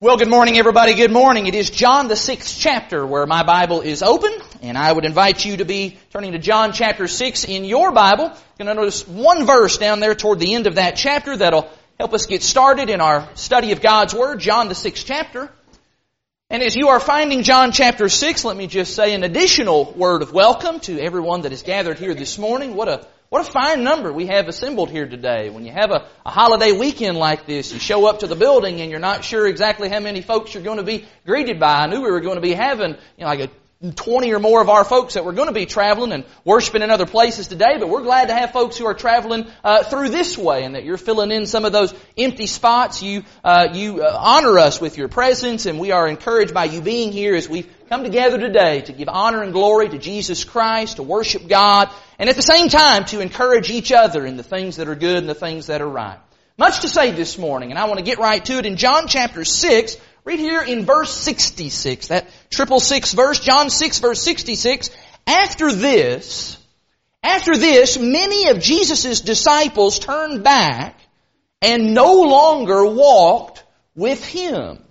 Well, 0.00 0.16
good 0.16 0.30
morning, 0.30 0.56
everybody. 0.56 0.94
Good 0.94 1.10
morning. 1.10 1.48
It 1.48 1.56
is 1.56 1.70
John, 1.70 2.06
the 2.06 2.14
sixth 2.14 2.56
chapter, 2.60 3.04
where 3.04 3.26
my 3.26 3.42
Bible 3.42 3.80
is 3.80 4.00
open, 4.00 4.32
and 4.62 4.78
I 4.78 4.92
would 4.92 5.04
invite 5.04 5.44
you 5.44 5.56
to 5.56 5.64
be 5.64 5.98
turning 6.12 6.30
to 6.30 6.38
John 6.38 6.72
chapter 6.72 7.08
six 7.08 7.42
in 7.42 7.64
your 7.64 7.90
Bible. 7.90 8.26
You're 8.26 8.64
going 8.64 8.68
to 8.68 8.74
notice 8.74 9.08
one 9.08 9.44
verse 9.44 9.76
down 9.76 9.98
there 9.98 10.14
toward 10.14 10.38
the 10.38 10.54
end 10.54 10.68
of 10.68 10.76
that 10.76 10.94
chapter 10.94 11.36
that'll 11.36 11.68
help 11.98 12.14
us 12.14 12.26
get 12.26 12.44
started 12.44 12.90
in 12.90 13.00
our 13.00 13.28
study 13.34 13.72
of 13.72 13.80
God's 13.80 14.14
Word, 14.14 14.38
John, 14.38 14.68
the 14.68 14.76
sixth 14.76 15.04
chapter. 15.04 15.50
And 16.48 16.62
as 16.62 16.76
you 16.76 16.90
are 16.90 17.00
finding 17.00 17.42
John 17.42 17.72
chapter 17.72 18.08
six, 18.08 18.44
let 18.44 18.56
me 18.56 18.68
just 18.68 18.94
say 18.94 19.14
an 19.14 19.24
additional 19.24 19.94
word 19.94 20.22
of 20.22 20.32
welcome 20.32 20.78
to 20.82 21.00
everyone 21.00 21.40
that 21.40 21.52
is 21.52 21.62
gathered 21.62 21.98
here 21.98 22.14
this 22.14 22.38
morning. 22.38 22.76
What 22.76 22.86
a 22.86 23.04
what 23.30 23.46
a 23.46 23.50
fine 23.50 23.84
number 23.84 24.10
we 24.10 24.26
have 24.26 24.48
assembled 24.48 24.90
here 24.90 25.06
today. 25.06 25.50
When 25.50 25.66
you 25.66 25.72
have 25.72 25.90
a, 25.90 26.08
a, 26.24 26.30
holiday 26.30 26.72
weekend 26.72 27.18
like 27.18 27.44
this, 27.44 27.70
you 27.72 27.78
show 27.78 28.06
up 28.06 28.20
to 28.20 28.26
the 28.26 28.36
building 28.36 28.80
and 28.80 28.90
you're 28.90 29.00
not 29.00 29.22
sure 29.22 29.46
exactly 29.46 29.90
how 29.90 30.00
many 30.00 30.22
folks 30.22 30.54
you're 30.54 30.62
going 30.62 30.78
to 30.78 30.82
be 30.82 31.04
greeted 31.26 31.60
by. 31.60 31.80
I 31.82 31.86
knew 31.88 32.00
we 32.00 32.10
were 32.10 32.22
going 32.22 32.36
to 32.36 32.40
be 32.40 32.54
having, 32.54 32.92
you 32.92 32.96
know, 33.20 33.26
like 33.26 33.40
a 33.40 33.50
20 33.94 34.32
or 34.32 34.40
more 34.40 34.60
of 34.60 34.68
our 34.68 34.82
folks 34.82 35.14
that 35.14 35.24
were 35.24 35.32
going 35.32 35.46
to 35.46 35.54
be 35.54 35.64
traveling 35.64 36.10
and 36.10 36.24
worshiping 36.44 36.82
in 36.82 36.90
other 36.90 37.06
places 37.06 37.46
today, 37.46 37.76
but 37.78 37.88
we're 37.88 38.02
glad 38.02 38.26
to 38.26 38.34
have 38.34 38.50
folks 38.50 38.76
who 38.76 38.86
are 38.86 38.94
traveling 38.94 39.46
uh, 39.62 39.84
through 39.84 40.08
this 40.08 40.36
way 40.36 40.64
and 40.64 40.74
that 40.74 40.84
you're 40.84 40.96
filling 40.96 41.30
in 41.30 41.46
some 41.46 41.64
of 41.64 41.70
those 41.70 41.94
empty 42.16 42.46
spots. 42.46 43.02
You 43.02 43.22
uh, 43.44 43.68
you 43.74 44.02
uh, 44.02 44.18
honor 44.20 44.58
us 44.58 44.80
with 44.80 44.98
your 44.98 45.06
presence, 45.06 45.66
and 45.66 45.78
we 45.78 45.92
are 45.92 46.08
encouraged 46.08 46.52
by 46.52 46.64
you 46.64 46.80
being 46.80 47.12
here 47.12 47.36
as 47.36 47.48
we've 47.48 47.72
come 47.88 48.04
together 48.04 48.38
today 48.38 48.82
to 48.82 48.92
give 48.92 49.08
honor 49.08 49.42
and 49.42 49.52
glory 49.52 49.88
to 49.88 49.98
Jesus 49.98 50.44
Christ, 50.44 50.96
to 50.96 51.02
worship 51.02 51.48
God, 51.48 51.90
and 52.18 52.28
at 52.28 52.36
the 52.36 52.42
same 52.42 52.68
time 52.68 53.04
to 53.06 53.20
encourage 53.20 53.70
each 53.70 53.92
other 53.92 54.26
in 54.26 54.36
the 54.36 54.42
things 54.42 54.76
that 54.76 54.88
are 54.88 54.94
good 54.94 55.16
and 55.16 55.28
the 55.28 55.34
things 55.34 55.66
that 55.66 55.80
are 55.80 55.88
right. 55.88 56.18
Much 56.58 56.80
to 56.80 56.88
say 56.88 57.12
this 57.12 57.38
morning, 57.38 57.70
and 57.70 57.78
I 57.78 57.86
want 57.86 57.98
to 57.98 58.04
get 58.04 58.18
right 58.18 58.44
to 58.44 58.58
it 58.58 58.66
in 58.66 58.76
John 58.76 59.06
chapter 59.06 59.44
6, 59.44 59.96
Read 60.28 60.40
here 60.40 60.60
in 60.60 60.84
verse 60.84 61.14
66, 61.14 62.08
that 62.08 62.28
triple 62.50 62.80
six 62.80 63.14
verse, 63.14 63.40
John 63.40 63.70
6 63.70 64.00
verse 64.00 64.20
66. 64.22 64.90
After 65.26 65.72
this, 65.72 66.58
after 67.22 67.56
this, 67.56 67.98
many 67.98 68.48
of 68.48 68.60
Jesus' 68.60 69.22
disciples 69.22 69.98
turned 69.98 70.44
back 70.44 71.00
and 71.62 71.94
no 71.94 72.20
longer 72.24 72.84
walked 72.84 73.64
with 73.94 74.22
him. 74.22 74.84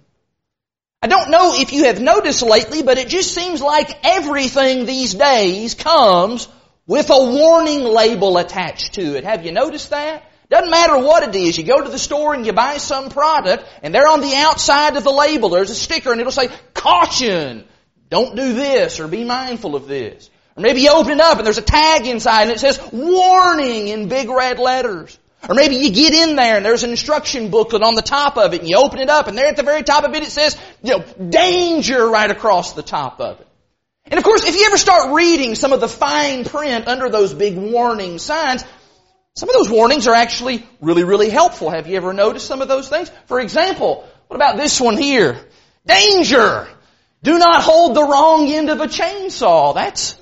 I 1.02 1.08
don't 1.08 1.30
know 1.30 1.54
if 1.54 1.74
you 1.74 1.86
have 1.86 2.02
noticed 2.02 2.42
lately, 2.42 2.82
but 2.82 2.98
it 2.98 3.08
just 3.08 3.34
seems 3.34 3.62
like 3.62 4.04
everything 4.04 4.86
these 4.86 5.14
days 5.14 5.76
comes 5.76 6.48
with 6.88 7.10
a 7.12 7.32
warning 7.32 7.84
label 7.84 8.38
attached 8.38 8.94
to 8.94 9.16
it. 9.16 9.24
Have 9.24 9.46
you 9.46 9.52
noticed 9.52 9.92
that? 9.92 10.24
Doesn't 10.50 10.72
matter 10.72 10.98
what 10.98 11.24
it 11.24 11.36
is. 11.36 11.58
You 11.58 11.66
go 11.66 11.84
to 11.84 11.90
the 11.90 12.00
store 12.00 12.34
and 12.34 12.46
you 12.46 12.54
buy 12.54 12.78
some 12.78 13.10
product 13.10 13.66
and 13.84 13.94
there 13.94 14.08
on 14.08 14.22
the 14.22 14.34
outside 14.36 14.96
of 14.96 15.04
the 15.04 15.12
label 15.12 15.50
there's 15.50 15.70
a 15.70 15.76
sticker 15.76 16.12
and 16.12 16.22
it'll 16.22 16.32
say, 16.32 16.50
caution! 16.74 17.66
Don't 18.10 18.36
do 18.36 18.54
this 18.54 19.02
or 19.02 19.08
be 19.10 19.26
mindful 19.26 19.76
of 19.76 19.88
this. 19.88 20.30
Or 20.56 20.62
maybe 20.62 20.82
you 20.82 20.92
open 20.92 21.12
it 21.12 21.20
up 21.20 21.38
and 21.38 21.46
there's 21.46 21.58
a 21.58 21.62
tag 21.62 22.08
inside 22.08 22.44
and 22.44 22.52
it 22.52 22.60
says, 22.60 22.80
warning 22.94 23.90
in 23.90 24.08
big 24.08 24.30
red 24.30 24.58
letters. 24.58 25.20
Or 25.48 25.56
maybe 25.56 25.76
you 25.78 25.92
get 25.92 26.14
in 26.14 26.36
there 26.36 26.58
and 26.58 26.66
there's 26.66 26.84
an 26.84 26.90
instruction 26.92 27.50
booklet 27.50 27.82
on 27.82 27.96
the 27.96 28.02
top 28.02 28.38
of 28.38 28.54
it 28.54 28.60
and 28.60 28.70
you 28.70 28.78
open 28.78 29.00
it 29.00 29.10
up 29.10 29.28
and 29.28 29.38
there 29.38 29.48
at 29.48 29.56
the 29.56 29.64
very 29.64 29.84
top 29.84 30.04
of 30.04 30.14
it 30.14 30.24
it 30.24 30.32
says, 30.32 30.58
you 30.84 30.98
know, 30.98 31.06
danger 31.30 32.08
right 32.08 32.30
across 32.30 32.74
the 32.74 32.84
top 32.84 33.22
of 33.22 33.40
it. 33.40 33.48
And 34.06 34.18
of 34.18 34.24
course, 34.24 34.46
if 34.46 34.56
you 34.56 34.66
ever 34.66 34.78
start 34.78 35.14
reading 35.14 35.56
some 35.56 35.74
of 35.74 35.80
the 35.80 35.88
fine 35.88 36.44
print 36.44 36.88
under 36.88 37.10
those 37.10 37.34
big 37.34 37.58
warning 37.58 38.20
signs, 38.20 38.64
some 39.36 39.50
of 39.50 39.56
those 39.56 39.70
warnings 39.70 40.08
are 40.08 40.16
actually 40.16 40.66
really, 40.82 41.04
really 41.04 41.30
helpful. 41.30 41.70
Have 41.70 41.88
you 41.88 41.96
ever 41.96 42.14
noticed 42.14 42.48
some 42.48 42.62
of 42.62 42.68
those 42.68 42.90
things? 42.90 43.12
For 43.28 43.40
example, 43.40 44.08
what 44.28 44.36
about 44.36 44.58
this 44.58 44.82
one 44.82 44.98
here? 44.98 45.40
Danger! 45.86 46.68
Do 47.24 47.38
not 47.38 47.64
hold 47.64 47.96
the 47.96 48.04
wrong 48.04 48.48
end 48.48 48.70
of 48.70 48.80
a 48.80 48.88
chainsaw. 48.88 49.74
That's, 49.74 50.18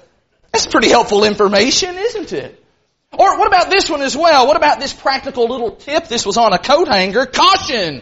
that's 0.52 0.68
pretty 0.68 0.90
helpful 0.90 1.24
information, 1.24 1.98
isn't 1.98 2.34
it? 2.34 2.65
Or 3.18 3.38
what 3.38 3.48
about 3.48 3.70
this 3.70 3.90
one 3.90 4.02
as 4.02 4.16
well? 4.16 4.48
What 4.48 4.58
about 4.58 4.80
this 4.80 4.94
practical 4.94 5.48
little 5.48 5.72
tip? 5.72 6.08
This 6.08 6.26
was 6.26 6.38
on 6.38 6.54
a 6.54 6.60
coat 6.60 6.88
hanger. 6.88 7.26
Caution! 7.26 8.02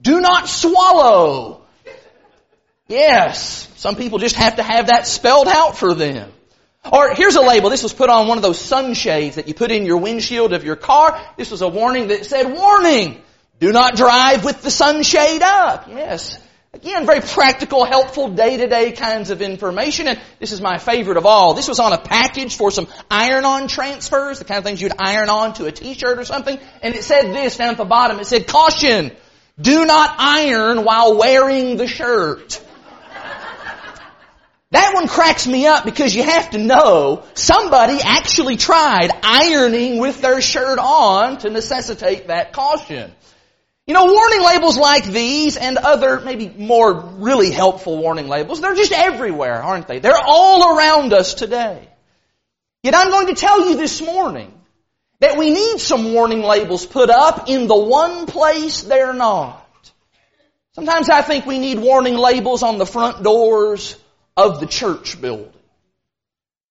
Do 0.00 0.20
not 0.20 0.48
swallow. 0.48 1.62
Yes, 2.88 3.68
some 3.76 3.96
people 3.96 4.18
just 4.18 4.36
have 4.36 4.56
to 4.56 4.62
have 4.62 4.86
that 4.86 5.06
spelled 5.06 5.46
out 5.46 5.76
for 5.76 5.94
them. 5.94 6.32
Or 6.90 7.14
here's 7.14 7.36
a 7.36 7.42
label. 7.42 7.70
This 7.70 7.82
was 7.82 7.92
put 7.92 8.08
on 8.08 8.28
one 8.28 8.38
of 8.38 8.42
those 8.42 8.58
sunshades 8.58 9.36
that 9.36 9.46
you 9.46 9.54
put 9.54 9.70
in 9.70 9.84
your 9.84 9.98
windshield 9.98 10.52
of 10.52 10.64
your 10.64 10.76
car. 10.76 11.20
This 11.36 11.50
was 11.50 11.60
a 11.60 11.68
warning 11.68 12.08
that 12.08 12.24
said, 12.24 12.50
warning! 12.50 13.20
Do 13.60 13.72
not 13.72 13.96
drive 13.96 14.44
with 14.44 14.62
the 14.62 14.70
sunshade 14.70 15.42
up. 15.42 15.88
Yes. 15.88 16.38
Again, 16.80 17.06
very 17.06 17.20
practical, 17.20 17.84
helpful, 17.84 18.28
day-to-day 18.28 18.92
kinds 18.92 19.30
of 19.30 19.42
information. 19.42 20.06
And 20.06 20.20
this 20.38 20.52
is 20.52 20.60
my 20.60 20.78
favorite 20.78 21.16
of 21.16 21.26
all. 21.26 21.54
This 21.54 21.66
was 21.66 21.80
on 21.80 21.92
a 21.92 21.98
package 21.98 22.54
for 22.54 22.70
some 22.70 22.86
iron-on 23.10 23.66
transfers, 23.66 24.38
the 24.38 24.44
kind 24.44 24.58
of 24.58 24.64
things 24.64 24.80
you'd 24.80 24.92
iron 24.96 25.28
on 25.28 25.54
to 25.54 25.66
a 25.66 25.72
t-shirt 25.72 26.18
or 26.18 26.24
something. 26.24 26.56
And 26.80 26.94
it 26.94 27.02
said 27.02 27.34
this 27.34 27.56
down 27.56 27.70
at 27.70 27.78
the 27.78 27.84
bottom. 27.84 28.20
It 28.20 28.26
said, 28.26 28.46
caution! 28.46 29.10
Do 29.60 29.86
not 29.86 30.14
iron 30.18 30.84
while 30.84 31.18
wearing 31.18 31.78
the 31.78 31.88
shirt. 31.88 32.62
That 34.70 34.94
one 34.94 35.08
cracks 35.08 35.48
me 35.48 35.66
up 35.66 35.84
because 35.84 36.14
you 36.14 36.22
have 36.22 36.50
to 36.50 36.58
know 36.58 37.24
somebody 37.34 37.98
actually 38.04 38.56
tried 38.56 39.10
ironing 39.22 39.98
with 39.98 40.20
their 40.20 40.40
shirt 40.40 40.78
on 40.78 41.38
to 41.38 41.50
necessitate 41.50 42.28
that 42.28 42.52
caution. 42.52 43.10
You 43.88 43.94
know, 43.94 44.04
warning 44.04 44.44
labels 44.44 44.76
like 44.76 45.04
these 45.04 45.56
and 45.56 45.78
other 45.78 46.20
maybe 46.20 46.50
more 46.50 46.92
really 46.92 47.50
helpful 47.50 47.96
warning 47.96 48.28
labels, 48.28 48.60
they're 48.60 48.74
just 48.74 48.92
everywhere, 48.92 49.62
aren't 49.62 49.88
they? 49.88 49.98
They're 49.98 50.12
all 50.22 50.76
around 50.76 51.14
us 51.14 51.32
today. 51.32 51.88
Yet 52.82 52.94
I'm 52.94 53.08
going 53.08 53.28
to 53.28 53.34
tell 53.34 53.66
you 53.66 53.78
this 53.78 54.02
morning 54.02 54.52
that 55.20 55.38
we 55.38 55.50
need 55.50 55.78
some 55.78 56.12
warning 56.12 56.42
labels 56.42 56.84
put 56.84 57.08
up 57.08 57.48
in 57.48 57.66
the 57.66 57.78
one 57.78 58.26
place 58.26 58.82
they're 58.82 59.14
not. 59.14 59.66
Sometimes 60.74 61.08
I 61.08 61.22
think 61.22 61.46
we 61.46 61.58
need 61.58 61.78
warning 61.78 62.14
labels 62.18 62.62
on 62.62 62.76
the 62.76 62.84
front 62.84 63.22
doors 63.22 63.96
of 64.36 64.60
the 64.60 64.66
church 64.66 65.18
building. 65.18 65.57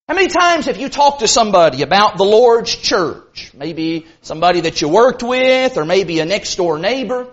How 0.08 0.14
many 0.14 0.28
times 0.28 0.64
have 0.64 0.78
you 0.78 0.88
talked 0.88 1.20
to 1.20 1.28
somebody 1.28 1.82
about 1.82 2.16
the 2.16 2.24
Lord's 2.24 2.74
church? 2.74 3.52
Maybe 3.52 4.06
somebody 4.22 4.62
that 4.62 4.80
you 4.80 4.88
worked 4.88 5.22
with 5.22 5.76
or 5.76 5.84
maybe 5.84 6.18
a 6.20 6.24
next 6.24 6.56
door 6.56 6.78
neighbor. 6.78 7.26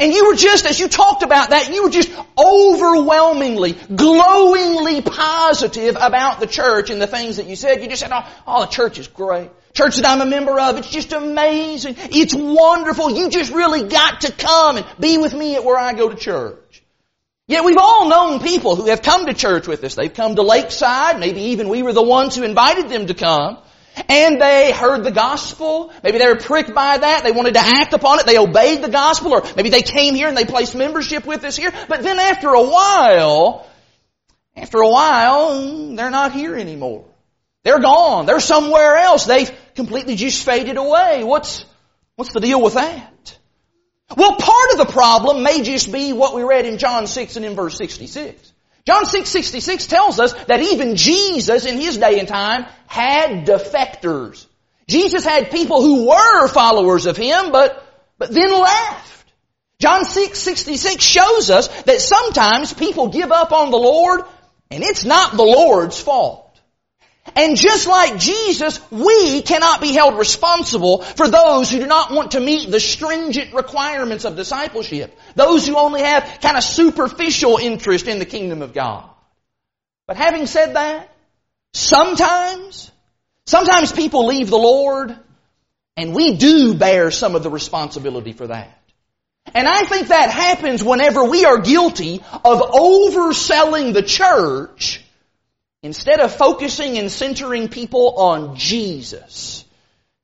And 0.00 0.14
you 0.14 0.28
were 0.28 0.34
just, 0.34 0.64
as 0.64 0.80
you 0.80 0.88
talked 0.88 1.22
about 1.22 1.50
that, 1.50 1.70
you 1.70 1.82
were 1.82 1.90
just 1.90 2.10
overwhelmingly, 2.38 3.72
glowingly 3.94 5.02
positive 5.02 5.98
about 6.00 6.40
the 6.40 6.46
church 6.46 6.88
and 6.88 7.02
the 7.02 7.06
things 7.06 7.36
that 7.36 7.44
you 7.44 7.54
said. 7.54 7.82
You 7.82 7.88
just 7.88 8.00
said, 8.00 8.12
oh, 8.14 8.26
oh, 8.46 8.60
the 8.64 8.70
church 8.70 8.98
is 8.98 9.08
great. 9.08 9.50
Church 9.74 9.96
that 9.96 10.06
I'm 10.06 10.22
a 10.22 10.26
member 10.26 10.58
of, 10.58 10.78
it's 10.78 10.88
just 10.88 11.12
amazing. 11.12 11.96
It's 11.98 12.32
wonderful. 12.34 13.10
You 13.10 13.28
just 13.28 13.52
really 13.52 13.90
got 13.90 14.22
to 14.22 14.32
come 14.32 14.78
and 14.78 14.86
be 14.98 15.18
with 15.18 15.34
me 15.34 15.56
at 15.56 15.64
where 15.64 15.76
I 15.76 15.92
go 15.92 16.08
to 16.08 16.16
church. 16.16 16.82
Yet 17.52 17.64
we've 17.64 17.76
all 17.76 18.08
known 18.08 18.40
people 18.40 18.76
who 18.76 18.86
have 18.86 19.02
come 19.02 19.26
to 19.26 19.34
church 19.34 19.68
with 19.68 19.84
us. 19.84 19.94
They've 19.94 20.12
come 20.12 20.36
to 20.36 20.42
Lakeside. 20.42 21.20
Maybe 21.20 21.42
even 21.52 21.68
we 21.68 21.82
were 21.82 21.92
the 21.92 22.02
ones 22.02 22.34
who 22.34 22.44
invited 22.44 22.88
them 22.88 23.08
to 23.08 23.14
come. 23.14 23.58
And 24.08 24.40
they 24.40 24.72
heard 24.72 25.04
the 25.04 25.10
gospel. 25.10 25.92
Maybe 26.02 26.16
they 26.16 26.28
were 26.28 26.36
pricked 26.36 26.72
by 26.74 26.96
that. 26.96 27.24
They 27.24 27.30
wanted 27.30 27.52
to 27.52 27.60
act 27.60 27.92
upon 27.92 28.20
it. 28.20 28.24
They 28.24 28.38
obeyed 28.38 28.80
the 28.80 28.88
gospel. 28.88 29.34
Or 29.34 29.42
maybe 29.54 29.68
they 29.68 29.82
came 29.82 30.14
here 30.14 30.28
and 30.28 30.36
they 30.36 30.46
placed 30.46 30.74
membership 30.74 31.26
with 31.26 31.44
us 31.44 31.54
here. 31.54 31.70
But 31.88 32.02
then 32.02 32.18
after 32.18 32.48
a 32.48 32.62
while, 32.62 33.66
after 34.56 34.78
a 34.78 34.88
while, 34.88 35.94
they're 35.94 36.08
not 36.08 36.32
here 36.32 36.56
anymore. 36.56 37.04
They're 37.64 37.80
gone. 37.80 38.24
They're 38.24 38.40
somewhere 38.40 38.96
else. 38.96 39.26
They've 39.26 39.52
completely 39.74 40.16
just 40.16 40.42
faded 40.42 40.78
away. 40.78 41.22
What's, 41.22 41.66
what's 42.16 42.32
the 42.32 42.40
deal 42.40 42.62
with 42.62 42.74
that? 42.74 43.36
Well, 44.16 44.36
part 44.36 44.72
of 44.72 44.78
the 44.78 44.92
problem 44.92 45.42
may 45.42 45.62
just 45.62 45.92
be 45.92 46.12
what 46.12 46.34
we 46.34 46.42
read 46.42 46.66
in 46.66 46.78
John 46.78 47.06
6 47.06 47.36
and 47.36 47.44
in 47.44 47.54
verse 47.54 47.76
66. 47.76 48.52
John 48.84 49.06
6, 49.06 49.28
66 49.28 49.86
tells 49.86 50.18
us 50.18 50.32
that 50.44 50.60
even 50.60 50.96
Jesus 50.96 51.66
in 51.66 51.78
his 51.78 51.98
day 51.98 52.18
and 52.18 52.28
time 52.28 52.66
had 52.86 53.46
defectors. 53.46 54.46
Jesus 54.88 55.24
had 55.24 55.50
people 55.50 55.80
who 55.80 56.08
were 56.08 56.48
followers 56.48 57.06
of 57.06 57.16
him, 57.16 57.52
but, 57.52 57.84
but 58.18 58.32
then 58.32 58.50
left. 58.52 59.24
John 59.78 60.04
6, 60.04 60.38
66 60.38 61.02
shows 61.02 61.50
us 61.50 61.68
that 61.82 62.00
sometimes 62.00 62.72
people 62.72 63.08
give 63.08 63.32
up 63.32 63.52
on 63.52 63.70
the 63.70 63.78
Lord 63.78 64.22
and 64.70 64.82
it's 64.82 65.04
not 65.04 65.36
the 65.36 65.42
Lord's 65.42 66.00
fault. 66.00 66.51
And 67.34 67.56
just 67.56 67.86
like 67.86 68.18
Jesus, 68.18 68.80
we 68.90 69.42
cannot 69.42 69.80
be 69.80 69.92
held 69.92 70.18
responsible 70.18 71.02
for 71.02 71.28
those 71.28 71.70
who 71.70 71.78
do 71.78 71.86
not 71.86 72.10
want 72.10 72.32
to 72.32 72.40
meet 72.40 72.70
the 72.70 72.80
stringent 72.80 73.54
requirements 73.54 74.24
of 74.24 74.36
discipleship. 74.36 75.18
Those 75.34 75.66
who 75.66 75.76
only 75.76 76.02
have 76.02 76.40
kind 76.42 76.56
of 76.56 76.62
superficial 76.62 77.56
interest 77.56 78.06
in 78.06 78.18
the 78.18 78.26
kingdom 78.26 78.60
of 78.60 78.74
God. 78.74 79.08
But 80.06 80.16
having 80.16 80.46
said 80.46 80.74
that, 80.74 81.08
sometimes, 81.72 82.90
sometimes 83.46 83.92
people 83.92 84.26
leave 84.26 84.50
the 84.50 84.58
Lord 84.58 85.16
and 85.96 86.14
we 86.14 86.36
do 86.36 86.74
bear 86.74 87.10
some 87.10 87.34
of 87.34 87.42
the 87.42 87.50
responsibility 87.50 88.32
for 88.32 88.46
that. 88.46 88.78
And 89.54 89.66
I 89.66 89.82
think 89.84 90.08
that 90.08 90.30
happens 90.30 90.82
whenever 90.82 91.24
we 91.24 91.44
are 91.44 91.58
guilty 91.58 92.22
of 92.44 92.60
overselling 92.60 93.92
the 93.92 94.02
church 94.02 95.01
instead 95.82 96.20
of 96.20 96.34
focusing 96.34 96.98
and 96.98 97.10
centering 97.10 97.68
people 97.68 98.14
on 98.16 98.56
Jesus. 98.56 99.64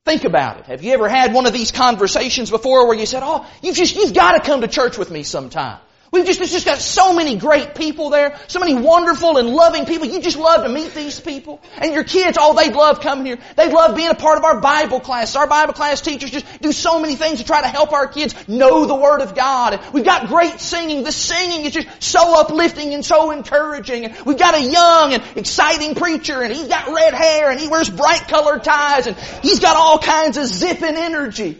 Think 0.05 0.23
about 0.23 0.59
it. 0.59 0.65
Have 0.67 0.83
you 0.83 0.93
ever 0.93 1.09
had 1.09 1.33
one 1.33 1.45
of 1.45 1.53
these 1.53 1.71
conversations 1.71 2.49
before 2.49 2.87
where 2.87 2.97
you 2.97 3.05
said, 3.05 3.21
oh, 3.23 3.45
you've 3.61 3.75
just, 3.75 3.95
you've 3.95 4.13
got 4.13 4.33
to 4.33 4.39
come 4.39 4.61
to 4.61 4.67
church 4.67 4.97
with 4.97 5.11
me 5.11 5.23
sometime. 5.23 5.79
We've 6.11 6.25
just, 6.25 6.41
it's 6.41 6.51
just 6.51 6.65
got 6.65 6.79
so 6.79 7.13
many 7.13 7.35
great 7.35 7.75
people 7.75 8.09
there, 8.09 8.39
so 8.47 8.59
many 8.59 8.73
wonderful 8.73 9.37
and 9.37 9.49
loving 9.49 9.85
people. 9.85 10.07
You 10.07 10.21
just 10.21 10.37
love 10.37 10.63
to 10.63 10.69
meet 10.69 10.95
these 10.95 11.19
people. 11.19 11.61
And 11.77 11.93
your 11.93 12.03
kids, 12.03 12.35
oh, 12.39 12.55
they 12.55 12.73
love 12.73 13.01
coming 13.01 13.27
here. 13.27 13.37
They 13.55 13.71
love 13.71 13.95
being 13.95 14.09
a 14.09 14.15
part 14.15 14.39
of 14.39 14.43
our 14.43 14.59
Bible 14.59 15.01
class. 15.01 15.35
Our 15.35 15.45
Bible 15.45 15.73
class 15.73 16.01
teachers 16.01 16.31
just 16.31 16.61
do 16.61 16.71
so 16.71 16.99
many 16.99 17.15
things 17.15 17.39
to 17.39 17.45
try 17.45 17.61
to 17.61 17.67
help 17.67 17.93
our 17.93 18.07
kids 18.07 18.33
know 18.47 18.85
the 18.85 18.95
Word 18.95 19.21
of 19.21 19.35
God. 19.35 19.75
And 19.75 19.93
we've 19.93 20.05
got 20.05 20.27
great 20.27 20.59
singing. 20.59 21.03
The 21.03 21.11
singing 21.11 21.65
is 21.65 21.73
just 21.73 21.87
so 22.01 22.39
uplifting 22.39 22.95
and 22.95 23.05
so 23.05 23.29
encouraging. 23.29 24.05
And 24.05 24.25
we've 24.25 24.39
got 24.39 24.55
a 24.55 24.61
young 24.61 25.13
and 25.13 25.23
exciting 25.37 25.93
preacher 25.93 26.41
and 26.41 26.51
he's 26.51 26.67
got 26.67 26.91
red 26.91 27.13
hair 27.13 27.51
and 27.51 27.59
he 27.59 27.67
wears 27.67 27.89
bright 27.89 28.27
colored 28.27 28.63
ties 28.63 29.05
and 29.05 29.15
he's 29.43 29.59
got 29.59 29.75
all 29.75 29.99
kinds 29.99 30.37
of 30.37 30.47
zipping 30.47 30.95
energy. 30.95 31.59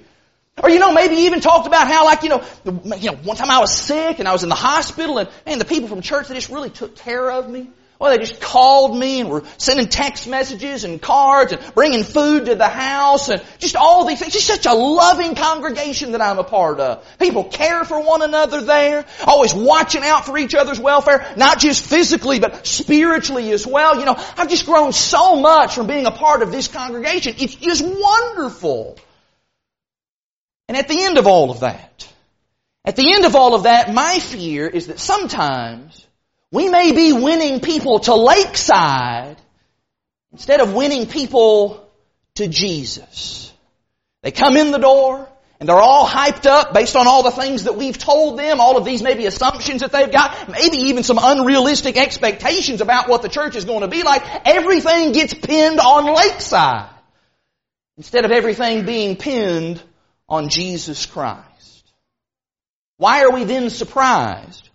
Or 0.61 0.69
you 0.69 0.79
know, 0.79 0.91
maybe 0.91 1.15
even 1.15 1.39
talked 1.39 1.67
about 1.67 1.87
how 1.87 2.05
like, 2.05 2.23
you 2.23 2.29
know, 2.29 2.43
the, 2.63 2.97
you 2.97 3.11
know, 3.11 3.17
one 3.17 3.37
time 3.37 3.49
I 3.49 3.59
was 3.59 3.75
sick 3.75 4.19
and 4.19 4.27
I 4.27 4.31
was 4.31 4.43
in 4.43 4.49
the 4.49 4.55
hospital 4.55 5.17
and 5.17 5.29
man, 5.45 5.59
the 5.59 5.65
people 5.65 5.87
from 5.87 6.01
church, 6.01 6.27
they 6.27 6.35
just 6.35 6.49
really 6.49 6.69
took 6.69 6.95
care 6.95 7.31
of 7.31 7.49
me. 7.49 7.69
Well, 7.99 8.11
they 8.11 8.17
just 8.17 8.39
called 8.39 8.97
me 8.97 9.19
and 9.19 9.29
were 9.29 9.43
sending 9.57 9.87
text 9.89 10.25
messages 10.25 10.85
and 10.85 11.01
cards 11.01 11.51
and 11.51 11.61
bringing 11.75 12.05
food 12.05 12.45
to 12.45 12.55
the 12.55 12.67
house 12.69 13.27
and 13.27 13.43
just 13.57 13.75
all 13.75 14.05
these 14.05 14.19
things. 14.19 14.31
Just 14.31 14.47
such 14.47 14.65
a 14.65 14.73
loving 14.73 15.35
congregation 15.35 16.13
that 16.13 16.21
I'm 16.21 16.39
a 16.39 16.45
part 16.45 16.79
of. 16.79 17.05
People 17.19 17.43
care 17.43 17.83
for 17.83 17.99
one 18.01 18.21
another 18.21 18.61
there, 18.61 19.05
always 19.25 19.53
watching 19.53 20.03
out 20.03 20.25
for 20.25 20.37
each 20.37 20.55
other's 20.55 20.79
welfare, 20.79 21.29
not 21.35 21.59
just 21.59 21.83
physically, 21.83 22.39
but 22.39 22.65
spiritually 22.65 23.51
as 23.51 23.67
well. 23.67 23.99
You 23.99 24.05
know, 24.05 24.15
I've 24.37 24.49
just 24.49 24.65
grown 24.65 24.93
so 24.93 25.35
much 25.35 25.75
from 25.75 25.87
being 25.87 26.05
a 26.05 26.11
part 26.11 26.41
of 26.41 26.53
this 26.53 26.69
congregation. 26.69 27.35
It's 27.37 27.55
just 27.55 27.83
wonderful. 27.83 28.97
And 30.69 30.77
at 30.77 30.87
the 30.87 31.01
end 31.01 31.17
of 31.17 31.25
all 31.25 31.49
of 31.49 31.61
that, 31.61 32.07
at 32.85 32.95
the 32.95 33.11
end 33.11 33.25
of 33.25 33.35
all 33.35 33.55
of 33.55 33.63
that, 33.63 33.91
my 33.91 34.19
fear 34.19 34.67
is 34.67 34.85
that 34.85 34.99
sometimes 34.99 36.05
we 36.51 36.69
may 36.69 36.91
be 36.91 37.11
winning 37.11 37.59
people 37.59 38.01
to 38.01 38.13
Lakeside 38.13 39.37
instead 40.31 40.61
of 40.61 40.75
winning 40.75 41.07
people 41.07 41.89
to 42.35 42.47
Jesus. 42.47 43.51
They 44.21 44.29
come 44.29 44.57
in 44.57 44.69
the 44.69 44.77
door 44.77 45.27
and 45.59 45.67
they're 45.67 45.75
all 45.75 46.07
hyped 46.07 46.45
up 46.45 46.71
based 46.71 46.95
on 46.95 47.07
all 47.07 47.23
the 47.23 47.31
things 47.31 47.63
that 47.63 47.75
we've 47.75 47.97
told 47.97 48.37
them, 48.37 48.59
all 48.59 48.77
of 48.77 48.85
these 48.85 49.01
maybe 49.01 49.25
assumptions 49.25 49.81
that 49.81 49.91
they've 49.91 50.11
got, 50.11 50.49
maybe 50.51 50.77
even 50.89 51.01
some 51.01 51.17
unrealistic 51.19 51.97
expectations 51.97 52.79
about 52.79 53.09
what 53.09 53.23
the 53.23 53.29
church 53.29 53.55
is 53.55 53.65
going 53.65 53.81
to 53.81 53.87
be 53.87 54.03
like. 54.03 54.21
Everything 54.45 55.13
gets 55.13 55.33
pinned 55.33 55.79
on 55.79 56.13
Lakeside 56.13 56.91
instead 57.97 58.23
of 58.23 58.29
everything 58.29 58.85
being 58.85 59.15
pinned 59.15 59.81
on 60.29 60.49
Jesus 60.49 61.05
Christ. 61.05 61.43
Why 62.97 63.23
are 63.23 63.31
we 63.31 63.45
then 63.45 63.69
surprised 63.69 64.69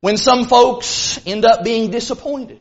when 0.00 0.16
some 0.16 0.46
folks 0.46 1.20
end 1.26 1.44
up 1.44 1.64
being 1.64 1.90
disappointed? 1.90 2.60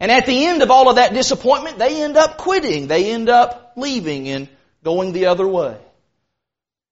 And 0.00 0.10
at 0.10 0.26
the 0.26 0.46
end 0.46 0.62
of 0.62 0.70
all 0.70 0.88
of 0.88 0.96
that 0.96 1.14
disappointment, 1.14 1.78
they 1.78 2.02
end 2.02 2.16
up 2.16 2.38
quitting. 2.38 2.86
They 2.86 3.12
end 3.12 3.28
up 3.28 3.72
leaving 3.76 4.28
and 4.28 4.48
going 4.84 5.12
the 5.12 5.26
other 5.26 5.46
way. 5.46 5.76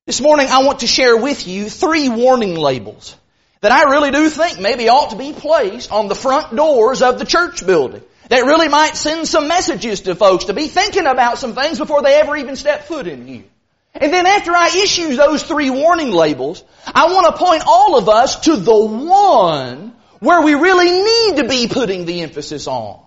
This 0.06 0.20
morning 0.20 0.48
I 0.50 0.64
want 0.64 0.80
to 0.80 0.86
share 0.86 1.16
with 1.16 1.46
you 1.46 1.70
three 1.70 2.08
warning 2.08 2.56
labels 2.56 3.16
that 3.60 3.72
I 3.72 3.84
really 3.84 4.10
do 4.10 4.28
think 4.28 4.60
maybe 4.60 4.88
ought 4.88 5.10
to 5.10 5.16
be 5.16 5.32
placed 5.32 5.90
on 5.90 6.08
the 6.08 6.14
front 6.14 6.54
doors 6.54 7.00
of 7.00 7.18
the 7.18 7.24
church 7.24 7.64
building. 7.64 8.02
That 8.28 8.44
really 8.44 8.68
might 8.68 8.96
send 8.96 9.28
some 9.28 9.48
messages 9.48 10.02
to 10.02 10.14
folks 10.14 10.46
to 10.46 10.54
be 10.54 10.68
thinking 10.68 11.06
about 11.06 11.38
some 11.38 11.54
things 11.54 11.78
before 11.78 12.02
they 12.02 12.14
ever 12.16 12.36
even 12.36 12.56
step 12.56 12.84
foot 12.84 13.06
in 13.06 13.26
here. 13.26 13.44
And 13.94 14.12
then 14.12 14.26
after 14.26 14.50
I 14.50 14.68
issue 14.82 15.14
those 15.14 15.44
three 15.44 15.70
warning 15.70 16.10
labels, 16.10 16.64
I 16.86 17.12
want 17.12 17.26
to 17.26 17.42
point 17.42 17.62
all 17.66 17.96
of 17.96 18.08
us 18.08 18.40
to 18.40 18.56
the 18.56 18.84
one 18.84 19.94
where 20.18 20.42
we 20.42 20.54
really 20.54 20.90
need 20.90 21.36
to 21.36 21.48
be 21.48 21.68
putting 21.68 22.04
the 22.04 22.22
emphasis 22.22 22.66
on. 22.66 23.00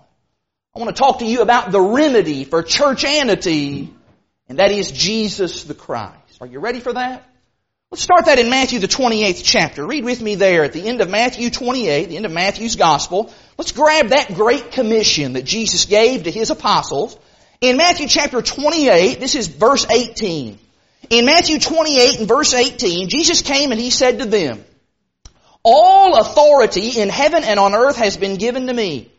I 0.74 0.78
want 0.78 0.94
to 0.94 1.00
talk 1.00 1.18
to 1.18 1.26
you 1.26 1.42
about 1.42 1.72
the 1.72 1.80
remedy 1.80 2.44
for 2.44 2.62
church 2.62 3.02
churchianity, 3.02 3.92
and 4.48 4.58
that 4.58 4.70
is 4.70 4.90
Jesus 4.90 5.64
the 5.64 5.74
Christ. 5.74 6.38
Are 6.40 6.46
you 6.46 6.60
ready 6.60 6.80
for 6.80 6.92
that? 6.92 7.28
Let's 7.90 8.02
start 8.02 8.26
that 8.26 8.38
in 8.38 8.48
Matthew 8.48 8.78
the 8.78 8.86
28th 8.86 9.42
chapter. 9.44 9.86
Read 9.86 10.04
with 10.04 10.22
me 10.22 10.36
there 10.36 10.62
at 10.62 10.72
the 10.72 10.86
end 10.86 11.00
of 11.00 11.10
Matthew 11.10 11.50
28, 11.50 12.08
the 12.08 12.16
end 12.16 12.26
of 12.26 12.32
Matthew's 12.32 12.76
gospel. 12.76 13.32
Let's 13.56 13.72
grab 13.72 14.08
that 14.08 14.34
great 14.34 14.72
commission 14.72 15.34
that 15.34 15.44
Jesus 15.44 15.86
gave 15.86 16.24
to 16.24 16.30
his 16.30 16.50
apostles. 16.50 17.18
In 17.60 17.76
Matthew 17.76 18.06
chapter 18.06 18.40
28, 18.40 19.20
this 19.20 19.34
is 19.34 19.48
verse 19.48 19.86
18. 19.90 20.58
In 21.10 21.24
Matthew 21.24 21.58
28 21.58 22.18
and 22.20 22.28
verse 22.28 22.52
18, 22.52 23.08
Jesus 23.08 23.42
came 23.42 23.72
and 23.72 23.80
he 23.80 23.90
said 23.90 24.18
to 24.18 24.26
them, 24.26 24.64
All 25.62 26.18
authority 26.18 27.00
in 27.00 27.08
heaven 27.08 27.44
and 27.44 27.58
on 27.58 27.74
earth 27.74 27.96
has 27.96 28.16
been 28.16 28.36
given 28.36 28.66
to 28.66 28.74
me. 28.74 29.10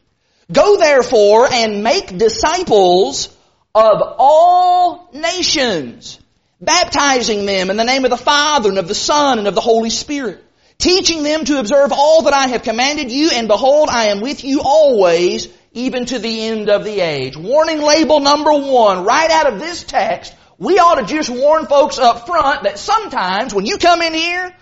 Go 0.51 0.77
therefore 0.77 1.47
and 1.51 1.83
make 1.83 2.17
disciples 2.17 3.35
of 3.73 4.01
all 4.17 5.09
nations, 5.13 6.19
baptizing 6.59 7.45
them 7.45 7.69
in 7.69 7.77
the 7.77 7.83
name 7.83 8.03
of 8.03 8.11
the 8.11 8.17
Father 8.17 8.69
and 8.69 8.79
of 8.79 8.87
the 8.87 8.95
Son 8.95 9.39
and 9.39 9.47
of 9.47 9.55
the 9.55 9.61
Holy 9.61 9.89
Spirit, 9.89 10.43
teaching 10.77 11.23
them 11.23 11.45
to 11.45 11.59
observe 11.59 11.91
all 11.91 12.23
that 12.23 12.33
I 12.33 12.47
have 12.47 12.63
commanded 12.63 13.11
you, 13.11 13.29
and 13.33 13.47
behold, 13.47 13.89
I 13.89 14.07
am 14.07 14.21
with 14.21 14.43
you 14.43 14.61
always, 14.63 15.47
even 15.73 16.05
to 16.05 16.19
the 16.19 16.47
end 16.47 16.69
of 16.69 16.83
the 16.83 16.99
age. 16.99 17.37
Warning 17.37 17.81
label 17.81 18.19
number 18.19 18.53
one, 18.53 19.05
right 19.05 19.29
out 19.29 19.53
of 19.53 19.59
this 19.59 19.83
text, 19.83 20.33
we 20.59 20.77
ought 20.77 20.95
to 20.95 21.05
just 21.05 21.29
warn 21.29 21.65
folks 21.65 21.97
up 21.97 22.27
front 22.27 22.63
that 22.63 22.77
sometimes 22.77 23.53
when 23.53 23.65
you 23.65 23.77
come 23.77 24.01
in 24.01 24.13
here, 24.13 24.53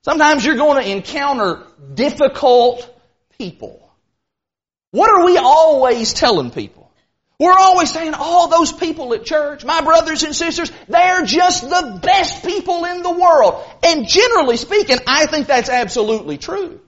sometimes 0.00 0.44
you're 0.44 0.56
going 0.56 0.82
to 0.82 0.90
encounter 0.90 1.62
difficult 1.94 2.88
people. 3.38 3.78
What 4.92 5.10
are 5.10 5.26
we 5.26 5.36
always 5.36 6.14
telling 6.14 6.50
people? 6.50 6.90
We're 7.38 7.58
always 7.58 7.92
saying, 7.92 8.14
all 8.14 8.46
oh, 8.46 8.58
those 8.58 8.72
people 8.72 9.12
at 9.14 9.24
church, 9.24 9.64
my 9.64 9.82
brothers 9.82 10.22
and 10.22 10.34
sisters, 10.34 10.70
they're 10.88 11.24
just 11.24 11.68
the 11.68 11.98
best 12.00 12.44
people 12.44 12.84
in 12.84 13.02
the 13.02 13.10
world. 13.10 13.62
And 13.82 14.06
generally 14.06 14.56
speaking, 14.56 14.98
I 15.06 15.26
think 15.26 15.48
that's 15.48 15.68
absolutely 15.68 16.38
true. 16.38 16.80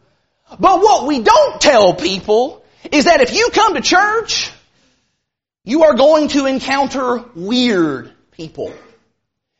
But 0.58 0.80
what 0.80 1.06
we 1.06 1.20
don't 1.20 1.60
tell 1.60 1.94
people 1.94 2.64
is 2.92 3.06
that 3.06 3.20
if 3.20 3.34
you 3.34 3.50
come 3.52 3.74
to 3.74 3.80
church, 3.80 4.50
you 5.64 5.84
are 5.84 5.94
going 5.94 6.28
to 6.28 6.46
encounter 6.46 7.24
weird 7.34 8.13
people. 8.34 8.72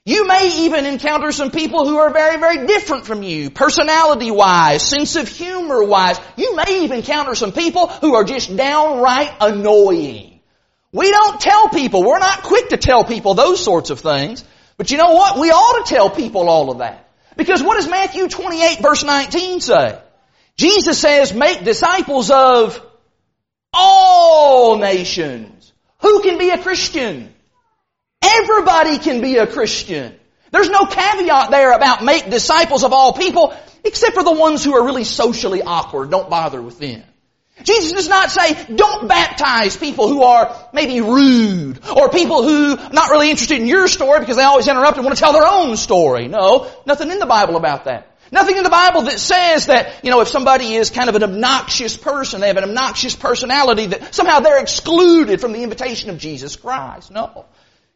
You 0.06 0.26
may 0.26 0.66
even 0.66 0.84
encounter 0.84 1.32
some 1.32 1.50
people 1.50 1.88
who 1.88 1.96
are 1.96 2.10
very, 2.10 2.36
very 2.38 2.66
different 2.66 3.06
from 3.06 3.22
you, 3.22 3.48
personality 3.48 4.30
wise, 4.30 4.82
sense 4.82 5.16
of 5.16 5.28
humor 5.28 5.82
wise. 5.82 6.20
You 6.36 6.56
may 6.56 6.82
even 6.84 6.98
encounter 6.98 7.34
some 7.34 7.52
people 7.52 7.88
who 7.88 8.14
are 8.14 8.24
just 8.24 8.54
downright 8.54 9.34
annoying. 9.40 10.40
We 10.92 11.10
don't 11.10 11.40
tell 11.40 11.70
people, 11.70 12.04
we're 12.04 12.18
not 12.18 12.42
quick 12.42 12.68
to 12.68 12.76
tell 12.76 13.04
people 13.04 13.32
those 13.32 13.64
sorts 13.64 13.90
of 13.90 14.00
things. 14.00 14.44
But 14.76 14.90
you 14.90 14.98
know 14.98 15.12
what? 15.12 15.38
We 15.38 15.50
ought 15.50 15.84
to 15.84 15.94
tell 15.94 16.10
people 16.10 16.48
all 16.48 16.70
of 16.70 16.78
that. 16.78 17.08
Because 17.36 17.62
what 17.62 17.76
does 17.76 17.88
Matthew 17.88 18.28
28 18.28 18.80
verse 18.80 19.04
19 19.04 19.60
say? 19.60 19.98
Jesus 20.56 20.98
says, 20.98 21.32
make 21.34 21.64
disciples 21.64 22.30
of 22.30 22.80
all 23.72 24.78
nations. 24.78 25.72
Who 26.00 26.22
can 26.22 26.38
be 26.38 26.50
a 26.50 26.58
Christian? 26.58 27.33
Everybody 28.24 28.98
can 28.98 29.20
be 29.20 29.36
a 29.36 29.46
Christian. 29.46 30.14
There's 30.50 30.70
no 30.70 30.86
caveat 30.86 31.50
there 31.50 31.72
about 31.72 32.02
make 32.02 32.30
disciples 32.30 32.84
of 32.84 32.92
all 32.92 33.12
people, 33.12 33.54
except 33.84 34.14
for 34.14 34.22
the 34.22 34.32
ones 34.32 34.64
who 34.64 34.74
are 34.74 34.84
really 34.84 35.04
socially 35.04 35.62
awkward. 35.62 36.10
Don't 36.10 36.30
bother 36.30 36.62
with 36.62 36.78
them. 36.78 37.02
Jesus 37.62 37.92
does 37.92 38.08
not 38.08 38.30
say, 38.30 38.74
don't 38.74 39.06
baptize 39.06 39.76
people 39.76 40.08
who 40.08 40.22
are 40.22 40.54
maybe 40.72 41.00
rude, 41.00 41.78
or 41.96 42.08
people 42.08 42.42
who 42.42 42.76
are 42.76 42.90
not 42.92 43.10
really 43.10 43.30
interested 43.30 43.60
in 43.60 43.66
your 43.66 43.86
story 43.86 44.20
because 44.20 44.36
they 44.36 44.42
always 44.42 44.66
interrupt 44.66 44.96
and 44.96 45.04
want 45.04 45.16
to 45.16 45.22
tell 45.22 45.32
their 45.32 45.46
own 45.46 45.76
story. 45.76 46.26
No, 46.26 46.70
nothing 46.84 47.10
in 47.10 47.18
the 47.20 47.26
Bible 47.26 47.56
about 47.56 47.84
that. 47.84 48.10
Nothing 48.32 48.56
in 48.56 48.64
the 48.64 48.70
Bible 48.70 49.02
that 49.02 49.20
says 49.20 49.66
that, 49.66 50.04
you 50.04 50.10
know, 50.10 50.20
if 50.20 50.28
somebody 50.28 50.74
is 50.74 50.90
kind 50.90 51.08
of 51.08 51.14
an 51.14 51.22
obnoxious 51.22 51.96
person, 51.96 52.40
they 52.40 52.48
have 52.48 52.56
an 52.56 52.64
obnoxious 52.64 53.14
personality, 53.14 53.86
that 53.86 54.14
somehow 54.14 54.40
they're 54.40 54.60
excluded 54.60 55.40
from 55.40 55.52
the 55.52 55.62
invitation 55.62 56.10
of 56.10 56.18
Jesus 56.18 56.56
Christ. 56.56 57.12
No. 57.12 57.44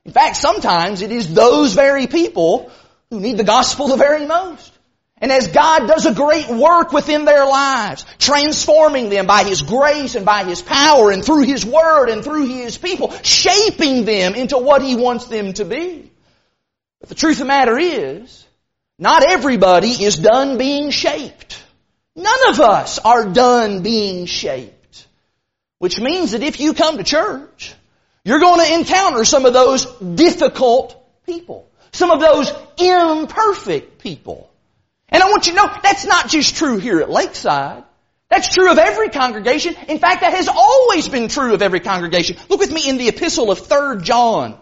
In 0.05 0.12
fact, 0.12 0.37
sometimes 0.37 1.02
it 1.02 1.12
is 1.12 1.33
those 1.33 1.75
very 1.75 2.07
people 2.07 2.71
who 3.11 3.21
need 3.21 3.37
the 3.37 3.45
gospel 3.45 3.88
the 3.88 3.97
very 3.97 4.26
most. 4.26 4.73
And 5.21 5.33
as 5.33 5.49
God 5.49 5.88
does 5.88 6.07
a 6.07 6.14
great 6.14 6.49
work 6.49 6.93
within 6.93 7.25
their 7.25 7.45
lives, 7.45 8.05
transforming 8.19 9.09
them 9.09 9.26
by 9.26 9.43
His 9.43 9.62
grace 9.62 10.14
and 10.14 10.25
by 10.25 10.45
His 10.45 10.62
power 10.62 11.11
and 11.11 11.25
through 11.25 11.43
His 11.43 11.67
Word 11.67 12.09
and 12.09 12.23
through 12.23 12.47
His 12.47 12.78
people, 12.78 13.12
shaping 13.23 14.05
them 14.05 14.35
into 14.35 14.59
what 14.59 14.81
He 14.81 14.95
wants 14.95 15.26
them 15.26 15.52
to 15.55 15.64
be. 15.64 16.11
But 17.00 17.09
the 17.09 17.14
truth 17.17 17.37
of 17.37 17.40
the 17.40 17.45
matter 17.47 17.76
is, 17.78 18.47
Not 18.99 19.25
everybody 19.28 19.90
is 19.90 20.17
done 20.17 20.57
being 20.57 20.90
shaped. 20.90 21.62
None 22.14 22.49
of 22.49 22.61
us 22.61 22.99
are 22.99 23.26
done 23.26 23.83
being 23.83 24.26
shaped. 24.26 25.07
Which 25.78 26.00
means 26.00 26.33
that 26.33 26.43
if 26.43 26.61
you 26.61 26.75
come 26.75 26.97
to 26.99 27.05
church, 27.05 27.75
you're 28.28 28.40
going 28.40 28.61
to 28.61 28.75
encounter 28.75 29.25
some 29.25 29.47
of 29.47 29.52
those 29.52 29.87
difficult 29.87 30.94
people. 31.26 31.68
Some 31.92 32.11
of 32.11 32.20
those 32.20 32.52
imperfect 32.78 33.99
people. 33.99 34.50
And 35.08 35.23
I 35.23 35.30
want 35.30 35.47
you 35.47 35.54
to 35.54 35.56
know, 35.56 35.70
that's 35.82 36.04
not 36.04 36.28
just 36.28 36.56
true 36.56 36.78
here 36.78 37.00
at 37.00 37.11
Lakeside. 37.11 37.85
That's 38.28 38.49
true 38.49 38.70
of 38.70 38.78
every 38.78 39.08
congregation. 39.08 39.75
In 39.88 39.99
fact, 39.99 40.20
that 40.20 40.35
has 40.35 40.49
always 40.49 41.08
been 41.08 41.28
true 41.28 41.54
of 41.54 41.62
every 41.62 41.80
congregation. 41.80 42.37
Look 42.50 42.61
with 42.61 42.73
me 42.73 42.88
in 42.88 42.99
the 42.99 43.08
epistle 43.08 43.50
of 43.50 43.61
3 43.61 44.02
John. 44.02 44.58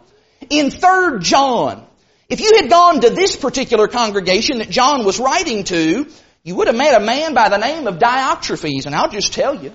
In 0.49 0.71
3 0.71 1.19
John, 1.21 1.85
if 2.29 2.41
you 2.41 2.59
had 2.61 2.71
gone 2.71 3.01
to 3.01 3.11
this 3.11 3.35
particular 3.35 3.89
congregation 3.89 4.59
that 4.59 4.71
John 4.71 5.05
was 5.05 5.19
writing 5.19 5.65
to, 5.65 6.07
you 6.45 6.55
would 6.55 6.69
have 6.69 6.77
met 6.77 7.01
a 7.01 7.05
man 7.05 7.35
by 7.35 7.49
the 7.49 7.57
name 7.57 7.89
of 7.89 7.99
Diotrephes, 7.99 8.87
and 8.87 8.95
I'll 8.95 9.11
just 9.11 9.33
tell 9.33 9.57
you, 9.57 9.73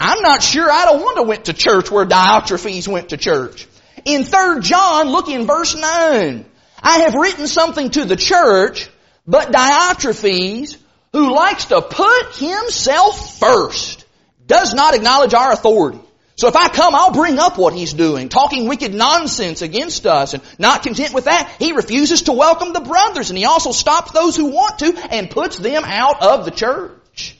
I'm 0.00 0.22
not 0.22 0.42
sure 0.42 0.70
I 0.70 0.84
don't 0.84 1.00
wanted 1.00 1.22
to 1.22 1.28
went 1.28 1.44
to 1.46 1.52
church 1.52 1.90
where 1.90 2.06
Diotrephes 2.06 2.86
went 2.86 3.08
to 3.08 3.16
church. 3.16 3.66
In 4.04 4.24
3 4.24 4.60
John, 4.60 5.08
look 5.08 5.28
in 5.28 5.46
verse 5.46 5.74
9. 5.74 6.44
I 6.80 6.98
have 7.00 7.14
written 7.14 7.48
something 7.48 7.90
to 7.90 8.04
the 8.04 8.14
church, 8.14 8.88
but 9.26 9.50
Diotrephes, 9.50 10.76
who 11.12 11.34
likes 11.34 11.66
to 11.66 11.82
put 11.82 12.36
himself 12.36 13.40
first, 13.40 14.04
does 14.46 14.72
not 14.72 14.94
acknowledge 14.94 15.34
our 15.34 15.52
authority. 15.52 16.00
So 16.36 16.46
if 16.46 16.54
I 16.54 16.68
come, 16.68 16.94
I'll 16.94 17.12
bring 17.12 17.40
up 17.40 17.58
what 17.58 17.72
he's 17.72 17.92
doing, 17.92 18.28
talking 18.28 18.68
wicked 18.68 18.94
nonsense 18.94 19.60
against 19.60 20.06
us, 20.06 20.34
and 20.34 20.42
not 20.56 20.84
content 20.84 21.12
with 21.12 21.24
that, 21.24 21.56
he 21.58 21.72
refuses 21.72 22.22
to 22.22 22.32
welcome 22.32 22.72
the 22.72 22.80
brothers, 22.80 23.30
and 23.30 23.36
he 23.36 23.44
also 23.44 23.72
stops 23.72 24.12
those 24.12 24.36
who 24.36 24.46
want 24.46 24.78
to 24.78 24.96
and 25.10 25.28
puts 25.28 25.56
them 25.56 25.82
out 25.84 26.22
of 26.22 26.44
the 26.44 26.52
church. 26.52 27.36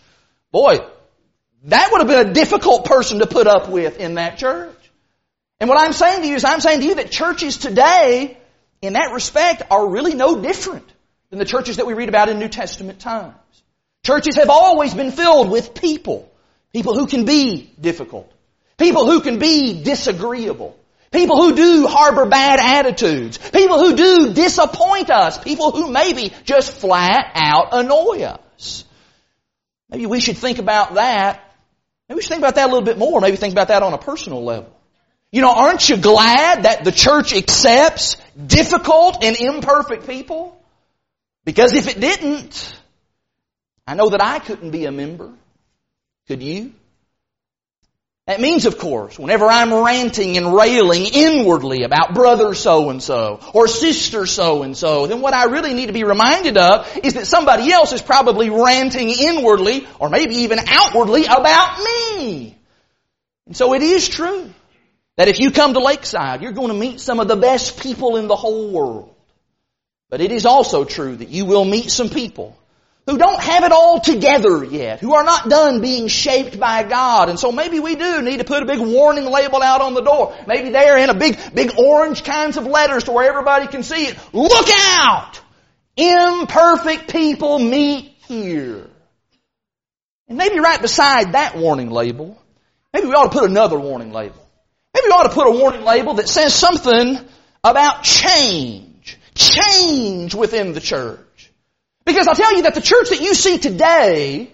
Boy, 0.50 0.80
that 1.64 1.90
would 1.90 2.00
have 2.00 2.08
been 2.08 2.30
a 2.30 2.32
difficult 2.32 2.84
person 2.84 3.18
to 3.18 3.26
put 3.26 3.46
up 3.46 3.68
with 3.68 3.98
in 3.98 4.14
that 4.14 4.38
church. 4.38 4.74
And 5.60 5.68
what 5.68 5.78
I'm 5.78 5.92
saying 5.92 6.22
to 6.22 6.28
you 6.28 6.36
is 6.36 6.44
I'm 6.44 6.60
saying 6.60 6.80
to 6.80 6.86
you 6.86 6.94
that 6.96 7.10
churches 7.10 7.56
today, 7.56 8.38
in 8.80 8.92
that 8.92 9.12
respect, 9.12 9.62
are 9.70 9.88
really 9.88 10.14
no 10.14 10.40
different 10.40 10.86
than 11.30 11.38
the 11.38 11.44
churches 11.44 11.76
that 11.76 11.86
we 11.86 11.94
read 11.94 12.08
about 12.08 12.28
in 12.28 12.38
New 12.38 12.48
Testament 12.48 13.00
times. 13.00 13.34
Churches 14.04 14.36
have 14.36 14.50
always 14.50 14.94
been 14.94 15.10
filled 15.10 15.50
with 15.50 15.74
people. 15.74 16.30
People 16.72 16.96
who 16.96 17.06
can 17.06 17.24
be 17.24 17.72
difficult. 17.80 18.32
People 18.76 19.06
who 19.06 19.20
can 19.20 19.38
be 19.38 19.82
disagreeable. 19.82 20.78
People 21.10 21.42
who 21.42 21.56
do 21.56 21.86
harbor 21.88 22.26
bad 22.26 22.60
attitudes. 22.60 23.38
People 23.38 23.78
who 23.78 23.96
do 23.96 24.32
disappoint 24.34 25.10
us. 25.10 25.38
People 25.38 25.72
who 25.72 25.90
maybe 25.90 26.32
just 26.44 26.70
flat 26.72 27.32
out 27.34 27.68
annoy 27.72 28.22
us. 28.22 28.84
Maybe 29.90 30.06
we 30.06 30.20
should 30.20 30.36
think 30.36 30.58
about 30.58 30.94
that. 30.94 31.47
Maybe 32.08 32.16
we 32.16 32.22
should 32.22 32.30
think 32.30 32.40
about 32.40 32.54
that 32.54 32.64
a 32.64 32.72
little 32.72 32.84
bit 32.84 32.98
more. 32.98 33.20
Maybe 33.20 33.36
think 33.36 33.52
about 33.52 33.68
that 33.68 33.82
on 33.82 33.92
a 33.92 33.98
personal 33.98 34.42
level. 34.42 34.74
You 35.30 35.42
know, 35.42 35.52
aren't 35.52 35.88
you 35.88 35.98
glad 35.98 36.62
that 36.62 36.84
the 36.84 36.92
church 36.92 37.34
accepts 37.34 38.16
difficult 38.46 39.22
and 39.22 39.36
imperfect 39.36 40.06
people? 40.06 40.58
Because 41.44 41.74
if 41.74 41.86
it 41.86 42.00
didn't, 42.00 42.74
I 43.86 43.94
know 43.94 44.08
that 44.10 44.22
I 44.22 44.38
couldn't 44.38 44.70
be 44.70 44.86
a 44.86 44.92
member. 44.92 45.32
Could 46.28 46.42
you? 46.42 46.72
That 48.28 48.42
means, 48.42 48.66
of 48.66 48.76
course, 48.76 49.18
whenever 49.18 49.46
I'm 49.46 49.72
ranting 49.72 50.36
and 50.36 50.54
railing 50.54 51.06
inwardly 51.06 51.84
about 51.84 52.12
brother 52.12 52.52
so 52.52 52.90
and 52.90 53.02
so 53.02 53.40
or 53.54 53.66
sister 53.68 54.26
so 54.26 54.64
and 54.64 54.76
so, 54.76 55.06
then 55.06 55.22
what 55.22 55.32
I 55.32 55.44
really 55.44 55.72
need 55.72 55.86
to 55.86 55.94
be 55.94 56.04
reminded 56.04 56.58
of 56.58 56.94
is 57.02 57.14
that 57.14 57.26
somebody 57.26 57.72
else 57.72 57.94
is 57.94 58.02
probably 58.02 58.50
ranting 58.50 59.08
inwardly 59.08 59.88
or 59.98 60.10
maybe 60.10 60.34
even 60.40 60.58
outwardly 60.66 61.24
about 61.24 61.82
me. 61.82 62.54
And 63.46 63.56
so 63.56 63.72
it 63.72 63.80
is 63.80 64.06
true 64.06 64.52
that 65.16 65.28
if 65.28 65.40
you 65.40 65.50
come 65.50 65.72
to 65.72 65.80
Lakeside, 65.80 66.42
you're 66.42 66.52
going 66.52 66.68
to 66.68 66.74
meet 66.74 67.00
some 67.00 67.20
of 67.20 67.28
the 67.28 67.36
best 67.36 67.80
people 67.80 68.16
in 68.16 68.28
the 68.28 68.36
whole 68.36 68.70
world. 68.70 69.14
But 70.10 70.20
it 70.20 70.32
is 70.32 70.44
also 70.44 70.84
true 70.84 71.16
that 71.16 71.30
you 71.30 71.46
will 71.46 71.64
meet 71.64 71.90
some 71.90 72.10
people 72.10 72.58
who 73.08 73.16
don't 73.16 73.42
have 73.42 73.64
it 73.64 73.72
all 73.72 74.00
together 74.00 74.62
yet, 74.62 75.00
who 75.00 75.14
are 75.14 75.24
not 75.24 75.48
done 75.48 75.80
being 75.80 76.08
shaped 76.08 76.60
by 76.60 76.82
God. 76.82 77.30
And 77.30 77.40
so 77.40 77.50
maybe 77.50 77.80
we 77.80 77.96
do 77.96 78.20
need 78.20 78.36
to 78.36 78.44
put 78.44 78.62
a 78.62 78.66
big 78.66 78.80
warning 78.80 79.24
label 79.24 79.62
out 79.62 79.80
on 79.80 79.94
the 79.94 80.02
door. 80.02 80.36
Maybe 80.46 80.68
they're 80.68 80.98
in 80.98 81.08
a 81.08 81.14
big, 81.14 81.38
big 81.54 81.78
orange 81.78 82.22
kinds 82.22 82.58
of 82.58 82.66
letters 82.66 83.04
to 83.04 83.12
where 83.12 83.26
everybody 83.26 83.66
can 83.66 83.82
see 83.82 84.08
it. 84.08 84.18
Look 84.34 84.68
out! 84.70 85.40
Imperfect 85.96 87.10
people 87.10 87.58
meet 87.58 88.14
here. 88.26 88.86
And 90.28 90.36
maybe 90.36 90.60
right 90.60 90.82
beside 90.82 91.32
that 91.32 91.56
warning 91.56 91.90
label, 91.90 92.38
maybe 92.92 93.06
we 93.06 93.14
ought 93.14 93.32
to 93.32 93.38
put 93.38 93.48
another 93.48 93.78
warning 93.78 94.12
label. 94.12 94.46
Maybe 94.92 95.06
we 95.06 95.12
ought 95.12 95.22
to 95.22 95.34
put 95.34 95.46
a 95.46 95.58
warning 95.58 95.82
label 95.82 96.12
that 96.14 96.28
says 96.28 96.54
something 96.54 97.18
about 97.64 98.02
change. 98.02 99.16
Change 99.34 100.34
within 100.34 100.74
the 100.74 100.80
church. 100.80 101.20
Because 102.08 102.26
I'll 102.26 102.34
tell 102.34 102.56
you 102.56 102.62
that 102.62 102.74
the 102.74 102.80
church 102.80 103.10
that 103.10 103.20
you 103.20 103.34
see 103.34 103.58
today 103.58 104.50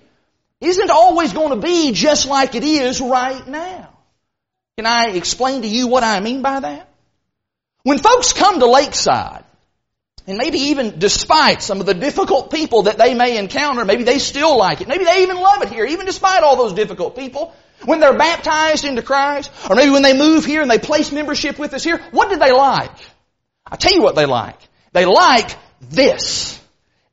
isn't 0.60 0.90
always 0.90 1.32
going 1.32 1.50
to 1.50 1.64
be 1.64 1.92
just 1.92 2.26
like 2.26 2.56
it 2.56 2.64
is 2.64 3.00
right 3.00 3.46
now. 3.46 3.90
Can 4.76 4.86
I 4.86 5.10
explain 5.10 5.62
to 5.62 5.68
you 5.68 5.86
what 5.86 6.02
I 6.02 6.18
mean 6.18 6.42
by 6.42 6.58
that? 6.58 6.88
When 7.84 7.98
folks 7.98 8.32
come 8.32 8.58
to 8.58 8.66
Lakeside, 8.66 9.44
and 10.26 10.36
maybe 10.36 10.58
even 10.70 10.98
despite 10.98 11.62
some 11.62 11.78
of 11.78 11.86
the 11.86 11.94
difficult 11.94 12.50
people 12.50 12.82
that 12.82 12.98
they 12.98 13.14
may 13.14 13.38
encounter, 13.38 13.84
maybe 13.84 14.02
they 14.02 14.18
still 14.18 14.58
like 14.58 14.80
it. 14.80 14.88
Maybe 14.88 15.04
they 15.04 15.22
even 15.22 15.36
love 15.36 15.62
it 15.62 15.68
here, 15.68 15.86
even 15.86 16.06
despite 16.06 16.42
all 16.42 16.56
those 16.56 16.72
difficult 16.72 17.14
people. 17.14 17.54
When 17.84 18.00
they're 18.00 18.18
baptized 18.18 18.84
into 18.84 19.02
Christ, 19.02 19.52
or 19.70 19.76
maybe 19.76 19.92
when 19.92 20.02
they 20.02 20.18
move 20.18 20.44
here 20.44 20.62
and 20.62 20.68
they 20.68 20.80
place 20.80 21.12
membership 21.12 21.56
with 21.56 21.72
us 21.72 21.84
here, 21.84 21.98
what 22.10 22.30
did 22.30 22.40
they 22.40 22.50
like? 22.50 22.90
I'll 23.64 23.78
tell 23.78 23.94
you 23.94 24.02
what 24.02 24.16
they 24.16 24.26
like. 24.26 24.58
They 24.92 25.04
like 25.04 25.56
this. 25.82 26.60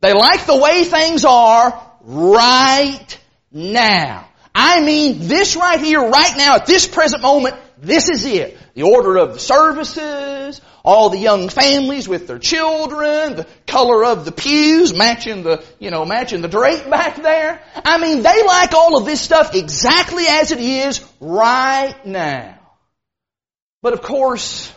They 0.01 0.13
like 0.13 0.45
the 0.45 0.57
way 0.57 0.83
things 0.83 1.25
are 1.25 1.81
right 2.01 3.19
now. 3.51 4.27
I 4.53 4.81
mean 4.81 5.27
this 5.27 5.55
right 5.55 5.79
here, 5.79 6.01
right 6.01 6.37
now, 6.37 6.55
at 6.55 6.65
this 6.65 6.87
present 6.87 7.21
moment, 7.21 7.55
this 7.77 8.09
is 8.09 8.25
it. 8.25 8.57
The 8.73 8.83
order 8.83 9.17
of 9.17 9.33
the 9.33 9.39
services, 9.39 10.61
all 10.83 11.09
the 11.09 11.17
young 11.17 11.49
families 11.49 12.07
with 12.07 12.27
their 12.27 12.39
children, 12.39 13.35
the 13.35 13.47
color 13.67 14.05
of 14.05 14.25
the 14.25 14.31
pews, 14.31 14.93
matching 14.93 15.43
the, 15.43 15.63
you 15.79 15.91
know, 15.91 16.05
matching 16.05 16.41
the 16.41 16.47
drape 16.47 16.89
back 16.89 17.21
there. 17.21 17.61
I 17.83 17.97
mean, 17.97 18.23
they 18.23 18.43
like 18.43 18.73
all 18.73 18.97
of 18.97 19.05
this 19.05 19.21
stuff 19.21 19.53
exactly 19.55 20.25
as 20.27 20.51
it 20.51 20.59
is 20.59 21.03
right 21.19 21.95
now. 22.05 22.57
But 23.81 23.93
of 23.93 24.01
course, 24.01 24.71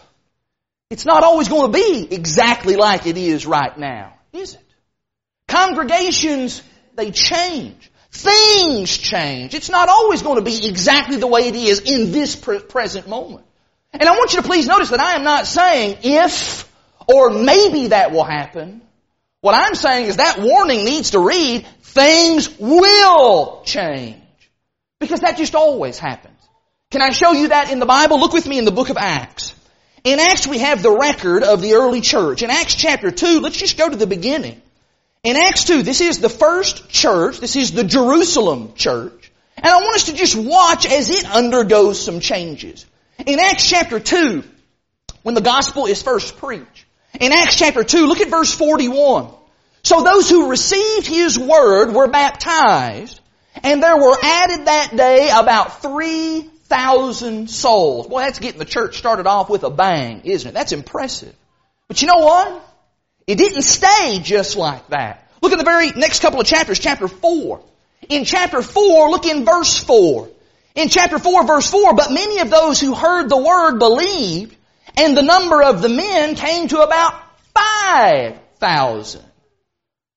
it's 0.90 1.06
not 1.06 1.24
always 1.24 1.48
going 1.48 1.72
to 1.72 1.78
be 1.78 2.14
exactly 2.14 2.76
like 2.76 3.06
it 3.06 3.16
is 3.16 3.46
right 3.46 3.76
now, 3.76 4.14
is 4.32 4.54
it? 4.54 4.63
Congregations, 5.54 6.62
they 6.96 7.12
change. 7.12 7.92
Things 8.10 8.98
change. 8.98 9.54
It's 9.54 9.70
not 9.70 9.88
always 9.88 10.20
going 10.20 10.36
to 10.36 10.42
be 10.42 10.66
exactly 10.66 11.16
the 11.16 11.28
way 11.28 11.46
it 11.46 11.54
is 11.54 11.78
in 11.80 12.10
this 12.10 12.34
present 12.34 13.08
moment. 13.08 13.46
And 13.92 14.08
I 14.08 14.12
want 14.16 14.32
you 14.32 14.42
to 14.42 14.48
please 14.48 14.66
notice 14.66 14.90
that 14.90 14.98
I 14.98 15.14
am 15.14 15.22
not 15.22 15.46
saying 15.46 15.98
if 16.02 16.68
or 17.06 17.30
maybe 17.30 17.88
that 17.88 18.10
will 18.10 18.24
happen. 18.24 18.82
What 19.42 19.54
I'm 19.54 19.76
saying 19.76 20.06
is 20.06 20.16
that 20.16 20.40
warning 20.40 20.84
needs 20.84 21.10
to 21.10 21.20
read, 21.20 21.64
things 21.82 22.58
will 22.58 23.62
change. 23.64 24.16
Because 24.98 25.20
that 25.20 25.36
just 25.36 25.54
always 25.54 26.00
happens. 26.00 26.40
Can 26.90 27.00
I 27.00 27.10
show 27.10 27.30
you 27.30 27.48
that 27.48 27.70
in 27.70 27.78
the 27.78 27.86
Bible? 27.86 28.18
Look 28.18 28.32
with 28.32 28.48
me 28.48 28.58
in 28.58 28.64
the 28.64 28.72
book 28.72 28.90
of 28.90 28.96
Acts. 28.96 29.54
In 30.02 30.18
Acts 30.18 30.48
we 30.48 30.58
have 30.58 30.82
the 30.82 30.90
record 30.90 31.44
of 31.44 31.60
the 31.62 31.74
early 31.74 32.00
church. 32.00 32.42
In 32.42 32.50
Acts 32.50 32.74
chapter 32.74 33.12
2, 33.12 33.38
let's 33.38 33.56
just 33.56 33.78
go 33.78 33.88
to 33.88 33.96
the 33.96 34.08
beginning. 34.08 34.60
In 35.24 35.36
Acts 35.36 35.64
2, 35.64 35.82
this 35.82 36.02
is 36.02 36.20
the 36.20 36.28
first 36.28 36.90
church. 36.90 37.40
This 37.40 37.56
is 37.56 37.72
the 37.72 37.82
Jerusalem 37.82 38.74
church. 38.74 39.32
And 39.56 39.66
I 39.66 39.76
want 39.76 39.96
us 39.96 40.04
to 40.04 40.14
just 40.14 40.36
watch 40.36 40.84
as 40.84 41.08
it 41.08 41.24
undergoes 41.24 42.04
some 42.04 42.20
changes. 42.20 42.84
In 43.26 43.40
Acts 43.40 43.66
chapter 43.66 43.98
2, 43.98 44.44
when 45.22 45.34
the 45.34 45.40
gospel 45.40 45.86
is 45.86 46.02
first 46.02 46.36
preached, 46.36 46.84
in 47.18 47.32
Acts 47.32 47.56
chapter 47.56 47.82
2, 47.82 48.06
look 48.06 48.20
at 48.20 48.28
verse 48.28 48.52
41. 48.52 49.28
So 49.82 50.02
those 50.02 50.28
who 50.28 50.50
received 50.50 51.06
his 51.06 51.38
word 51.38 51.92
were 51.92 52.08
baptized, 52.08 53.18
and 53.62 53.82
there 53.82 53.96
were 53.96 54.16
added 54.22 54.66
that 54.66 54.94
day 54.94 55.30
about 55.34 55.80
3,000 55.80 57.48
souls. 57.48 58.08
Boy, 58.08 58.20
that's 58.20 58.40
getting 58.40 58.58
the 58.58 58.66
church 58.66 58.98
started 58.98 59.26
off 59.26 59.48
with 59.48 59.62
a 59.64 59.70
bang, 59.70 60.20
isn't 60.24 60.50
it? 60.50 60.52
That's 60.52 60.72
impressive. 60.72 61.34
But 61.88 62.02
you 62.02 62.08
know 62.08 62.24
what? 62.24 62.73
It 63.26 63.38
didn't 63.38 63.62
stay 63.62 64.18
just 64.22 64.56
like 64.56 64.88
that. 64.88 65.28
Look 65.40 65.52
at 65.52 65.58
the 65.58 65.64
very 65.64 65.90
next 65.90 66.20
couple 66.20 66.40
of 66.40 66.46
chapters, 66.46 66.78
chapter 66.78 67.08
4. 67.08 67.62
In 68.08 68.24
chapter 68.24 68.62
4, 68.62 69.10
look 69.10 69.26
in 69.26 69.44
verse 69.44 69.78
4. 69.78 70.28
In 70.74 70.88
chapter 70.88 71.18
4, 71.18 71.46
verse 71.46 71.70
4, 71.70 71.94
but 71.94 72.12
many 72.12 72.40
of 72.40 72.50
those 72.50 72.80
who 72.80 72.94
heard 72.94 73.28
the 73.28 73.36
word 73.36 73.78
believed, 73.78 74.56
and 74.96 75.16
the 75.16 75.22
number 75.22 75.62
of 75.62 75.82
the 75.82 75.88
men 75.88 76.34
came 76.34 76.68
to 76.68 76.80
about 76.80 77.14
5,000. 77.54 79.22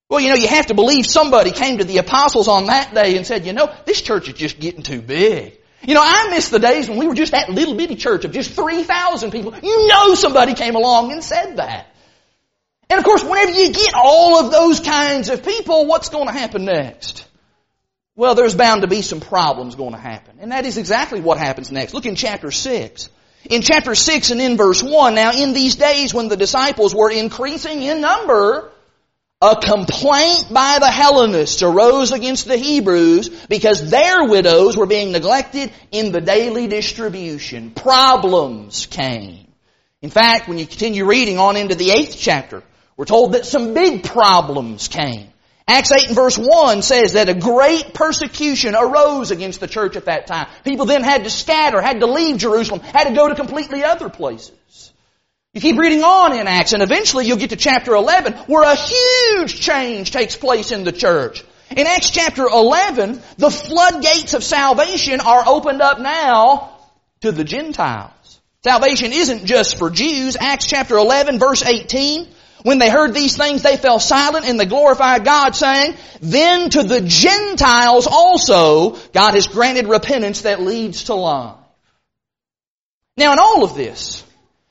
Well, 0.10 0.20
you 0.20 0.30
know, 0.30 0.36
you 0.36 0.48
have 0.48 0.68
to 0.68 0.74
believe 0.74 1.06
somebody 1.06 1.52
came 1.52 1.80
to 1.80 1.84
the 1.84 1.98
apostles 1.98 2.48
on 2.48 2.68
that 2.68 2.94
day 2.94 3.18
and 3.18 3.28
said, 3.28 3.46
you 3.46 3.54
know, 3.54 3.74
this 3.86 4.02
church 4.02 4.30
is 4.30 4.36
just 4.36 4.60
getting 4.60 4.82
too 4.82 5.02
big. 5.02 5.58
You 5.84 5.94
know, 5.94 6.04
I 6.04 6.30
miss 6.30 6.50
the 6.50 6.60
days 6.60 6.90
when 6.90 6.98
we 6.98 7.08
were 7.08 7.14
just 7.14 7.34
that 7.34 7.50
little 7.50 7.76
bitty 7.76 7.96
church 7.96 8.26
of 8.26 8.32
just 8.32 8.52
3,000 8.52 9.32
people. 9.32 9.54
You 9.62 9.88
know 9.88 10.16
somebody 10.16 10.54
came 10.54 10.76
along 10.76 11.12
and 11.12 11.24
said 11.24 11.58
that. 11.58 11.94
And 12.90 13.00
of 13.00 13.06
course, 13.06 13.24
whenever 13.24 13.52
you 13.52 13.72
get 13.72 13.94
all 13.96 14.46
of 14.46 14.52
those 14.52 14.80
kinds 14.80 15.30
of 15.30 15.44
people, 15.44 15.86
what's 15.88 16.10
going 16.10 16.28
to 16.28 16.34
happen 16.34 16.66
next? 16.66 17.28
Well, 18.16 18.34
there's 18.34 18.56
bound 18.56 18.82
to 18.82 18.88
be 18.88 19.02
some 19.02 19.20
problems 19.20 19.76
going 19.76 19.92
to 19.92 20.00
happen. 20.00 20.38
And 20.40 20.52
that 20.52 20.66
is 20.66 20.78
exactly 20.78 21.22
what 21.22 21.38
happens 21.38 21.72
next. 21.72 21.94
Look 21.94 22.06
in 22.06 22.16
chapter 22.16 22.50
6. 22.50 23.10
In 23.50 23.62
chapter 23.62 23.94
6 23.94 24.32
and 24.32 24.42
in 24.42 24.58
verse 24.58 24.82
1, 24.82 25.16
now 25.16 25.32
in 25.32 25.54
these 25.54 25.76
days 25.76 26.14
when 26.14 26.28
the 26.28 26.38
disciples 26.38 26.96
were 26.96 27.12
increasing 27.12 27.84
in 27.84 28.02
number, 28.02 28.72
a 29.40 29.56
complaint 29.56 30.46
by 30.52 30.80
the 30.80 30.90
Hellenists 30.90 31.62
arose 31.62 32.12
against 32.12 32.48
the 32.48 32.58
Hebrews 32.58 33.30
because 33.48 33.92
their 33.92 34.28
widows 34.28 34.76
were 34.76 34.88
being 34.88 35.12
neglected 35.12 35.72
in 35.92 36.12
the 36.12 36.22
daily 36.22 36.68
distribution. 36.68 37.70
Problems 37.70 38.88
came. 38.88 39.48
In 40.02 40.10
fact, 40.10 40.48
when 40.48 40.58
you 40.58 40.66
continue 40.66 41.06
reading 41.06 41.38
on 41.38 41.56
into 41.56 41.76
the 41.76 41.92
eighth 41.92 42.18
chapter, 42.18 42.64
we're 42.98 43.06
told 43.06 43.34
that 43.34 43.46
some 43.46 43.76
big 43.76 44.04
problems 44.04 44.88
came. 44.88 45.30
Acts 45.68 45.92
8 45.92 46.08
and 46.08 46.16
verse 46.16 46.38
1 46.38 46.82
says 46.82 47.14
that 47.14 47.30
a 47.30 47.34
great 47.34 47.94
persecution 47.94 48.74
arose 48.74 49.32
against 49.32 49.60
the 49.60 49.68
church 49.68 49.96
at 49.96 50.06
that 50.06 50.26
time. 50.26 50.48
People 50.64 50.86
then 50.86 51.04
had 51.04 51.26
to 51.26 51.30
scatter, 51.30 51.80
had 51.82 52.00
to 52.00 52.08
leave 52.08 52.38
Jerusalem, 52.38 52.80
had 52.80 53.10
to 53.10 53.14
go 53.14 53.28
to 53.28 53.36
completely 53.36 53.84
other 53.84 54.10
places. 54.10 54.94
You 55.54 55.62
keep 55.62 55.78
reading 55.78 56.04
on 56.04 56.38
in 56.38 56.48
Acts 56.48 56.74
and 56.74 56.82
eventually 56.82 57.26
you'll 57.26 57.38
get 57.38 57.52
to 57.52 57.56
chapter 57.56 57.94
11 57.94 58.34
where 58.48 58.64
a 58.64 58.76
huge 58.76 59.60
change 59.60 60.12
takes 60.12 60.36
place 60.36 60.72
in 60.72 60.84
the 60.84 60.92
church. 60.92 61.44
In 61.70 61.86
Acts 61.86 62.10
chapter 62.10 62.44
11, 62.44 63.22
the 63.38 63.52
floodgates 63.52 64.34
of 64.34 64.44
salvation 64.44 65.20
are 65.20 65.44
opened 65.46 65.82
up 65.82 66.00
now 66.00 66.78
to 67.22 67.32
the 67.32 67.44
Gentiles. 67.44 68.40
Salvation 68.64 69.12
isn't 69.12 69.46
just 69.46 69.78
for 69.78 69.90
Jews. 69.90 70.38
Acts 70.40 70.68
chapter 70.68 70.96
11 70.96 71.40
verse 71.40 71.64
18 71.64 72.28
when 72.64 72.80
they 72.80 72.90
heard 72.90 73.14
these 73.14 73.38
things, 73.38 73.62
they 73.62 73.78
fell 73.78 74.00
silent 74.00 74.46
and 74.46 74.60
they 74.60 74.66
glorified 74.66 75.24
God 75.24 75.56
saying, 75.56 75.96
then 76.22 76.70
to 76.72 76.84
the 76.84 77.02
Gentiles 77.02 78.08
also, 78.08 78.98
God 79.14 79.34
has 79.34 79.48
granted 79.48 79.88
repentance 79.88 80.42
that 80.42 80.62
leads 80.62 81.06
to 81.06 81.14
life. 81.14 81.56
Now 83.16 83.34
in 83.34 83.40
all 83.40 83.64
of 83.64 83.76
this, 83.76 84.24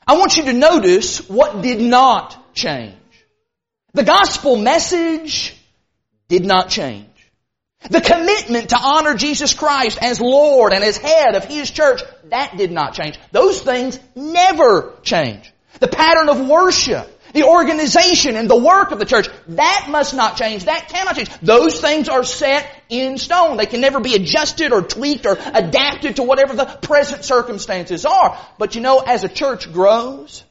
I 0.05 0.17
want 0.17 0.37
you 0.37 0.43
to 0.45 0.53
notice 0.53 1.29
what 1.29 1.61
did 1.61 1.81
not 1.81 2.53
change. 2.53 2.95
The 3.93 4.03
gospel 4.03 4.55
message 4.57 5.55
did 6.27 6.45
not 6.45 6.69
change. 6.69 7.05
The 7.89 8.01
commitment 8.01 8.69
to 8.69 8.77
honor 8.77 9.15
Jesus 9.15 9.53
Christ 9.53 9.99
as 10.01 10.19
Lord 10.19 10.73
and 10.73 10.83
as 10.83 10.97
head 10.97 11.35
of 11.35 11.45
His 11.45 11.69
church, 11.71 12.01
that 12.25 12.57
did 12.57 12.71
not 12.71 12.93
change. 12.93 13.17
Those 13.31 13.61
things 13.61 13.99
never 14.15 14.93
change. 15.03 15.51
The 15.79 15.87
pattern 15.87 16.29
of 16.29 16.47
worship, 16.47 17.16
the 17.33 17.43
organization 17.43 18.35
and 18.35 18.49
the 18.49 18.57
work 18.57 18.91
of 18.91 18.99
the 18.99 19.05
church, 19.05 19.27
that 19.49 19.87
must 19.89 20.15
not 20.15 20.37
change. 20.37 20.65
That 20.65 20.89
cannot 20.89 21.15
change. 21.15 21.29
Those 21.41 21.79
things 21.79 22.09
are 22.09 22.23
set 22.23 22.69
in 22.89 23.17
stone. 23.17 23.57
They 23.57 23.65
can 23.65 23.81
never 23.81 23.99
be 23.99 24.15
adjusted 24.15 24.71
or 24.71 24.81
tweaked 24.81 25.25
or 25.25 25.37
adapted 25.53 26.17
to 26.17 26.23
whatever 26.23 26.55
the 26.55 26.65
present 26.65 27.23
circumstances 27.23 28.05
are. 28.05 28.39
But 28.57 28.75
you 28.75 28.81
know, 28.81 28.99
as 28.99 29.23
a 29.23 29.29
church 29.29 29.71
grows, 29.71 30.43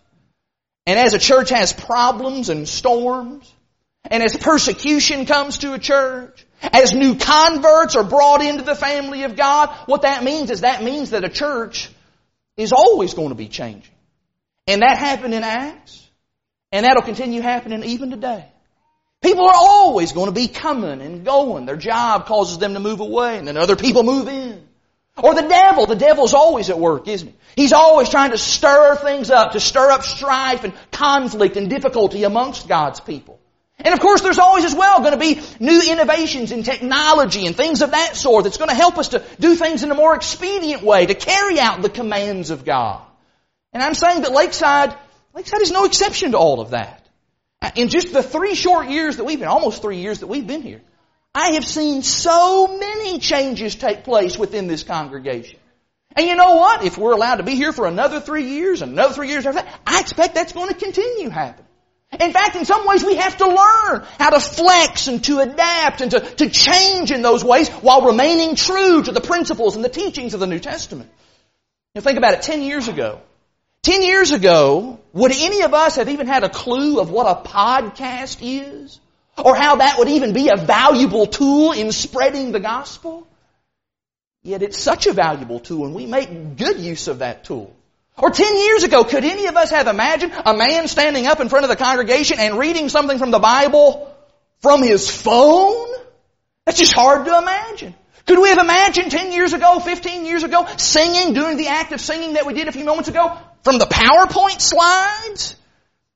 and 0.87 0.99
as 0.99 1.15
a 1.15 1.19
church 1.19 1.51
has 1.51 1.73
problems 1.73 2.49
and 2.49 2.69
storms, 2.69 3.53
and 4.11 4.23
as 4.23 4.37
persecution 4.37 5.27
comes 5.27 5.59
to 5.59 5.73
a 5.73 5.79
church, 5.79 6.47
as 6.63 6.95
new 6.95 7.17
converts 7.17 7.97
are 7.97 8.05
brought 8.05 8.43
into 8.43 8.63
the 8.63 8.75
family 8.75 9.25
of 9.25 9.37
God, 9.37 9.71
what 9.87 10.03
that 10.03 10.23
means 10.25 10.51
is 10.51 10.61
that 10.61 10.83
means 10.83 11.11
that 11.11 11.25
a 11.25 11.29
church 11.29 11.91
is 12.57 12.73
always 12.73 13.15
going 13.15 13.29
to 13.31 13.35
be 13.35 13.49
changing. 13.49 13.93
And 14.67 14.83
that 14.83 14.99
happened 14.99 15.35
in 15.35 15.45
Acts. 15.45 16.06
And 16.77 16.85
that'll 16.85 17.03
continue 17.03 17.41
happening 17.41 17.83
even 17.85 18.11
today. 18.11 18.45
People 19.23 19.47
are 19.47 19.55
always 19.57 20.13
going 20.13 20.27
to 20.27 20.33
be 20.33 20.47
coming 20.47 21.01
and 21.01 21.25
going. 21.25 21.65
Their 21.65 21.79
job 21.79 22.27
causes 22.27 22.59
them 22.59 22.75
to 22.75 22.81
move 22.81 23.01
away 23.01 23.39
and 23.39 23.49
then 23.49 23.57
other 23.57 23.77
people 23.77 24.03
move 24.03 24.29
in. 24.29 24.63
Or 25.17 25.35
the 25.35 25.49
devil. 25.49 25.87
The 25.87 25.97
devil's 25.97 26.35
always 26.35 26.69
at 26.69 26.79
work, 26.79 27.09
isn't 27.09 27.29
he? 27.29 27.63
He's 27.63 27.73
always 27.73 28.11
trying 28.11 28.33
to 28.33 28.37
stir 28.37 28.97
things 28.97 29.31
up, 29.31 29.53
to 29.53 29.61
stir 29.61 29.91
up 29.91 30.03
strife 30.03 30.65
and 30.65 30.75
conflict 30.93 31.57
and 31.57 31.71
difficulty 31.71 32.25
amongst 32.25 32.69
God's 32.69 33.01
people. 33.01 33.41
And 33.79 33.95
of 33.95 34.01
course 34.01 34.21
there's 34.21 34.39
always 34.39 34.67
as 34.67 34.75
well 34.75 35.01
going 35.01 35.13
to 35.13 35.19
be 35.19 35.41
new 35.59 35.81
innovations 35.91 36.53
in 36.53 36.63
technology 36.63 37.47
and 37.47 37.57
things 37.57 37.81
of 37.81 37.93
that 37.93 38.17
sort 38.17 38.45
that's 38.45 38.59
going 38.59 38.69
to 38.69 38.77
help 38.77 38.99
us 38.99 39.09
to 39.09 39.25
do 39.41 39.55
things 39.55 39.83
in 39.83 39.91
a 39.91 39.95
more 39.95 40.15
expedient 40.15 40.83
way, 40.83 41.07
to 41.07 41.15
carry 41.15 41.59
out 41.59 41.81
the 41.81 41.89
commands 41.89 42.51
of 42.51 42.67
God. 42.67 43.01
And 43.73 43.83
I'm 43.83 43.95
saying 43.95 44.21
that 44.23 44.33
Lakeside 44.33 44.95
Lakeside 45.37 45.61
is 45.61 45.71
no 45.71 45.85
exception 45.85 46.33
to 46.33 46.39
all 46.39 46.61
of 46.61 46.71
that. 46.71 47.07
In 47.75 47.89
just 47.89 48.11
the 48.11 48.23
three 48.23 48.55
short 48.55 48.89
years 48.89 49.19
that 49.19 49.25
we've 49.25 49.39
been, 49.39 49.49
almost 49.49 49.83
three 49.83 49.99
years 49.99 50.21
that 50.21 50.29
we've 50.29 50.47
been 50.47 50.63
here, 50.63 50.81
I 51.35 51.53
have 51.53 51.65
seen 51.67 52.03
so 52.03 52.79
many 52.79 53.19
changes 53.19 53.75
take 53.75 54.03
place 54.03 54.39
within 54.39 54.67
this 54.67 54.83
congregation. 54.83 55.59
And 56.17 56.27
you 56.27 56.37
know 56.37 56.57
what? 56.57 56.85
If 56.85 56.97
we're 56.97 57.13
allowed 57.13 57.37
to 57.37 57.43
be 57.43 57.55
here 57.55 57.73
for 57.73 57.87
another 57.87 58.19
three 58.19 58.49
years, 58.49 58.81
another 58.81 59.13
three 59.13 59.29
years 59.29 59.45
after 59.45 59.61
that, 59.61 59.81
I 59.87 60.01
expect 60.01 60.35
that's 60.35 60.55
going 60.55 60.71
to 60.71 60.75
continue 60.75 61.29
happening. 61.29 61.67
In 62.19 62.33
fact, 62.33 62.57
in 62.57 62.65
some 62.65 62.87
ways 62.87 63.05
we 63.05 63.17
have 63.17 63.37
to 63.37 63.47
learn 63.47 64.07
how 64.19 64.31
to 64.31 64.41
flex 64.41 65.09
and 65.09 65.23
to 65.25 65.41
adapt 65.41 66.01
and 66.01 66.13
to, 66.13 66.21
to 66.21 66.49
change 66.49 67.11
in 67.11 67.21
those 67.21 67.45
ways 67.45 67.69
while 67.69 68.07
remaining 68.07 68.55
true 68.55 69.03
to 69.03 69.13
the 69.13 69.21
principles 69.21 69.77
and 69.77 69.85
the 69.85 69.91
teachings 69.91 70.33
of 70.33 70.41
the 70.41 70.47
New 70.47 70.61
Testament. 70.61 71.11
You 71.95 72.01
think 72.01 72.17
about 72.17 72.33
it, 72.33 72.43
ten 72.43 72.63
years 72.63 72.89
ago, 72.89 73.21
Ten 73.83 74.03
years 74.03 74.33
ago, 74.33 74.99
would 75.13 75.33
any 75.33 75.63
of 75.63 75.73
us 75.75 75.97
have 75.97 76.09
even 76.09 76.27
had 76.27 76.45
a 76.45 76.49
clue 76.49 77.01
of 77.01 77.11
what 77.11 77.27
a 77.27 77.49
podcast 77.49 78.39
is? 78.43 79.01
Or 79.39 79.55
how 79.55 79.77
that 79.77 79.99
would 79.99 80.09
even 80.09 80.33
be 80.33 80.49
a 80.49 80.57
valuable 80.57 81.27
tool 81.27 81.73
in 81.73 81.93
spreading 81.93 82.53
the 82.53 82.61
gospel? 82.61 83.27
Yet 84.43 84.63
it's 84.63 84.79
such 84.79 85.07
a 85.07 85.13
valuable 85.13 85.61
tool 85.61 85.87
and 85.87 85.95
we 85.95 86.07
make 86.07 86.57
good 86.57 86.79
use 86.79 87.09
of 87.09 87.19
that 87.19 87.45
tool. 87.45 87.75
Or 88.19 88.31
ten 88.31 88.57
years 88.57 88.83
ago, 88.83 89.05
could 89.05 89.25
any 89.25 89.47
of 89.47 89.57
us 89.57 89.71
have 89.71 89.89
imagined 89.89 90.33
a 90.45 90.57
man 90.57 90.89
standing 90.89 91.27
up 91.27 91.41
in 91.41 91.49
front 91.49 91.65
of 91.65 91.69
the 91.69 91.77
congregation 91.77 92.39
and 92.39 92.59
reading 92.59 92.89
something 92.89 93.19
from 93.19 93.31
the 93.31 93.39
Bible 93.39 94.15
from 94.61 94.83
his 94.83 95.11
phone? 95.11 95.89
That's 96.65 96.79
just 96.79 96.95
hard 96.95 97.27
to 97.27 97.39
imagine. 97.39 97.95
Could 98.27 98.41
we 98.41 98.49
have 98.49 98.59
imagined 98.59 99.13
10 99.13 99.33
years 99.33 99.53
ago, 99.53 99.79
15 99.79 100.27
years 100.27 100.43
ago, 100.43 100.67
singing, 100.77 101.33
doing 101.33 101.57
the 101.57 101.69
act 101.69 101.93
of 101.93 102.01
singing 102.01 102.33
that 102.33 102.45
we 102.45 102.55
did 102.55 102.67
a 102.67 102.73
few 102.73 102.85
moments 102.85 103.09
ago 103.09 103.39
from 103.63 103.79
the 103.79 103.87
PowerPoint 103.87 104.61
slides? 104.61 105.55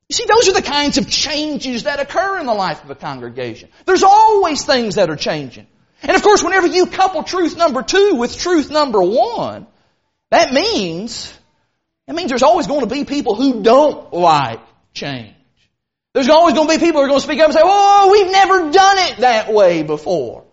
You 0.09 0.17
see, 0.17 0.27
those 0.27 0.49
are 0.49 0.55
the 0.55 0.63
kinds 0.63 0.99
of 0.99 1.09
changes 1.09 1.85
that 1.85 2.01
occur 2.01 2.41
in 2.41 2.47
the 2.47 2.55
life 2.55 2.83
of 2.83 2.91
a 2.91 2.97
congregation. 2.97 3.69
There's 3.87 4.03
always 4.03 4.65
things 4.65 4.97
that 4.97 5.09
are 5.09 5.17
changing. 5.17 5.69
And 6.03 6.17
of 6.17 6.23
course, 6.23 6.43
whenever 6.43 6.67
you 6.67 6.87
couple 6.87 7.23
truth 7.23 7.57
number 7.57 7.83
two 7.83 8.17
with 8.17 8.37
truth 8.37 8.73
number 8.73 9.01
one, 9.01 9.69
that 10.33 10.53
means, 10.53 11.33
that 12.09 12.17
means 12.17 12.31
there's 12.31 12.43
always 12.43 12.67
going 12.67 12.81
to 12.81 12.93
be 12.93 13.05
people 13.05 13.37
who 13.37 13.63
don't 13.63 14.13
like 14.13 14.61
change. 14.93 15.37
There's 16.13 16.29
always 16.29 16.55
going 16.55 16.67
to 16.67 16.75
be 16.75 16.85
people 16.85 17.01
who 17.01 17.05
are 17.05 17.09
going 17.09 17.21
to 17.21 17.25
speak 17.25 17.39
up 17.39 17.47
and 17.47 17.55
say, 17.55 17.63
oh, 17.63 18.09
we've 18.11 18.33
never 18.33 18.73
done 18.73 18.99
it 18.99 19.19
that 19.19 19.53
way 19.53 19.85
before. 19.85 20.45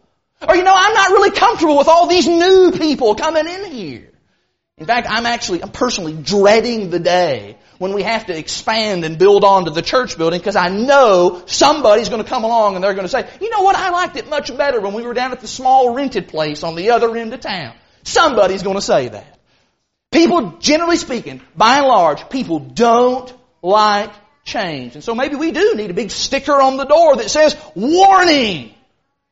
Or 0.46 0.56
you 0.56 0.64
know, 0.64 0.76
I'm 0.76 0.94
not 0.94 1.12
really 1.12 1.32
comfortable 1.32 1.78
with 1.78 1.88
all 1.88 2.08
these 2.08 2.28
new 2.28 2.72
people 2.72 3.16
coming 3.16 3.48
in 3.48 3.72
here. 3.72 4.12
In 4.78 4.86
fact, 4.86 5.08
I'm 5.10 5.26
actually, 5.26 5.64
I'm 5.64 5.72
personally 5.72 6.14
dreading 6.14 6.92
the 6.92 7.00
day 7.00 7.58
when 7.80 7.94
we 7.94 8.04
have 8.04 8.28
to 8.28 8.38
expand 8.38 9.06
and 9.06 9.18
build 9.18 9.44
onto 9.44 9.72
the 9.72 9.82
church 9.82 10.18
building 10.18 10.40
because 10.40 10.56
I 10.56 10.70
know 10.70 11.42
somebody's 11.48 12.10
going 12.10 12.24
to 12.24 12.30
come 12.30 12.44
along 12.44 12.76
and 12.76 12.84
they're 12.84 12.94
going 12.94 13.06
to 13.06 13.10
say, 13.10 13.28
you 13.42 13.50
know 13.50 13.64
what, 13.64 13.76
I 13.76 13.90
liked 13.90 14.18
it 14.18 14.30
much 14.30 14.56
better 14.56 14.80
when 14.80 14.94
we 14.94 15.02
were 15.02 15.16
down 15.16 15.32
at 15.32 15.42
the 15.42 15.48
small 15.48 15.96
rented 15.96 16.28
place 16.28 16.62
on 16.62 16.76
the 16.76 16.92
other 16.92 17.16
end 17.18 17.34
of 17.34 17.40
town. 17.40 17.74
Somebody's 18.04 18.62
going 18.62 18.76
to 18.76 18.82
say 18.82 19.08
that. 19.08 19.40
People, 20.12 20.58
generally 20.60 20.98
speaking, 20.98 21.42
by 21.56 21.78
and 21.78 21.88
large, 21.88 22.30
people 22.30 22.60
don't 22.60 23.34
like 23.64 24.12
change. 24.44 24.94
And 24.94 25.04
so 25.04 25.16
maybe 25.16 25.36
we 25.36 25.52
do 25.52 25.74
need 25.76 25.90
a 25.90 25.96
big 25.96 26.12
sticker 26.12 26.62
on 26.62 26.78
the 26.78 26.86
door 26.86 27.16
that 27.16 27.30
says, 27.32 27.58
warning! 27.74 28.76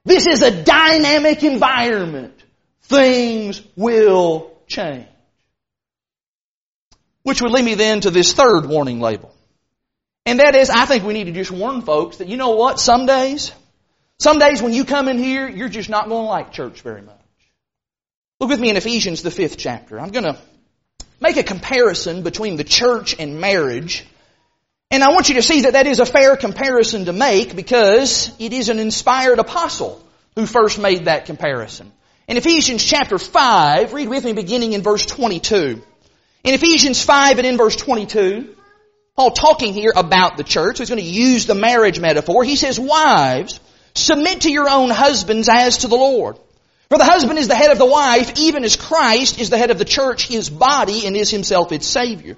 This 0.06 0.28
is 0.28 0.42
a 0.44 0.64
dynamic 0.64 1.44
environment. 1.44 2.42
Things 2.84 3.62
will 3.76 4.56
change. 4.68 5.08
Which 7.24 7.42
would 7.42 7.52
lead 7.52 7.66
me 7.66 7.74
then 7.74 8.02
to 8.02 8.12
this 8.12 8.34
third 8.34 8.68
warning 8.68 9.00
label. 9.00 9.34
And 10.28 10.40
that 10.40 10.56
is, 10.56 10.70
I 10.70 10.86
think 10.86 11.04
we 11.04 11.14
need 11.14 11.26
to 11.26 11.32
just 11.32 11.52
warn 11.52 11.82
folks 11.82 12.18
that 12.18 12.28
you 12.28 12.38
know 12.38 12.52
what, 12.52 12.80
some 12.80 13.08
days, 13.08 13.52
some 14.20 14.38
days 14.38 14.62
when 14.62 14.74
you 14.74 14.86
come 14.86 15.08
in 15.08 15.18
here, 15.18 15.48
you're 15.48 15.70
just 15.70 15.90
not 15.90 16.08
going 16.08 16.24
to 16.24 16.30
like 16.30 16.52
church 16.52 16.82
very 16.82 17.02
much. 17.02 17.16
Look 18.40 18.50
with 18.50 18.60
me 18.60 18.70
in 18.70 18.78
Ephesians, 18.78 19.24
the 19.24 19.32
fifth 19.32 19.58
chapter. 19.58 20.00
I'm 20.00 20.12
going 20.12 20.26
to 20.26 20.38
make 21.20 21.38
a 21.38 21.44
comparison 21.44 22.22
between 22.22 22.58
the 22.58 22.64
church 22.64 23.16
and 23.18 23.40
marriage 23.40 24.06
And 24.96 25.04
I 25.04 25.10
want 25.10 25.28
you 25.28 25.36
to 25.36 25.42
see 25.42 25.64
that 25.64 25.74
that 25.74 25.88
is 25.88 26.00
a 26.00 26.06
fair 26.06 26.38
comparison 26.38 27.04
to 27.04 27.12
make 27.12 27.54
because 27.54 28.32
it 28.40 28.54
is 28.54 28.70
an 28.70 28.80
inspired 28.80 29.40
apostle 29.40 30.02
who 30.36 30.46
first 30.46 30.80
made 30.80 31.04
that 31.04 31.26
comparison. 31.26 31.92
In 32.30 32.38
Ephesians 32.38 32.82
chapter 32.82 33.18
5, 33.18 33.92
read 33.92 34.08
with 34.08 34.24
me 34.24 34.32
beginning 34.32 34.72
in 34.72 34.84
verse 34.84 35.06
22. 35.06 35.84
In 36.46 36.54
Ephesians 36.54 37.04
5 37.04 37.40
and 37.40 37.46
in 37.46 37.58
verse 37.58 37.76
22, 37.76 38.56
Paul 39.18 39.32
talking 39.32 39.74
here 39.74 39.92
about 39.94 40.38
the 40.38 40.46
church, 40.46 40.78
so 40.78 40.84
he's 40.84 40.90
going 40.90 41.04
to 41.04 41.06
use 41.06 41.46
the 41.46 41.56
marriage 41.56 42.00
metaphor. 42.00 42.46
He 42.46 42.56
says, 42.56 42.80
wives, 42.80 43.60
submit 43.96 44.42
to 44.42 44.50
your 44.50 44.70
own 44.70 44.92
husbands 44.92 45.50
as 45.50 45.80
to 45.80 45.90
the 45.90 45.98
Lord. 45.98 46.38
For 46.88 46.98
the 46.98 47.04
husband 47.04 47.38
is 47.38 47.50
the 47.50 47.56
head 47.56 47.72
of 47.72 47.80
the 47.80 47.86
wife, 47.86 48.40
even 48.40 48.64
as 48.64 48.78
Christ 48.78 49.42
is 49.42 49.50
the 49.50 49.58
head 49.58 49.72
of 49.72 49.78
the 49.78 49.84
church, 49.84 50.30
his 50.30 50.50
body, 50.50 51.06
and 51.06 51.18
is 51.18 51.30
himself 51.30 51.74
its 51.74 51.86
Savior. 51.86 52.38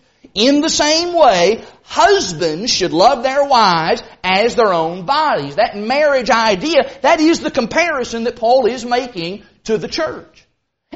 In 0.33 0.61
the 0.61 0.69
same 0.69 1.13
way, 1.13 1.63
husbands 1.83 2.71
should 2.71 2.93
love 2.93 3.23
their 3.23 3.43
wives 3.43 4.01
as 4.23 4.55
their 4.55 4.73
own 4.73 5.05
bodies. 5.05 5.55
That 5.55 5.75
marriage 5.75 6.29
idea, 6.29 6.89
that 7.01 7.19
is 7.19 7.41
the 7.41 7.51
comparison 7.51 8.23
that 8.23 8.37
Paul 8.37 8.65
is 8.65 8.85
making 8.85 9.43
to 9.65 9.77
the 9.77 9.89
church. 9.89 10.47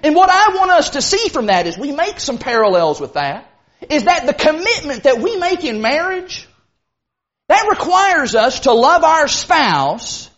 And 0.01 0.15
what 0.15 0.29
I 0.29 0.55
want 0.55 0.71
us 0.71 0.91
to 0.91 1.01
see 1.01 1.29
from 1.29 1.47
that 1.47 1.67
is 1.67 1.77
we 1.77 1.91
make 1.91 2.19
some 2.19 2.37
parallels 2.37 2.99
with 2.99 3.13
that, 3.13 3.49
is 3.89 4.05
that 4.05 4.25
the 4.25 4.33
commitment 4.33 5.03
that 5.03 5.19
we 5.19 5.35
make 5.35 5.63
in 5.63 5.81
marriage, 5.81 6.47
that 7.47 7.67
requires 7.69 8.35
us 8.35 8.61
to 8.61 8.71
love 8.71 9.03
our 9.03 9.27
spouse 9.27 10.29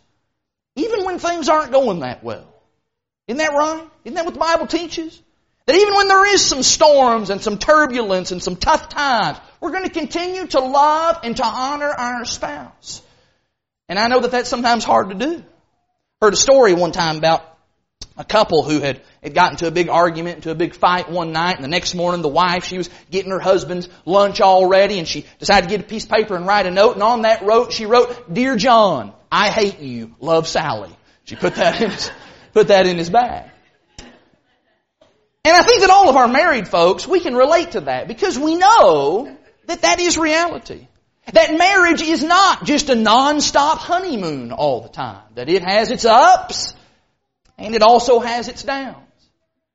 even 0.76 1.06
when 1.06 1.18
things 1.18 1.50
aren't 1.50 1.72
going 1.72 2.00
that 2.00 2.24
well. 2.24 2.48
Isn't 3.28 3.40
that 3.40 3.54
right? 3.54 3.88
Isn't 4.06 4.16
that 4.16 4.26
what 4.26 4.34
the 4.36 4.40
Bible 4.40 4.68
teaches? 4.68 5.22
That 5.68 5.76
even 5.76 5.96
when 5.96 6.08
there 6.08 6.34
is 6.34 6.44
some 6.44 6.64
storms 6.64 7.30
and 7.30 7.42
some 7.42 7.58
turbulence 7.58 8.32
and 8.32 8.42
some 8.42 8.56
tough 8.56 8.88
times, 8.88 9.38
we're 9.60 9.72
going 9.72 9.84
to 9.84 9.90
continue 9.90 10.48
to 10.48 10.62
love 10.62 11.20
and 11.24 11.36
to 11.36 11.46
honor 11.46 11.90
our 11.90 12.24
spouse. 12.24 13.02
And 13.90 14.00
I 14.00 14.08
know 14.08 14.22
that 14.22 14.32
that's 14.32 14.50
sometimes 14.50 14.86
hard 14.86 15.10
to 15.10 15.16
do. 15.16 15.44
Heard 16.22 16.34
a 16.34 16.38
story 16.38 16.74
one 16.74 16.94
time 16.94 17.18
about 17.18 17.58
a 18.16 18.24
couple 18.24 18.64
who 18.64 18.80
had, 18.80 19.02
had 19.22 19.34
gotten 19.34 19.54
into 19.54 19.68
a 19.68 19.72
big 19.72 19.90
argument, 19.90 20.38
into 20.38 20.52
a 20.52 20.56
big 20.56 20.74
fight 20.74 21.12
one 21.12 21.34
night, 21.34 21.56
and 21.56 21.64
the 21.66 21.70
next 21.70 21.94
morning 21.94 22.22
the 22.22 22.30
wife, 22.30 22.64
she 22.64 22.78
was 22.78 22.90
getting 23.12 23.32
her 23.32 23.40
husband's 23.40 23.90
lunch 24.06 24.40
all 24.40 24.68
ready, 24.68 25.00
and 25.00 25.08
she 25.08 25.26
decided 25.38 25.70
to 25.70 25.76
get 25.78 25.86
a 25.86 25.88
piece 25.88 26.06
of 26.06 26.12
paper 26.12 26.36
and 26.36 26.48
write 26.48 26.66
a 26.66 26.72
note, 26.72 26.94
and 26.94 27.04
on 27.04 27.24
that 27.24 27.46
note 27.46 27.74
she 27.74 27.86
wrote, 27.86 28.34
Dear 28.34 28.56
John, 28.56 29.14
I 29.30 29.50
hate 29.50 29.80
you, 29.80 30.16
love 30.22 30.48
Sally. 30.48 30.96
She 31.26 31.36
put 31.36 31.56
that 31.56 31.82
in 31.82 31.92
his, 31.92 32.12
put 32.54 32.70
that 32.70 32.88
in 32.88 32.98
his 32.98 33.10
bag. 33.10 33.52
And 35.48 35.56
I 35.56 35.62
think 35.62 35.80
that 35.80 35.90
all 35.90 36.10
of 36.10 36.18
our 36.18 36.28
married 36.28 36.68
folks, 36.68 37.08
we 37.08 37.22
can 37.22 37.34
relate 37.34 37.72
to 37.72 37.80
that 37.80 38.10
because 38.10 38.38
we 38.38 38.56
know 38.56 39.34
that 39.68 39.82
that 39.84 40.02
is 40.02 40.18
reality. 40.18 40.90
That 41.32 41.58
marriage 41.58 42.02
is 42.02 42.22
not 42.22 42.66
just 42.66 42.90
a 42.90 42.96
non-stop 42.96 43.78
honeymoon 43.78 44.52
all 44.52 44.82
the 44.82 44.90
time. 44.90 45.22
That 45.36 45.48
it 45.48 45.64
has 45.64 45.90
its 45.90 46.04
ups 46.04 46.76
and 47.58 47.76
it 47.76 47.82
also 47.82 48.20
has 48.20 48.50
its 48.50 48.62
downs. 48.62 48.98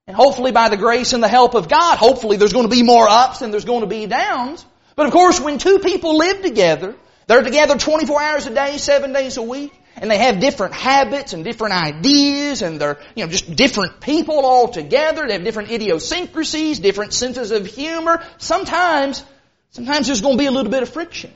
And 0.06 0.14
hopefully 0.14 0.52
by 0.52 0.68
the 0.68 0.76
grace 0.76 1.14
and 1.14 1.22
the 1.22 1.28
help 1.28 1.54
of 1.54 1.70
God, 1.70 1.96
hopefully 1.96 2.36
there's 2.36 2.52
going 2.52 2.68
to 2.68 2.76
be 2.76 2.82
more 2.82 3.08
ups 3.08 3.38
than 3.38 3.50
there's 3.50 3.64
going 3.64 3.80
to 3.80 3.86
be 3.86 4.04
downs. 4.04 4.66
But 4.94 5.06
of 5.06 5.12
course 5.12 5.40
when 5.40 5.56
two 5.56 5.78
people 5.78 6.18
live 6.18 6.42
together, 6.42 6.96
they're 7.28 7.42
together 7.42 7.78
24 7.78 8.20
hours 8.20 8.46
a 8.46 8.54
day, 8.54 8.76
7 8.76 9.14
days 9.14 9.38
a 9.38 9.42
week, 9.42 9.72
and 10.02 10.10
they 10.10 10.18
have 10.18 10.40
different 10.40 10.74
habits 10.74 11.32
and 11.32 11.44
different 11.44 11.74
ideas 11.74 12.60
and 12.60 12.80
they're, 12.80 12.98
you 13.14 13.24
know, 13.24 13.30
just 13.30 13.54
different 13.54 14.00
people 14.00 14.44
all 14.44 14.66
together. 14.66 15.28
They 15.28 15.34
have 15.34 15.44
different 15.44 15.70
idiosyncrasies, 15.70 16.80
different 16.80 17.12
senses 17.12 17.52
of 17.52 17.66
humor. 17.66 18.20
Sometimes, 18.38 19.24
sometimes 19.70 20.08
there's 20.08 20.20
going 20.20 20.36
to 20.36 20.42
be 20.42 20.46
a 20.46 20.50
little 20.50 20.72
bit 20.72 20.82
of 20.82 20.88
friction. 20.88 21.32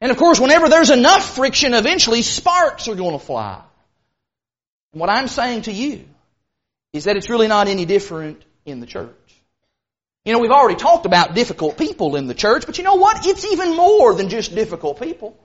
And 0.00 0.10
of 0.10 0.16
course, 0.16 0.40
whenever 0.40 0.68
there's 0.68 0.90
enough 0.90 1.36
friction, 1.36 1.74
eventually 1.74 2.22
sparks 2.22 2.88
are 2.88 2.96
going 2.96 3.16
to 3.16 3.24
fly. 3.24 3.62
And 4.92 5.00
what 5.00 5.10
I'm 5.10 5.28
saying 5.28 5.62
to 5.62 5.72
you 5.72 6.04
is 6.92 7.04
that 7.04 7.16
it's 7.16 7.30
really 7.30 7.46
not 7.46 7.68
any 7.68 7.84
different 7.84 8.44
in 8.66 8.80
the 8.80 8.86
church. 8.86 9.14
You 10.24 10.32
know, 10.32 10.40
we've 10.40 10.50
already 10.50 10.74
talked 10.74 11.06
about 11.06 11.36
difficult 11.36 11.78
people 11.78 12.16
in 12.16 12.26
the 12.26 12.34
church, 12.34 12.66
but 12.66 12.78
you 12.78 12.84
know 12.84 12.96
what? 12.96 13.24
It's 13.28 13.44
even 13.44 13.76
more 13.76 14.12
than 14.16 14.28
just 14.28 14.56
difficult 14.56 15.00
people. 15.00 15.38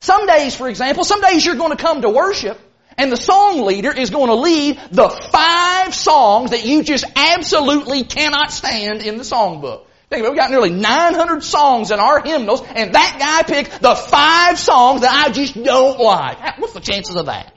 Some 0.00 0.26
days, 0.26 0.54
for 0.54 0.68
example, 0.68 1.04
some 1.04 1.20
days 1.20 1.44
you're 1.44 1.56
going 1.56 1.70
to 1.70 1.82
come 1.82 2.02
to 2.02 2.10
worship 2.10 2.60
and 2.96 3.10
the 3.10 3.16
song 3.16 3.62
leader 3.62 3.92
is 3.92 4.10
going 4.10 4.28
to 4.28 4.34
lead 4.34 4.78
the 4.92 5.08
five 5.08 5.94
songs 5.94 6.50
that 6.50 6.64
you 6.64 6.82
just 6.82 7.04
absolutely 7.16 8.04
cannot 8.04 8.52
stand 8.52 9.02
in 9.02 9.16
the 9.16 9.24
songbook. 9.24 9.86
Think 10.10 10.20
about 10.20 10.26
it, 10.26 10.30
we've 10.30 10.38
got 10.38 10.50
nearly 10.50 10.70
900 10.70 11.42
songs 11.42 11.90
in 11.90 11.98
our 11.98 12.22
hymnals 12.22 12.62
and 12.74 12.94
that 12.94 13.16
guy 13.18 13.52
picked 13.52 13.80
the 13.80 13.94
five 13.94 14.58
songs 14.58 15.00
that 15.00 15.26
I 15.26 15.32
just 15.32 15.54
don't 15.54 15.98
like. 15.98 16.58
What's 16.58 16.74
the 16.74 16.80
chances 16.80 17.16
of 17.16 17.26
that? 17.26 17.52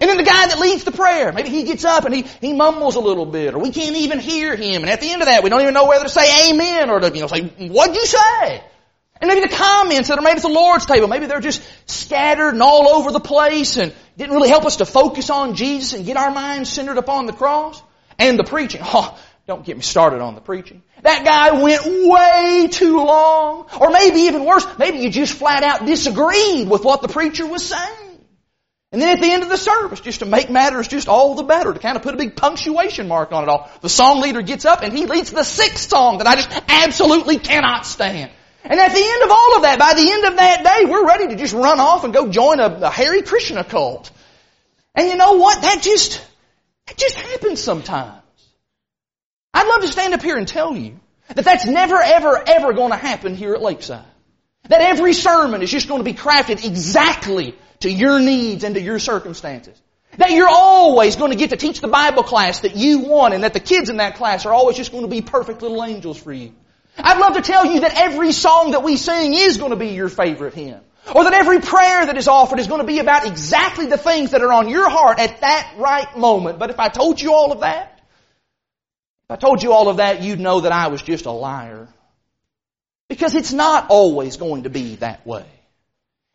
And 0.00 0.10
then 0.10 0.16
the 0.16 0.24
guy 0.24 0.48
that 0.48 0.58
leads 0.58 0.84
the 0.84 0.92
prayer, 0.92 1.32
maybe 1.32 1.50
he 1.50 1.62
gets 1.62 1.84
up 1.84 2.04
and 2.04 2.14
he, 2.14 2.22
he 2.40 2.52
mumbles 2.52 2.96
a 2.96 3.00
little 3.00 3.26
bit, 3.26 3.54
or 3.54 3.60
we 3.60 3.70
can't 3.70 3.96
even 3.96 4.18
hear 4.18 4.56
him. 4.56 4.82
And 4.82 4.90
at 4.90 5.00
the 5.00 5.08
end 5.08 5.22
of 5.22 5.28
that, 5.28 5.44
we 5.44 5.50
don't 5.50 5.62
even 5.62 5.72
know 5.74 5.86
whether 5.86 6.04
to 6.04 6.10
say 6.10 6.50
amen 6.50 6.90
or 6.90 6.98
to, 6.98 7.14
you 7.14 7.20
know, 7.20 7.28
say, 7.28 7.42
what'd 7.68 7.94
you 7.94 8.04
say? 8.04 8.64
And 9.20 9.28
maybe 9.28 9.42
the 9.42 9.54
comments 9.54 10.08
that 10.08 10.18
are 10.18 10.22
made 10.22 10.36
at 10.36 10.42
the 10.42 10.48
Lord's 10.48 10.86
table, 10.86 11.08
maybe 11.08 11.26
they're 11.26 11.40
just 11.40 11.62
scattered 11.86 12.52
and 12.54 12.62
all 12.62 12.88
over 12.88 13.12
the 13.12 13.20
place 13.20 13.76
and 13.76 13.94
didn't 14.16 14.34
really 14.34 14.48
help 14.48 14.64
us 14.64 14.76
to 14.76 14.86
focus 14.86 15.30
on 15.30 15.54
Jesus 15.54 15.92
and 15.92 16.04
get 16.04 16.16
our 16.16 16.30
minds 16.30 16.70
centered 16.70 16.98
upon 16.98 17.26
the 17.26 17.32
cross. 17.32 17.82
And 18.18 18.38
the 18.38 18.44
preaching. 18.44 18.80
Oh, 18.84 19.18
don't 19.46 19.64
get 19.64 19.76
me 19.76 19.82
started 19.82 20.20
on 20.20 20.34
the 20.34 20.40
preaching. 20.40 20.82
That 21.02 21.24
guy 21.24 21.60
went 21.60 21.82
way 21.84 22.68
too 22.70 22.96
long. 22.96 23.66
Or 23.80 23.90
maybe 23.90 24.20
even 24.20 24.44
worse, 24.44 24.66
maybe 24.78 24.98
you 24.98 25.10
just 25.10 25.34
flat 25.34 25.62
out 25.62 25.84
disagreed 25.84 26.68
with 26.68 26.84
what 26.84 27.02
the 27.02 27.08
preacher 27.08 27.46
was 27.46 27.66
saying. 27.66 28.04
And 28.90 29.02
then 29.02 29.16
at 29.16 29.20
the 29.20 29.30
end 29.30 29.42
of 29.42 29.48
the 29.48 29.56
service, 29.56 30.00
just 30.00 30.20
to 30.20 30.26
make 30.26 30.50
matters 30.50 30.86
just 30.86 31.08
all 31.08 31.34
the 31.34 31.42
better, 31.42 31.72
to 31.72 31.80
kind 31.80 31.96
of 31.96 32.02
put 32.02 32.14
a 32.14 32.16
big 32.16 32.36
punctuation 32.36 33.08
mark 33.08 33.32
on 33.32 33.42
it 33.42 33.48
all, 33.48 33.68
the 33.80 33.88
song 33.88 34.20
leader 34.20 34.40
gets 34.40 34.64
up 34.64 34.82
and 34.82 34.96
he 34.96 35.06
leads 35.06 35.32
the 35.32 35.42
sixth 35.42 35.90
song 35.90 36.18
that 36.18 36.28
I 36.28 36.36
just 36.36 36.50
absolutely 36.68 37.38
cannot 37.38 37.86
stand. 37.86 38.30
And 38.64 38.80
at 38.80 38.92
the 38.92 39.04
end 39.04 39.22
of 39.22 39.30
all 39.30 39.56
of 39.56 39.62
that, 39.62 39.78
by 39.78 39.92
the 39.92 40.10
end 40.10 40.24
of 40.24 40.36
that 40.36 40.64
day, 40.64 40.90
we're 40.90 41.06
ready 41.06 41.28
to 41.28 41.36
just 41.36 41.52
run 41.52 41.80
off 41.80 42.04
and 42.04 42.14
go 42.14 42.28
join 42.28 42.60
a, 42.60 42.66
a 42.66 42.90
Hare 42.90 43.22
Krishna 43.22 43.62
cult. 43.62 44.10
And 44.94 45.06
you 45.08 45.16
know 45.16 45.34
what? 45.34 45.60
That 45.60 45.82
just, 45.82 46.24
that 46.86 46.96
just 46.96 47.14
happens 47.14 47.62
sometimes. 47.62 48.22
I'd 49.52 49.68
love 49.68 49.82
to 49.82 49.88
stand 49.88 50.14
up 50.14 50.22
here 50.22 50.36
and 50.36 50.48
tell 50.48 50.74
you 50.74 50.98
that 51.28 51.44
that's 51.44 51.66
never, 51.66 52.00
ever, 52.00 52.42
ever 52.46 52.72
going 52.72 52.90
to 52.90 52.96
happen 52.96 53.36
here 53.36 53.54
at 53.54 53.60
Lakeside. 53.60 54.04
That 54.68 54.80
every 54.80 55.12
sermon 55.12 55.60
is 55.60 55.70
just 55.70 55.86
going 55.86 56.00
to 56.00 56.04
be 56.04 56.14
crafted 56.14 56.64
exactly 56.64 57.54
to 57.80 57.90
your 57.90 58.18
needs 58.18 58.64
and 58.64 58.74
to 58.76 58.80
your 58.80 58.98
circumstances. 58.98 59.78
That 60.16 60.30
you're 60.30 60.48
always 60.48 61.16
going 61.16 61.32
to 61.32 61.36
get 61.36 61.50
to 61.50 61.56
teach 61.56 61.80
the 61.80 61.88
Bible 61.88 62.22
class 62.22 62.60
that 62.60 62.76
you 62.76 63.00
want 63.00 63.34
and 63.34 63.44
that 63.44 63.52
the 63.52 63.60
kids 63.60 63.90
in 63.90 63.98
that 63.98 64.14
class 64.14 64.46
are 64.46 64.54
always 64.54 64.76
just 64.76 64.90
going 64.90 65.04
to 65.04 65.10
be 65.10 65.20
perfect 65.20 65.60
little 65.60 65.84
angels 65.84 66.16
for 66.16 66.32
you. 66.32 66.54
I'd 66.98 67.18
love 67.18 67.34
to 67.34 67.42
tell 67.42 67.66
you 67.66 67.80
that 67.80 67.94
every 67.94 68.32
song 68.32 68.72
that 68.72 68.82
we 68.82 68.96
sing 68.96 69.34
is 69.34 69.56
going 69.56 69.70
to 69.70 69.76
be 69.76 69.88
your 69.88 70.08
favorite 70.08 70.54
hymn. 70.54 70.80
Or 71.14 71.24
that 71.24 71.34
every 71.34 71.60
prayer 71.60 72.06
that 72.06 72.16
is 72.16 72.28
offered 72.28 72.58
is 72.58 72.66
going 72.66 72.80
to 72.80 72.86
be 72.86 72.98
about 72.98 73.26
exactly 73.26 73.86
the 73.86 73.98
things 73.98 74.30
that 74.30 74.40
are 74.42 74.52
on 74.52 74.68
your 74.68 74.88
heart 74.88 75.18
at 75.18 75.40
that 75.42 75.74
right 75.76 76.16
moment. 76.16 76.58
But 76.58 76.70
if 76.70 76.80
I 76.80 76.88
told 76.88 77.20
you 77.20 77.34
all 77.34 77.52
of 77.52 77.60
that, 77.60 78.00
if 79.24 79.30
I 79.30 79.36
told 79.36 79.62
you 79.62 79.72
all 79.72 79.88
of 79.88 79.98
that, 79.98 80.22
you'd 80.22 80.40
know 80.40 80.60
that 80.60 80.72
I 80.72 80.88
was 80.88 81.02
just 81.02 81.26
a 81.26 81.30
liar. 81.30 81.88
Because 83.08 83.34
it's 83.34 83.52
not 83.52 83.86
always 83.90 84.38
going 84.38 84.62
to 84.62 84.70
be 84.70 84.96
that 84.96 85.26
way. 85.26 85.44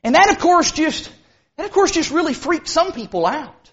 And 0.04 0.16
that 0.16 0.30
of 0.30 0.40
course 0.40 0.72
just, 0.72 1.12
that 1.58 1.66
of 1.66 1.72
course 1.72 1.92
just 1.92 2.12
really 2.12 2.34
freaks 2.34 2.72
some 2.72 2.92
people 2.92 3.26
out. 3.26 3.72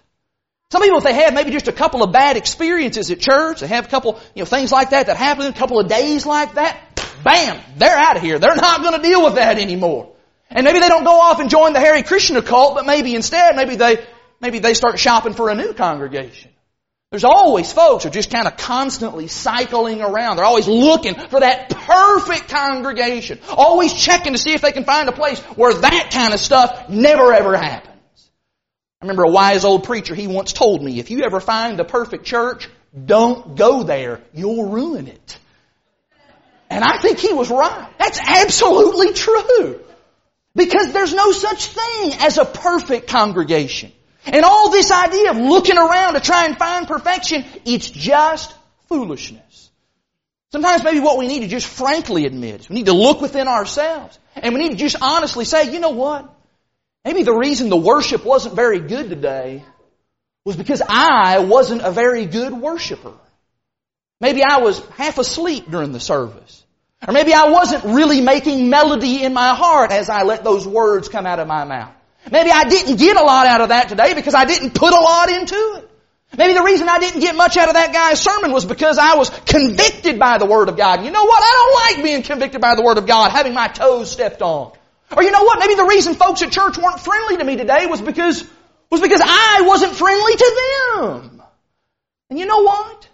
Some 0.69 0.81
people, 0.81 0.97
if 0.97 1.05
they 1.05 1.13
have 1.13 1.33
maybe 1.33 1.51
just 1.51 1.69
a 1.69 1.71
couple 1.71 2.03
of 2.03 2.11
bad 2.11 2.35
experiences 2.35 3.09
at 3.09 3.21
church, 3.21 3.61
they 3.61 3.67
have 3.67 3.85
a 3.85 3.87
couple, 3.87 4.19
you 4.35 4.41
know, 4.41 4.45
things 4.45 4.69
like 4.69 4.89
that 4.89 5.07
that 5.07 5.15
happen, 5.15 5.45
a 5.45 5.53
couple 5.53 5.79
of 5.79 5.87
days 5.87 6.25
like 6.25 6.55
that, 6.55 6.77
bam, 7.23 7.61
they're 7.77 7.97
out 7.97 8.17
of 8.17 8.21
here. 8.21 8.37
They're 8.37 8.55
not 8.55 8.81
going 8.81 9.01
to 9.01 9.07
deal 9.07 9.23
with 9.23 9.35
that 9.35 9.57
anymore. 9.59 10.13
And 10.49 10.65
maybe 10.65 10.79
they 10.79 10.89
don't 10.89 11.05
go 11.05 11.21
off 11.21 11.39
and 11.39 11.49
join 11.49 11.71
the 11.71 11.79
Hare 11.79 12.01
Krishna 12.03 12.41
cult, 12.41 12.75
but 12.75 12.85
maybe 12.85 13.15
instead, 13.15 13.55
maybe 13.55 13.77
they, 13.77 14.05
maybe 14.41 14.59
they 14.59 14.73
start 14.73 14.99
shopping 14.99 15.33
for 15.33 15.49
a 15.49 15.55
new 15.55 15.73
congregation. 15.73 16.51
There's 17.11 17.23
always 17.23 17.71
folks 17.71 18.03
who 18.03 18.09
are 18.09 18.13
just 18.13 18.29
kind 18.29 18.47
of 18.47 18.57
constantly 18.57 19.27
cycling 19.27 20.01
around. 20.01 20.35
They're 20.35 20.45
always 20.45 20.67
looking 20.67 21.15
for 21.15 21.39
that 21.39 21.69
perfect 21.69 22.49
congregation. 22.49 23.39
Always 23.49 23.93
checking 23.93 24.33
to 24.33 24.37
see 24.37 24.51
if 24.51 24.59
they 24.59 24.73
can 24.73 24.83
find 24.83 25.07
a 25.07 25.13
place 25.13 25.39
where 25.55 25.73
that 25.73 26.09
kind 26.11 26.33
of 26.33 26.41
stuff 26.41 26.89
never 26.89 27.31
ever 27.31 27.55
happens. 27.55 27.96
Remember 29.07 29.23
a 29.23 29.31
wise 29.31 29.63
old 29.63 29.85
preacher, 29.85 30.13
he 30.13 30.27
once 30.27 30.51
told 30.51 30.83
me, 30.83 30.99
if 30.99 31.09
you 31.09 31.23
ever 31.23 31.39
find 31.39 31.79
the 31.79 31.85
perfect 31.85 32.25
church, 32.25 32.67
don't 33.05 33.55
go 33.55 33.83
there. 33.83 34.19
You'll 34.33 34.67
ruin 34.67 35.07
it. 35.07 35.37
And 36.69 36.83
I 36.83 36.97
think 36.97 37.19
he 37.19 37.31
was 37.31 37.49
right. 37.49 37.89
That's 37.97 38.19
absolutely 38.19 39.13
true. 39.13 39.79
Because 40.53 40.91
there's 40.91 41.13
no 41.13 41.31
such 41.31 41.67
thing 41.67 42.15
as 42.19 42.37
a 42.37 42.43
perfect 42.43 43.07
congregation. 43.07 43.93
And 44.25 44.43
all 44.43 44.71
this 44.71 44.91
idea 44.91 45.31
of 45.31 45.37
looking 45.37 45.77
around 45.77 46.15
to 46.15 46.19
try 46.19 46.43
and 46.43 46.57
find 46.57 46.85
perfection, 46.85 47.45
it's 47.63 47.89
just 47.89 48.53
foolishness. 48.89 49.71
Sometimes 50.51 50.83
maybe 50.83 50.99
what 50.99 51.17
we 51.17 51.27
need 51.27 51.43
to 51.43 51.47
just 51.47 51.67
frankly 51.67 52.25
admit 52.25 52.59
is 52.59 52.69
we 52.69 52.75
need 52.75 52.87
to 52.87 52.93
look 52.93 53.21
within 53.21 53.47
ourselves. 53.47 54.19
And 54.35 54.53
we 54.53 54.59
need 54.59 54.71
to 54.71 54.77
just 54.77 54.97
honestly 55.01 55.45
say, 55.45 55.71
you 55.71 55.79
know 55.79 55.91
what? 55.91 56.33
Maybe 57.07 57.23
the 57.23 57.33
reason 57.33 57.69
the 57.69 57.77
worship 57.77 58.25
wasn't 58.25 58.53
very 58.53 58.81
good 58.81 59.09
today 59.09 59.63
was 60.43 60.57
because 60.57 60.81
I 60.89 61.39
wasn't 61.39 61.81
a 61.81 61.89
very 61.89 62.25
good 62.25 62.51
worshiper. 62.51 63.13
Maybe 64.19 64.43
I 64.43 64.57
was 64.57 64.85
half 64.97 65.17
asleep 65.17 65.71
during 65.71 65.93
the 65.93 66.01
service. 66.01 66.65
Or 67.07 67.13
maybe 67.13 67.33
I 67.33 67.45
wasn't 67.45 67.85
really 67.85 68.19
making 68.19 68.69
melody 68.69 69.23
in 69.23 69.33
my 69.33 69.55
heart 69.55 69.91
as 69.91 70.09
I 70.09 70.23
let 70.23 70.43
those 70.43 70.67
words 70.67 71.07
come 71.07 71.25
out 71.25 71.39
of 71.39 71.47
my 71.47 71.63
mouth. 71.63 71.93
Maybe 72.29 72.51
I 72.51 72.65
didn't 72.65 72.97
get 72.97 73.15
a 73.15 73.23
lot 73.23 73.47
out 73.47 73.61
of 73.61 73.69
that 73.69 73.87
today 73.87 74.13
because 74.13 74.33
I 74.33 74.43
didn't 74.43 74.71
put 74.71 74.91
a 74.91 74.99
lot 74.99 75.29
into 75.29 75.55
it. 75.77 75.89
Maybe 76.37 76.55
the 76.55 76.63
reason 76.63 76.89
I 76.89 76.99
didn't 76.99 77.21
get 77.21 77.37
much 77.37 77.55
out 77.55 77.69
of 77.69 77.75
that 77.75 77.93
guy's 77.93 78.19
sermon 78.19 78.51
was 78.51 78.65
because 78.65 78.97
I 78.97 79.15
was 79.15 79.29
convicted 79.29 80.19
by 80.19 80.39
the 80.39 80.45
Word 80.45 80.67
of 80.67 80.75
God. 80.75 81.05
You 81.05 81.11
know 81.11 81.23
what? 81.23 81.41
I 81.41 81.53
don't 81.55 81.95
like 81.95 82.03
being 82.03 82.23
convicted 82.23 82.59
by 82.59 82.75
the 82.75 82.81
Word 82.81 82.97
of 82.97 83.07
God, 83.07 83.31
having 83.31 83.53
my 83.53 83.69
toes 83.69 84.11
stepped 84.11 84.41
on. 84.41 84.73
Or 85.15 85.23
you 85.23 85.31
know 85.31 85.43
what? 85.43 85.59
Maybe 85.59 85.75
the 85.75 85.85
reason 85.85 86.15
folks 86.15 86.41
at 86.41 86.51
church 86.51 86.77
weren't 86.77 86.99
friendly 86.99 87.37
to 87.37 87.43
me 87.43 87.55
today 87.55 87.85
was 87.85 88.01
because 88.01 88.43
was 88.89 89.01
because 89.01 89.21
I 89.23 89.63
wasn't 89.65 89.93
friendly 89.93 90.35
to 90.35 90.71
them. 90.95 91.41
And 92.29 92.39
you 92.39 92.45
know 92.45 92.63
what? 92.63 93.07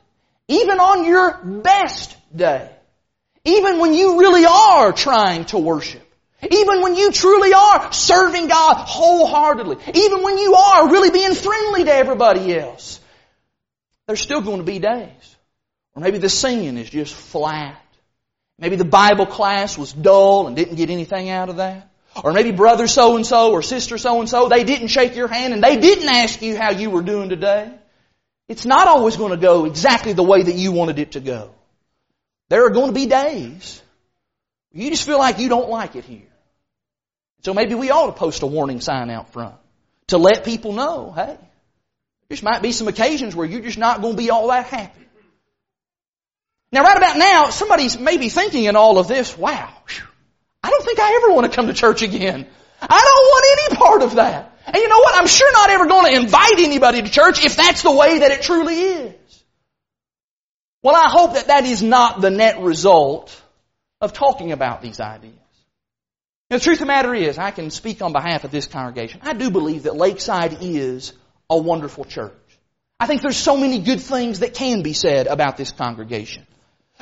Even 0.47 0.79
on 0.79 1.05
your 1.05 1.39
best 1.43 2.15
day, 2.35 2.69
even 3.45 3.79
when 3.79 3.93
you 3.93 4.19
really 4.19 4.45
are 4.45 4.91
trying 4.91 5.45
to 5.45 5.57
worship, 5.57 6.01
even 6.49 6.81
when 6.81 6.95
you 6.95 7.11
truly 7.11 7.53
are 7.53 7.93
serving 7.93 8.47
God 8.47 8.75
wholeheartedly, 8.75 9.77
even 9.93 10.23
when 10.23 10.37
you 10.37 10.55
are 10.55 10.89
really 10.89 11.11
being 11.11 11.33
friendly 11.33 11.85
to 11.85 11.93
everybody 11.93 12.57
else, 12.57 12.99
there's 14.07 14.21
still 14.21 14.41
going 14.41 14.57
to 14.57 14.63
be 14.63 14.79
days. 14.79 15.35
Or 15.95 16.01
maybe 16.01 16.17
the 16.17 16.29
singing 16.29 16.77
is 16.77 16.89
just 16.89 17.13
flat. 17.13 17.82
Maybe 18.59 18.75
the 18.75 18.85
Bible 18.85 19.25
class 19.25 19.77
was 19.77 19.91
dull 19.91 20.47
and 20.47 20.55
didn't 20.55 20.75
get 20.75 20.89
anything 20.89 21.29
out 21.29 21.49
of 21.49 21.57
that. 21.57 21.89
Or 22.23 22.31
maybe 22.31 22.51
brother 22.51 22.87
so 22.87 23.15
and 23.15 23.25
so 23.25 23.51
or 23.51 23.63
sister 23.63 23.97
so 23.97 24.19
and 24.19 24.29
so, 24.29 24.47
they 24.47 24.63
didn't 24.63 24.89
shake 24.89 25.15
your 25.15 25.27
hand 25.27 25.53
and 25.53 25.63
they 25.63 25.77
didn't 25.77 26.07
ask 26.07 26.41
you 26.41 26.55
how 26.55 26.69
you 26.69 26.91
were 26.91 27.01
doing 27.01 27.29
today. 27.29 27.71
It's 28.47 28.65
not 28.65 28.87
always 28.87 29.17
going 29.17 29.31
to 29.31 29.37
go 29.37 29.65
exactly 29.65 30.13
the 30.13 30.23
way 30.23 30.43
that 30.43 30.55
you 30.55 30.71
wanted 30.71 30.99
it 30.99 31.13
to 31.13 31.19
go. 31.19 31.49
There 32.49 32.65
are 32.65 32.69
going 32.69 32.87
to 32.87 32.93
be 32.93 33.07
days 33.07 33.81
you 34.73 34.89
just 34.89 35.05
feel 35.05 35.19
like 35.19 35.39
you 35.39 35.49
don't 35.49 35.69
like 35.69 35.95
it 35.95 36.03
here. 36.03 36.27
So 37.43 37.53
maybe 37.53 37.75
we 37.75 37.91
ought 37.91 38.07
to 38.07 38.13
post 38.13 38.41
a 38.41 38.47
warning 38.47 38.81
sign 38.81 39.09
out 39.09 39.31
front 39.31 39.55
to 40.07 40.17
let 40.17 40.43
people 40.43 40.73
know, 40.73 41.11
hey, 41.15 41.37
there 42.29 42.37
might 42.41 42.61
be 42.61 42.71
some 42.71 42.87
occasions 42.87 43.35
where 43.35 43.45
you're 43.45 43.61
just 43.61 43.77
not 43.77 44.01
going 44.01 44.15
to 44.15 44.17
be 44.17 44.31
all 44.31 44.47
that 44.47 44.65
happy. 44.65 45.02
Now 46.73 46.83
right 46.83 46.97
about 46.97 47.17
now, 47.17 47.49
somebody's 47.51 47.99
maybe 47.99 48.29
thinking 48.29 48.63
in 48.63 48.75
all 48.75 48.97
of 48.97 49.07
this, 49.07 49.37
wow, 49.37 49.71
I 50.63 50.71
don't 50.71 50.83
think 50.83 50.99
I 50.99 51.21
ever 51.21 51.35
want 51.35 51.49
to 51.49 51.55
come 51.55 51.67
to 51.67 51.73
church 51.73 52.01
again. 52.01 52.47
I 52.81 52.87
don't 52.87 53.25
want 53.29 53.59
any 53.59 53.77
part 53.77 54.01
of 54.01 54.15
that. 54.15 54.57
And 54.65 54.77
you 54.77 54.89
know 54.89 54.97
what? 54.97 55.15
I'm 55.15 55.27
sure 55.27 55.51
not 55.51 55.69
ever 55.69 55.85
going 55.85 56.11
to 56.11 56.19
invite 56.19 56.57
anybody 56.57 57.03
to 57.03 57.09
church 57.09 57.45
if 57.45 57.55
that's 57.55 57.83
the 57.83 57.91
way 57.91 58.19
that 58.19 58.31
it 58.31 58.41
truly 58.41 58.73
is. 58.73 59.43
Well, 60.81 60.95
I 60.95 61.11
hope 61.11 61.35
that 61.35 61.47
that 61.47 61.65
is 61.65 61.83
not 61.83 62.21
the 62.21 62.31
net 62.31 62.59
result 62.59 63.39
of 64.01 64.13
talking 64.13 64.51
about 64.51 64.81
these 64.81 64.99
ideas. 64.99 65.35
the 66.49 66.59
truth 66.59 66.77
of 66.77 66.79
the 66.79 66.85
matter 66.87 67.13
is, 67.13 67.37
I 67.37 67.51
can 67.51 67.69
speak 67.69 68.01
on 68.01 68.13
behalf 68.13 68.45
of 68.45 68.51
this 68.51 68.65
congregation. 68.65 69.19
I 69.21 69.33
do 69.33 69.51
believe 69.51 69.83
that 69.83 69.95
Lakeside 69.95 70.57
is 70.61 71.13
a 71.51 71.57
wonderful 71.57 72.03
church. 72.03 72.33
I 72.99 73.05
think 73.05 73.21
there's 73.21 73.37
so 73.37 73.57
many 73.57 73.77
good 73.77 74.01
things 74.01 74.39
that 74.39 74.55
can 74.55 74.81
be 74.81 74.93
said 74.93 75.27
about 75.27 75.55
this 75.55 75.71
congregation. 75.71 76.47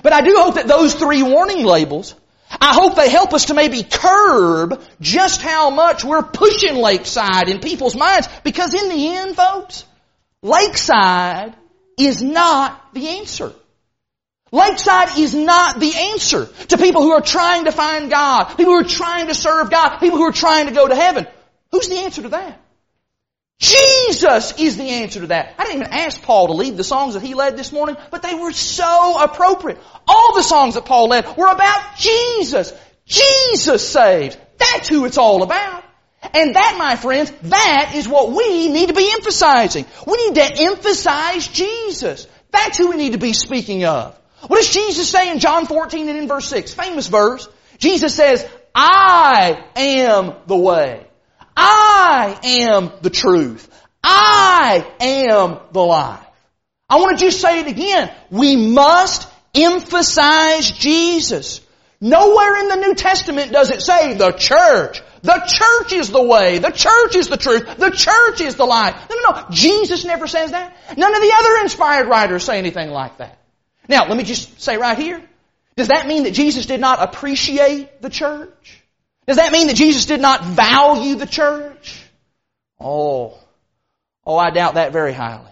But 0.02 0.14
I 0.14 0.22
do 0.22 0.36
hope 0.38 0.56
that 0.56 0.68
those 0.68 0.94
three 0.94 1.24
warning 1.24 1.64
labels 1.64 2.16
I 2.60 2.74
hope 2.74 2.96
they 2.96 3.10
help 3.10 3.34
us 3.34 3.46
to 3.46 3.54
maybe 3.54 3.84
curb 3.84 4.82
just 5.00 5.42
how 5.42 5.70
much 5.70 6.04
we're 6.04 6.24
pushing 6.24 6.76
Lakeside 6.76 7.48
in 7.48 7.60
people's 7.60 7.96
minds 7.96 8.28
because 8.44 8.74
in 8.74 8.90
the 8.90 9.16
end, 9.16 9.36
folks, 9.36 9.86
Lakeside 10.42 11.56
is 11.98 12.22
not 12.22 12.94
the 12.94 13.08
answer. 13.20 13.54
Lakeside 14.52 15.18
is 15.18 15.34
not 15.34 15.80
the 15.80 15.94
answer 15.96 16.48
to 16.68 16.78
people 16.78 17.04
who 17.04 17.12
are 17.12 17.22
trying 17.22 17.66
to 17.66 17.72
find 17.72 18.10
God, 18.10 18.46
people 18.58 18.74
who 18.74 18.82
are 18.82 18.84
trying 18.84 19.28
to 19.28 19.34
serve 19.34 19.70
God, 19.70 20.00
people 20.00 20.18
who 20.18 20.26
are 20.26 20.34
trying 20.34 20.68
to 20.68 20.74
go 20.74 20.88
to 20.88 20.96
heaven. 20.96 21.26
Who's 21.72 21.88
the 21.88 22.00
answer 22.00 22.24
to 22.24 22.30
that? 22.30 22.60
Jesus 23.62 24.60
is 24.60 24.76
the 24.76 24.90
answer 24.90 25.22
to 25.22 25.28
that. 25.28 25.54
I 25.60 25.66
didn't 25.66 25.82
even 25.82 25.94
ask 25.94 26.20
Paul 26.24 26.48
to 26.48 26.54
lead 26.54 26.78
the 26.78 26.84
songs 26.84 27.14
that 27.14 27.22
he 27.22 27.36
led 27.36 27.58
this 27.58 27.72
morning, 27.72 27.96
but 28.10 28.24
they 28.24 28.34
were 28.34 28.52
so 28.52 29.22
appropriate. 29.24 29.78
All 30.08 30.34
the 30.34 30.42
songs 30.42 30.74
that 30.74 30.86
Paul 30.86 31.10
led 31.10 31.38
were 31.38 31.48
about 31.48 31.96
Jesus. 31.96 32.74
Jesus 33.06 33.88
saves. 33.88 34.36
That's 34.58 34.90
who 34.90 35.06
it's 35.06 35.20
all 35.20 35.44
about. 35.44 35.84
And 36.34 36.56
that, 36.56 36.76
my 36.80 36.96
friends, 36.96 37.32
that 37.44 37.94
is 37.96 38.08
what 38.08 38.32
we 38.32 38.68
need 38.68 38.88
to 38.88 38.96
be 38.96 39.12
emphasizing. 39.14 39.86
We 40.08 40.18
need 40.26 40.36
to 40.36 40.64
emphasize 40.64 41.48
Jesus. 41.48 42.28
That's 42.50 42.80
who 42.80 42.90
we 42.90 42.98
need 42.98 43.14
to 43.14 43.20
be 43.20 43.34
speaking 43.34 43.86
of. 43.86 44.18
What 44.48 44.58
does 44.58 44.74
Jesus 44.74 45.08
say 45.08 45.32
in 45.32 45.38
John 45.38 45.68
14 45.68 46.10
and 46.10 46.18
in 46.18 46.28
verse 46.28 46.48
6? 46.48 46.74
Famous 46.74 47.08
verse. 47.08 47.48
Jesus 47.78 48.16
says, 48.16 48.48
I 48.74 49.66
am 49.76 50.34
the 50.48 50.58
way. 50.58 51.06
I 52.04 52.40
am 52.44 52.92
the 53.02 53.12
truth. 53.12 53.70
I 54.04 54.86
am 55.00 55.60
the 55.72 55.82
life. 55.82 56.26
I 56.90 56.96
want 56.96 57.20
to 57.20 57.26
just 57.26 57.40
say 57.40 57.60
it 57.60 57.68
again. 57.68 58.12
We 58.32 58.56
must 58.56 59.30
emphasize 59.54 60.72
Jesus. 60.72 61.62
Nowhere 62.02 62.58
in 62.58 62.70
the 62.70 62.76
New 62.78 62.96
Testament 62.96 63.52
does 63.52 63.70
it 63.70 63.84
say 63.84 64.16
the 64.16 64.32
church. 64.32 65.02
The 65.22 65.44
church 65.46 65.94
is 65.94 66.10
the 66.10 66.24
way. 66.24 66.58
The 66.58 66.72
church 66.72 67.16
is 67.16 67.28
the 67.28 67.38
truth. 67.38 67.78
The 67.78 67.92
church 67.92 68.42
is 68.42 68.56
the 68.56 68.66
life. 68.66 68.96
No, 69.08 69.16
no, 69.18 69.42
no. 69.42 69.46
Jesus 69.52 70.04
never 70.04 70.26
says 70.26 70.52
that. 70.52 70.76
None 70.98 71.16
of 71.16 71.22
the 71.22 71.34
other 71.34 71.62
inspired 71.62 72.08
writers 72.08 72.44
say 72.44 72.58
anything 72.58 72.90
like 72.90 73.18
that. 73.18 73.38
Now, 73.88 74.08
let 74.08 74.18
me 74.18 74.24
just 74.24 74.60
say 74.60 74.78
right 74.78 74.98
here. 74.98 75.22
Does 75.76 75.90
that 75.90 76.08
mean 76.08 76.24
that 76.24 76.34
Jesus 76.34 76.66
did 76.66 76.82
not 76.82 77.00
appreciate 77.04 78.02
the 78.02 78.10
church? 78.10 78.81
Does 79.28 79.38
that 79.38 79.52
mean 79.52 79.68
that 79.68 79.76
Jesus 79.76 80.06
did 80.06 80.22
not 80.22 80.44
value 80.44 81.16
the 81.16 81.28
church? 81.28 82.02
Oh, 82.80 83.38
oh, 84.26 84.38
I 84.38 84.50
doubt 84.52 84.76
that 84.76 84.92
very 84.92 85.14
highly. 85.14 85.52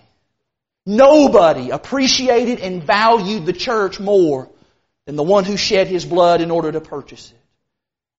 Nobody 0.86 1.70
appreciated 1.70 2.60
and 2.60 2.84
valued 2.84 3.46
the 3.46 3.54
church 3.54 4.00
more 4.00 4.50
than 5.06 5.16
the 5.16 5.24
one 5.24 5.44
who 5.44 5.58
shed 5.58 5.88
his 5.88 6.06
blood 6.06 6.42
in 6.42 6.50
order 6.50 6.72
to 6.72 6.82
purchase 6.82 7.32
it. 7.32 7.38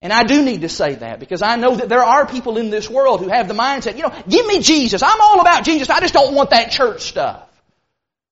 And 0.03 0.13
I 0.13 0.25
do 0.25 0.43
need 0.43 0.63
to 0.63 0.69
say 0.69 0.95
that 0.95 1.21
because 1.21 1.43
I 1.43 1.57
know 1.57 1.77
that 1.77 1.89
there 1.89 2.03
are 2.03 2.27
people 2.27 2.57
in 2.57 2.71
this 2.71 2.89
world 2.89 3.21
who 3.21 3.29
have 3.29 3.49
the 3.49 3.55
mindset, 3.55 3.97
you 3.97 4.03
know, 4.03 4.15
give 4.29 4.47
me 4.47 4.61
Jesus. 4.61 5.03
I'm 5.03 5.21
all 5.21 5.41
about 5.41 5.65
Jesus. 5.65 5.91
I 5.91 6.01
just 6.01 6.15
don't 6.15 6.35
want 6.35 6.51
that 6.51 6.71
church 6.71 7.03
stuff. 7.03 7.47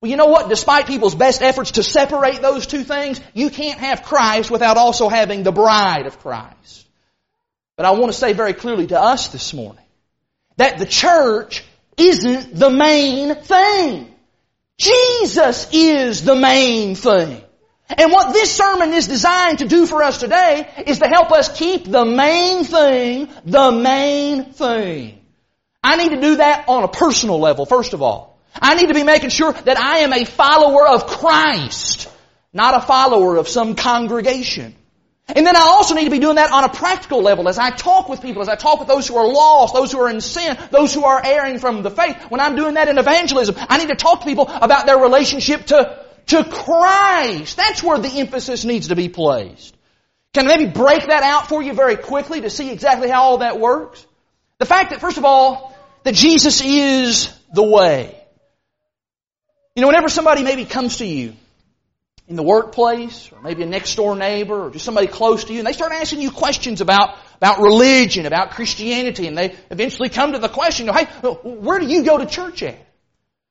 Well, 0.00 0.10
you 0.10 0.16
know 0.16 0.26
what? 0.26 0.48
Despite 0.48 0.86
people's 0.86 1.14
best 1.14 1.42
efforts 1.42 1.72
to 1.72 1.82
separate 1.82 2.40
those 2.40 2.66
two 2.66 2.84
things, 2.84 3.20
you 3.34 3.50
can't 3.50 3.80
have 3.80 4.02
Christ 4.02 4.50
without 4.50 4.76
also 4.76 5.08
having 5.08 5.42
the 5.42 5.52
bride 5.52 6.06
of 6.06 6.20
Christ. 6.20 6.87
But 7.78 7.86
I 7.86 7.92
want 7.92 8.12
to 8.12 8.18
say 8.18 8.32
very 8.32 8.54
clearly 8.54 8.88
to 8.88 9.00
us 9.00 9.28
this 9.28 9.54
morning 9.54 9.84
that 10.56 10.78
the 10.78 10.84
church 10.84 11.62
isn't 11.96 12.58
the 12.58 12.70
main 12.70 13.36
thing. 13.36 14.12
Jesus 14.78 15.68
is 15.72 16.24
the 16.24 16.34
main 16.34 16.96
thing. 16.96 17.40
And 17.88 18.10
what 18.10 18.32
this 18.32 18.50
sermon 18.50 18.92
is 18.94 19.06
designed 19.06 19.60
to 19.60 19.68
do 19.68 19.86
for 19.86 20.02
us 20.02 20.18
today 20.18 20.68
is 20.88 20.98
to 20.98 21.06
help 21.06 21.30
us 21.30 21.56
keep 21.56 21.84
the 21.84 22.04
main 22.04 22.64
thing 22.64 23.28
the 23.44 23.70
main 23.70 24.46
thing. 24.46 25.20
I 25.80 25.94
need 25.94 26.10
to 26.10 26.20
do 26.20 26.36
that 26.38 26.68
on 26.68 26.82
a 26.82 26.88
personal 26.88 27.38
level, 27.38 27.64
first 27.64 27.92
of 27.92 28.02
all. 28.02 28.40
I 28.60 28.74
need 28.74 28.88
to 28.88 28.94
be 28.94 29.04
making 29.04 29.30
sure 29.30 29.52
that 29.52 29.78
I 29.78 29.98
am 29.98 30.12
a 30.12 30.24
follower 30.24 30.88
of 30.88 31.06
Christ, 31.06 32.10
not 32.52 32.74
a 32.74 32.84
follower 32.84 33.36
of 33.36 33.46
some 33.46 33.76
congregation. 33.76 34.74
And 35.34 35.46
then 35.46 35.56
I 35.56 35.60
also 35.60 35.94
need 35.94 36.04
to 36.04 36.10
be 36.10 36.20
doing 36.20 36.36
that 36.36 36.50
on 36.50 36.64
a 36.64 36.70
practical 36.70 37.20
level 37.20 37.48
as 37.48 37.58
I 37.58 37.70
talk 37.70 38.08
with 38.08 38.22
people, 38.22 38.40
as 38.40 38.48
I 38.48 38.56
talk 38.56 38.78
with 38.78 38.88
those 38.88 39.06
who 39.06 39.16
are 39.16 39.28
lost, 39.30 39.74
those 39.74 39.92
who 39.92 40.00
are 40.00 40.08
in 40.08 40.22
sin, 40.22 40.56
those 40.70 40.94
who 40.94 41.04
are 41.04 41.20
erring 41.22 41.58
from 41.58 41.82
the 41.82 41.90
faith. 41.90 42.16
When 42.30 42.40
I'm 42.40 42.56
doing 42.56 42.74
that 42.74 42.88
in 42.88 42.96
evangelism, 42.96 43.54
I 43.68 43.76
need 43.76 43.88
to 43.88 43.94
talk 43.94 44.20
to 44.20 44.26
people 44.26 44.48
about 44.48 44.86
their 44.86 44.96
relationship 44.96 45.66
to, 45.66 46.02
to 46.28 46.44
Christ. 46.44 47.58
That's 47.58 47.82
where 47.82 47.98
the 47.98 48.08
emphasis 48.08 48.64
needs 48.64 48.88
to 48.88 48.96
be 48.96 49.10
placed. 49.10 49.76
Can 50.32 50.46
I 50.46 50.56
maybe 50.56 50.70
break 50.70 51.06
that 51.06 51.22
out 51.22 51.48
for 51.48 51.62
you 51.62 51.74
very 51.74 51.96
quickly 51.96 52.40
to 52.40 52.50
see 52.50 52.70
exactly 52.70 53.10
how 53.10 53.24
all 53.24 53.38
that 53.38 53.60
works? 53.60 54.06
The 54.58 54.66
fact 54.66 54.90
that, 54.90 55.00
first 55.00 55.18
of 55.18 55.26
all, 55.26 55.76
that 56.04 56.14
Jesus 56.14 56.62
is 56.62 57.30
the 57.52 57.62
way. 57.62 58.18
You 59.76 59.82
know, 59.82 59.88
whenever 59.88 60.08
somebody 60.08 60.42
maybe 60.42 60.64
comes 60.64 60.98
to 60.98 61.06
you 61.06 61.34
in 62.28 62.36
the 62.36 62.42
workplace, 62.42 63.32
or 63.32 63.40
maybe 63.40 63.62
a 63.62 63.66
next 63.66 63.94
door 63.94 64.14
neighbor, 64.14 64.66
or 64.66 64.70
just 64.70 64.84
somebody 64.84 65.06
close 65.06 65.44
to 65.44 65.52
you, 65.52 65.60
and 65.60 65.66
they 65.66 65.72
start 65.72 65.92
asking 65.92 66.20
you 66.20 66.30
questions 66.30 66.82
about, 66.82 67.16
about 67.38 67.58
religion, 67.58 68.26
about 68.26 68.50
Christianity, 68.50 69.26
and 69.26 69.36
they 69.36 69.56
eventually 69.70 70.10
come 70.10 70.32
to 70.32 70.38
the 70.38 70.48
question, 70.48 70.88
hey, 70.88 71.06
where 71.42 71.78
do 71.78 71.86
you 71.86 72.04
go 72.04 72.18
to 72.18 72.26
church 72.26 72.62
at? 72.62 72.76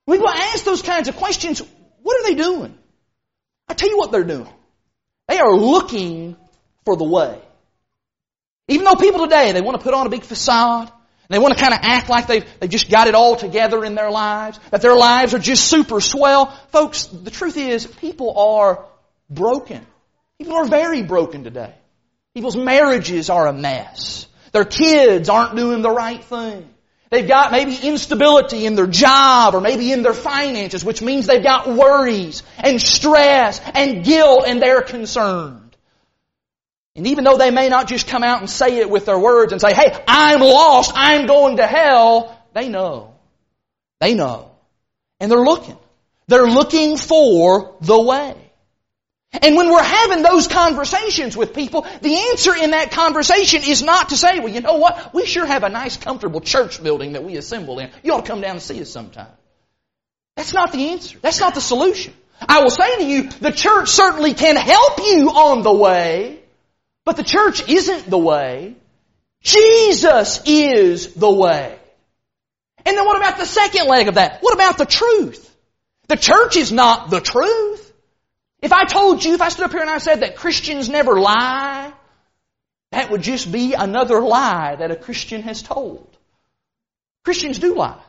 When 0.06 0.20
people 0.20 0.30
ask 0.30 0.64
those 0.64 0.84
kinds 0.84 1.08
of 1.08 1.16
questions, 1.16 1.62
what 2.04 2.22
are 2.22 2.30
they 2.30 2.36
doing? 2.36 2.78
I 3.68 3.74
tell 3.74 3.90
you 3.90 3.98
what 3.98 4.12
they're 4.12 4.24
doing. 4.24 4.54
They 5.28 5.40
are 5.40 5.56
looking 5.56 6.38
for 6.86 6.96
the 6.96 7.04
way. 7.04 7.42
Even 8.68 8.86
though 8.86 8.96
people 8.96 9.22
today, 9.22 9.52
they 9.54 9.62
want 9.62 9.78
to 9.78 9.84
put 9.84 9.94
on 9.96 10.06
a 10.06 10.10
big 10.10 10.24
facade, 10.24 10.92
they 11.30 11.40
want 11.40 11.58
to 11.58 11.60
kind 11.60 11.74
of 11.74 11.80
act 11.84 12.10
like 12.10 12.28
they've, 12.28 12.46
they've 12.60 12.70
just 12.70 12.90
got 12.90 13.08
it 13.08 13.16
all 13.16 13.36
together 13.36 13.84
in 13.84 13.96
their 13.96 14.10
lives, 14.10 14.60
that 14.72 14.82
their 14.82 14.96
lives 14.96 15.34
are 15.34 15.40
just 15.40 15.66
super 15.66 16.00
swell. 16.00 16.48
Folks, 16.70 17.06
the 17.08 17.32
truth 17.32 17.58
is, 17.58 17.86
people 17.86 18.38
are 18.38 18.86
broken. 19.30 19.86
People 20.38 20.56
are 20.56 20.66
very 20.66 21.04
broken 21.04 21.44
today. 21.44 21.74
People's 22.34 22.56
marriages 22.56 23.30
are 23.30 23.48
a 23.48 23.54
mess. 23.54 24.28
Their 24.52 24.66
kids 24.66 25.28
aren't 25.28 25.56
doing 25.56 25.82
the 25.82 25.92
right 25.92 26.24
thing. 26.24 26.70
They've 27.10 27.28
got 27.28 27.52
maybe 27.52 27.76
instability 27.76 28.66
in 28.66 28.76
their 28.76 28.88
job 28.88 29.56
or 29.56 29.62
maybe 29.62 29.92
in 29.92 30.04
their 30.04 30.14
finances, 30.14 30.84
which 30.84 31.02
means 31.02 31.26
they've 31.26 31.44
got 31.44 31.68
worries 31.68 32.44
and 32.58 32.82
stress 32.82 33.62
and 33.74 34.04
guilt 34.04 34.44
and 34.46 34.62
they're 34.62 34.82
concerned. 34.82 35.67
And 36.98 37.08
even 37.08 37.24
though 37.24 37.38
they 37.38 37.52
may 37.52 37.70
not 37.70 37.88
just 37.88 38.08
come 38.08 38.24
out 38.24 38.40
and 38.40 38.50
say 38.50 38.80
it 38.80 38.90
with 38.90 39.06
their 39.06 39.20
words 39.20 39.52
and 39.52 39.62
say, 39.62 39.74
hey, 39.74 40.04
I'm 40.08 40.40
lost, 40.40 40.92
I'm 40.96 41.28
going 41.28 41.58
to 41.58 41.68
hell, 41.68 42.36
they 42.54 42.70
know. 42.70 43.14
They 44.00 44.16
know. 44.16 44.52
And 45.20 45.32
they're 45.32 45.38
looking. 45.38 45.78
They're 46.28 46.48
looking 46.48 46.98
for 46.98 47.76
the 47.82 48.02
way. 48.02 48.36
And 49.32 49.56
when 49.56 49.70
we're 49.70 49.84
having 49.84 50.24
those 50.24 50.48
conversations 50.48 51.38
with 51.38 51.54
people, 51.54 51.86
the 52.02 52.16
answer 52.32 52.56
in 52.56 52.72
that 52.72 52.92
conversation 52.92 53.62
is 53.64 53.84
not 53.84 54.10
to 54.10 54.18
say, 54.18 54.40
well, 54.40 54.48
you 54.48 54.62
know 54.62 54.78
what? 54.78 55.14
We 55.14 55.26
sure 55.28 55.46
have 55.46 55.64
a 55.64 55.70
nice, 55.70 55.98
comfortable 55.98 56.42
church 56.42 56.82
building 56.82 57.14
that 57.14 57.24
we 57.24 57.38
assemble 57.38 57.78
in. 57.78 57.92
You 58.04 58.14
ought 58.14 58.26
to 58.26 58.28
come 58.28 58.42
down 58.42 58.52
and 58.52 58.62
see 58.62 58.82
us 58.82 58.90
sometime. 58.90 59.28
That's 60.36 60.54
not 60.54 60.72
the 60.72 60.90
answer. 60.90 61.20
That's 61.22 61.40
not 61.40 61.54
the 61.54 61.62
solution. 61.62 62.14
I 62.42 62.62
will 62.62 62.72
say 62.72 62.98
to 62.98 63.06
you, 63.06 63.30
the 63.30 63.52
church 63.52 63.90
certainly 63.90 64.34
can 64.34 64.56
help 64.56 65.00
you 65.00 65.30
on 65.30 65.62
the 65.62 65.74
way, 65.74 66.40
but 67.08 67.16
the 67.16 67.24
church 67.24 67.70
isn't 67.70 68.10
the 68.10 68.18
way. 68.18 68.76
Jesus 69.42 70.42
is 70.46 71.14
the 71.14 71.32
way. 71.32 71.80
And 72.86 72.98
then 72.98 73.06
what 73.06 73.16
about 73.16 73.38
the 73.38 73.46
second 73.46 73.88
leg 73.88 74.10
of 74.10 74.16
that? 74.16 74.40
What 74.42 74.54
about 74.54 74.78
the 74.78 74.86
truth? 74.86 75.50
The 76.10 76.18
church 76.18 76.58
is 76.58 76.74
not 76.74 77.10
the 77.10 77.22
truth. 77.22 77.94
If 78.62 78.74
I 78.74 78.84
told 78.84 79.24
you, 79.24 79.36
if 79.36 79.42
I 79.42 79.48
stood 79.48 79.64
up 79.64 79.72
here 79.72 79.80
and 79.80 79.90
I 79.90 80.00
said 80.00 80.20
that 80.20 80.36
Christians 80.36 80.90
never 80.90 81.18
lie, 81.18 81.94
that 82.92 83.10
would 83.10 83.22
just 83.22 83.50
be 83.50 83.74
another 83.74 84.20
lie 84.20 84.76
that 84.76 84.92
a 84.92 84.98
Christian 84.98 85.44
has 85.44 85.62
told. 85.62 86.10
Christians 87.24 87.58
do 87.58 87.76
lie. 87.76 88.02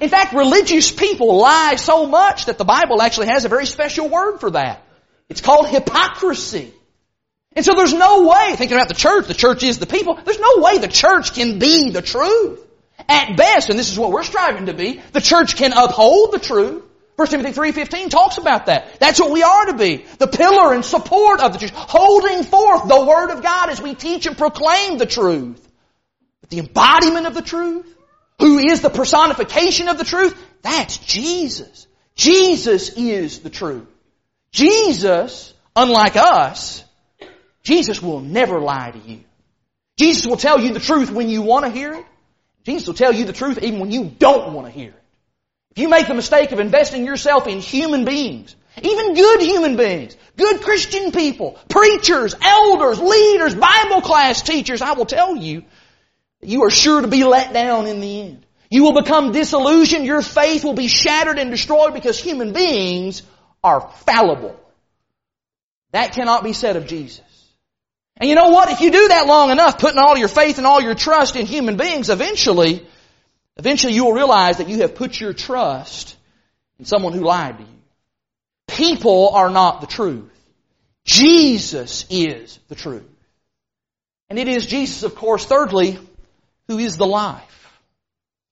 In 0.00 0.10
fact, 0.10 0.32
religious 0.32 0.92
people 0.92 1.38
lie 1.38 1.74
so 1.74 2.06
much 2.06 2.44
that 2.44 2.58
the 2.58 2.64
Bible 2.64 3.02
actually 3.02 3.30
has 3.30 3.44
a 3.44 3.48
very 3.48 3.66
special 3.66 4.08
word 4.08 4.38
for 4.38 4.52
that. 4.52 4.80
It's 5.28 5.40
called 5.40 5.68
hypocrisy. 5.68 6.72
And 7.56 7.64
so 7.64 7.74
there's 7.74 7.94
no 7.94 8.26
way, 8.26 8.54
thinking 8.56 8.76
about 8.76 8.88
the 8.88 8.94
church, 8.94 9.26
the 9.28 9.34
church 9.34 9.62
is 9.62 9.78
the 9.78 9.86
people, 9.86 10.18
there's 10.24 10.40
no 10.40 10.58
way 10.58 10.78
the 10.78 10.88
church 10.88 11.34
can 11.34 11.58
be 11.58 11.90
the 11.90 12.02
truth. 12.02 12.60
At 13.08 13.36
best, 13.36 13.70
and 13.70 13.78
this 13.78 13.90
is 13.90 13.98
what 13.98 14.10
we're 14.10 14.24
striving 14.24 14.66
to 14.66 14.74
be, 14.74 15.00
the 15.12 15.20
church 15.20 15.56
can 15.56 15.72
uphold 15.72 16.32
the 16.32 16.38
truth. 16.38 16.82
1 17.16 17.28
Timothy 17.28 17.52
3.15 17.52 18.10
talks 18.10 18.38
about 18.38 18.66
that. 18.66 18.98
That's 18.98 19.20
what 19.20 19.30
we 19.30 19.42
are 19.42 19.66
to 19.66 19.74
be. 19.74 20.04
The 20.18 20.26
pillar 20.26 20.74
and 20.74 20.84
support 20.84 21.40
of 21.40 21.52
the 21.52 21.58
church. 21.60 21.70
Holding 21.72 22.42
forth 22.42 22.88
the 22.88 23.04
Word 23.04 23.30
of 23.30 23.42
God 23.42 23.70
as 23.70 23.80
we 23.80 23.94
teach 23.94 24.26
and 24.26 24.36
proclaim 24.36 24.98
the 24.98 25.06
truth. 25.06 25.60
But 26.40 26.50
the 26.50 26.58
embodiment 26.58 27.26
of 27.26 27.34
the 27.34 27.42
truth, 27.42 27.86
who 28.40 28.58
is 28.58 28.80
the 28.80 28.90
personification 28.90 29.88
of 29.88 29.96
the 29.96 30.04
truth, 30.04 30.36
that's 30.62 30.98
Jesus. 30.98 31.86
Jesus 32.16 32.90
is 32.96 33.40
the 33.40 33.50
truth. 33.50 33.86
Jesus, 34.50 35.54
unlike 35.76 36.16
us, 36.16 36.83
Jesus 37.64 38.00
will 38.00 38.20
never 38.20 38.60
lie 38.60 38.90
to 38.90 38.98
you. 38.98 39.20
Jesus 39.96 40.26
will 40.26 40.36
tell 40.36 40.60
you 40.60 40.72
the 40.72 40.80
truth 40.80 41.10
when 41.10 41.28
you 41.28 41.42
want 41.42 41.64
to 41.64 41.70
hear 41.70 41.94
it. 41.94 42.04
Jesus 42.64 42.86
will 42.86 42.94
tell 42.94 43.12
you 43.12 43.24
the 43.24 43.32
truth 43.32 43.58
even 43.62 43.80
when 43.80 43.90
you 43.90 44.04
don't 44.04 44.52
want 44.52 44.66
to 44.66 44.72
hear 44.72 44.90
it. 44.90 45.02
If 45.72 45.78
you 45.78 45.88
make 45.88 46.06
the 46.06 46.14
mistake 46.14 46.52
of 46.52 46.60
investing 46.60 47.04
yourself 47.04 47.46
in 47.46 47.60
human 47.60 48.04
beings, 48.04 48.54
even 48.82 49.14
good 49.14 49.40
human 49.40 49.76
beings, 49.76 50.16
good 50.36 50.62
Christian 50.62 51.10
people, 51.10 51.58
preachers, 51.68 52.34
elders, 52.40 52.98
leaders, 52.98 53.54
Bible 53.54 54.00
class 54.00 54.42
teachers, 54.42 54.82
I 54.82 54.92
will 54.92 55.06
tell 55.06 55.36
you, 55.36 55.64
you 56.40 56.64
are 56.64 56.70
sure 56.70 57.00
to 57.00 57.08
be 57.08 57.24
let 57.24 57.52
down 57.52 57.86
in 57.86 58.00
the 58.00 58.20
end. 58.20 58.46
You 58.70 58.84
will 58.84 59.00
become 59.00 59.32
disillusioned, 59.32 60.04
your 60.04 60.22
faith 60.22 60.64
will 60.64 60.74
be 60.74 60.88
shattered 60.88 61.38
and 61.38 61.50
destroyed 61.50 61.94
because 61.94 62.18
human 62.18 62.52
beings 62.52 63.22
are 63.62 63.80
fallible. 64.04 64.58
That 65.92 66.12
cannot 66.12 66.42
be 66.42 66.52
said 66.52 66.76
of 66.76 66.86
Jesus. 66.86 67.33
And 68.16 68.28
you 68.28 68.36
know 68.36 68.50
what? 68.50 68.70
If 68.70 68.80
you 68.80 68.90
do 68.90 69.08
that 69.08 69.26
long 69.26 69.50
enough, 69.50 69.78
putting 69.78 69.98
all 69.98 70.16
your 70.16 70.28
faith 70.28 70.58
and 70.58 70.66
all 70.66 70.80
your 70.80 70.94
trust 70.94 71.36
in 71.36 71.46
human 71.46 71.76
beings, 71.76 72.10
eventually, 72.10 72.86
eventually 73.56 73.94
you 73.94 74.04
will 74.04 74.12
realize 74.12 74.58
that 74.58 74.68
you 74.68 74.78
have 74.78 74.94
put 74.94 75.18
your 75.18 75.32
trust 75.32 76.16
in 76.78 76.84
someone 76.84 77.12
who 77.12 77.24
lied 77.24 77.58
to 77.58 77.64
you. 77.64 77.68
People 78.68 79.30
are 79.30 79.50
not 79.50 79.80
the 79.80 79.86
truth. 79.86 80.30
Jesus 81.04 82.06
is 82.08 82.58
the 82.68 82.74
truth. 82.74 83.04
And 84.30 84.38
it 84.38 84.48
is 84.48 84.66
Jesus, 84.66 85.02
of 85.02 85.14
course, 85.14 85.44
thirdly, 85.44 85.98
who 86.68 86.78
is 86.78 86.96
the 86.96 87.06
life. 87.06 87.42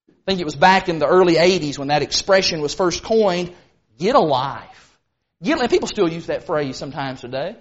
I 0.08 0.30
think 0.30 0.40
it 0.40 0.44
was 0.44 0.54
back 0.54 0.88
in 0.88 0.98
the 0.98 1.06
early 1.06 1.34
80s 1.34 1.78
when 1.78 1.88
that 1.88 2.02
expression 2.02 2.60
was 2.60 2.74
first 2.74 3.02
coined, 3.02 3.52
get 3.98 4.14
a 4.14 4.20
life. 4.20 4.98
Get, 5.42 5.58
and 5.58 5.70
people 5.70 5.88
still 5.88 6.08
use 6.08 6.26
that 6.26 6.46
phrase 6.46 6.76
sometimes 6.76 7.20
today. 7.20 7.56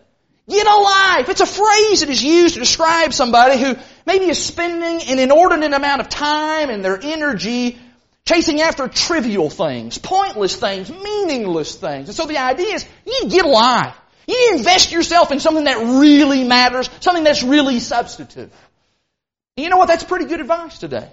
Get 0.50 0.68
a 0.68 0.76
life. 0.76 1.30
It's 1.30 1.42
a 1.42 1.46
phrase 1.46 2.02
that 2.02 2.10
is 2.10 2.24
used 2.24 2.56
to 2.56 2.60
describe 2.60 3.14
somebody 3.14 3.60
who 3.60 3.76
maybe 4.06 4.26
is 4.26 4.44
spending 4.44 5.08
an 5.10 5.20
inordinate 5.20 5.74
amount 5.74 6.02
of 6.02 6.10
time 6.10 6.70
and 6.70 6.84
their 6.84 7.00
energy 7.02 7.78
chasing 8.26 8.62
after 8.62 8.88
trivial 8.88 9.50
things, 9.50 9.98
pointless 9.98 10.56
things, 10.56 10.90
meaningless 10.90 11.76
things. 11.76 12.08
And 12.10 12.16
so 12.16 12.26
the 12.26 12.38
idea 12.38 12.76
is 12.76 12.86
you 13.06 13.30
get 13.30 13.46
a 13.46 13.50
life. 13.50 13.96
You 14.28 14.54
invest 14.56 14.92
yourself 14.92 15.32
in 15.32 15.40
something 15.40 15.66
that 15.66 15.78
really 15.78 16.44
matters, 16.44 16.90
something 17.00 17.24
that's 17.24 17.44
really 17.44 17.80
substantive. 17.80 18.52
And 19.58 19.64
you 19.64 19.70
know 19.70 19.78
what? 19.78 19.88
That's 19.88 20.04
pretty 20.04 20.26
good 20.26 20.40
advice 20.40 20.80
today. 20.80 21.10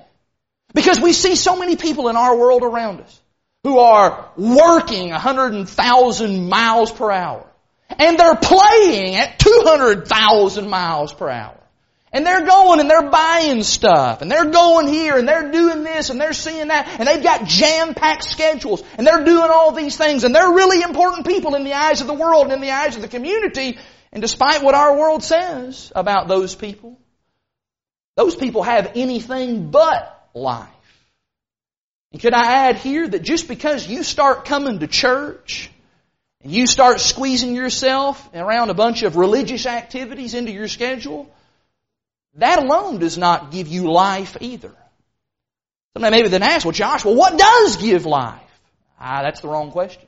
Because 0.75 1.01
we 1.01 1.13
see 1.13 1.35
so 1.35 1.57
many 1.57 1.77
people 1.77 2.09
in 2.09 2.17
our 2.17 2.37
world 2.37 2.63
around 2.63 3.01
us 3.01 3.21
who 3.65 3.79
are 3.79 4.31
working 4.37 5.11
100,000 5.11 6.49
miles 6.49 6.93
per 6.93 7.11
hour 7.11 7.48
and 7.89 8.19
they're 8.19 8.37
playing 8.37 9.17
at 9.17 9.39
200,000 9.39 10.69
miles 10.69 11.13
per 11.13 11.29
hour. 11.29 11.55
And 12.11 12.25
they're 12.25 12.47
going 12.47 12.81
and 12.81 12.89
they're 12.89 13.11
buying 13.11 13.63
stuff 13.63 14.23
and 14.23 14.31
they're 14.31 14.51
going 14.51 14.89
here 14.89 15.19
and 15.19 15.29
they're 15.29 15.53
doing 15.53 15.85
this 15.85 16.09
and 16.09 16.19
they're 16.19 16.33
seeing 16.33 16.69
that 16.69 16.89
and 16.99 17.07
they've 17.07 17.23
got 17.23 17.45
jam-packed 17.45 18.25
schedules 18.25 18.83
and 18.97 19.07
they're 19.07 19.25
doing 19.25 19.51
all 19.51 19.73
these 19.73 19.97
things 19.97 20.25
and 20.25 20.35
they're 20.35 20.53
really 20.53 20.81
important 20.81 21.27
people 21.27 21.55
in 21.55 21.65
the 21.65 21.75
eyes 21.75 22.01
of 22.01 22.07
the 22.07 22.15
world 22.15 22.45
and 22.45 22.53
in 22.55 22.61
the 22.63 22.71
eyes 22.71 22.97
of 22.97 23.03
the 23.03 23.09
community. 23.09 23.79
And 24.11 24.23
despite 24.23 24.63
what 24.63 24.75
our 24.75 24.97
world 24.97 25.23
says 25.23 25.93
about 25.95 26.29
those 26.29 26.55
people, 26.55 26.99
those 28.17 28.35
people 28.35 28.63
have 28.63 28.93
anything 28.95 29.71
but 29.71 30.29
life. 30.33 30.69
And 32.13 32.23
could 32.23 32.33
I 32.33 32.69
add 32.69 32.77
here 32.77 33.07
that 33.07 33.23
just 33.23 33.49
because 33.49 33.87
you 33.87 34.03
start 34.03 34.47
coming 34.47 34.79
to 34.79 34.87
church 34.87 35.71
and 36.43 36.53
you 36.53 36.67
start 36.67 37.01
squeezing 37.01 37.55
yourself 37.55 38.29
around 38.35 38.71
a 38.71 38.75
bunch 38.75 39.03
of 39.03 39.17
religious 39.17 39.67
activities 39.67 40.35
into 40.35 40.53
your 40.53 40.69
schedule, 40.69 41.29
that 42.35 42.63
alone 42.63 42.99
does 42.99 43.19
not 43.19 43.51
give 43.51 43.69
you 43.69 43.91
life 43.91 44.37
either. 44.41 44.73
Somebody 45.95 46.17
maybe 46.17 46.29
then 46.29 46.43
ask, 46.43 46.65
well, 46.65 46.73
Josh, 46.73 47.05
well, 47.05 47.17
what 47.17 47.37
does 47.37 47.77
give 47.79 48.07
life? 48.07 48.41
Ah, 49.01 49.23
that's 49.23 49.41
the 49.41 49.49
wrong 49.49 49.73
question. 49.73 50.07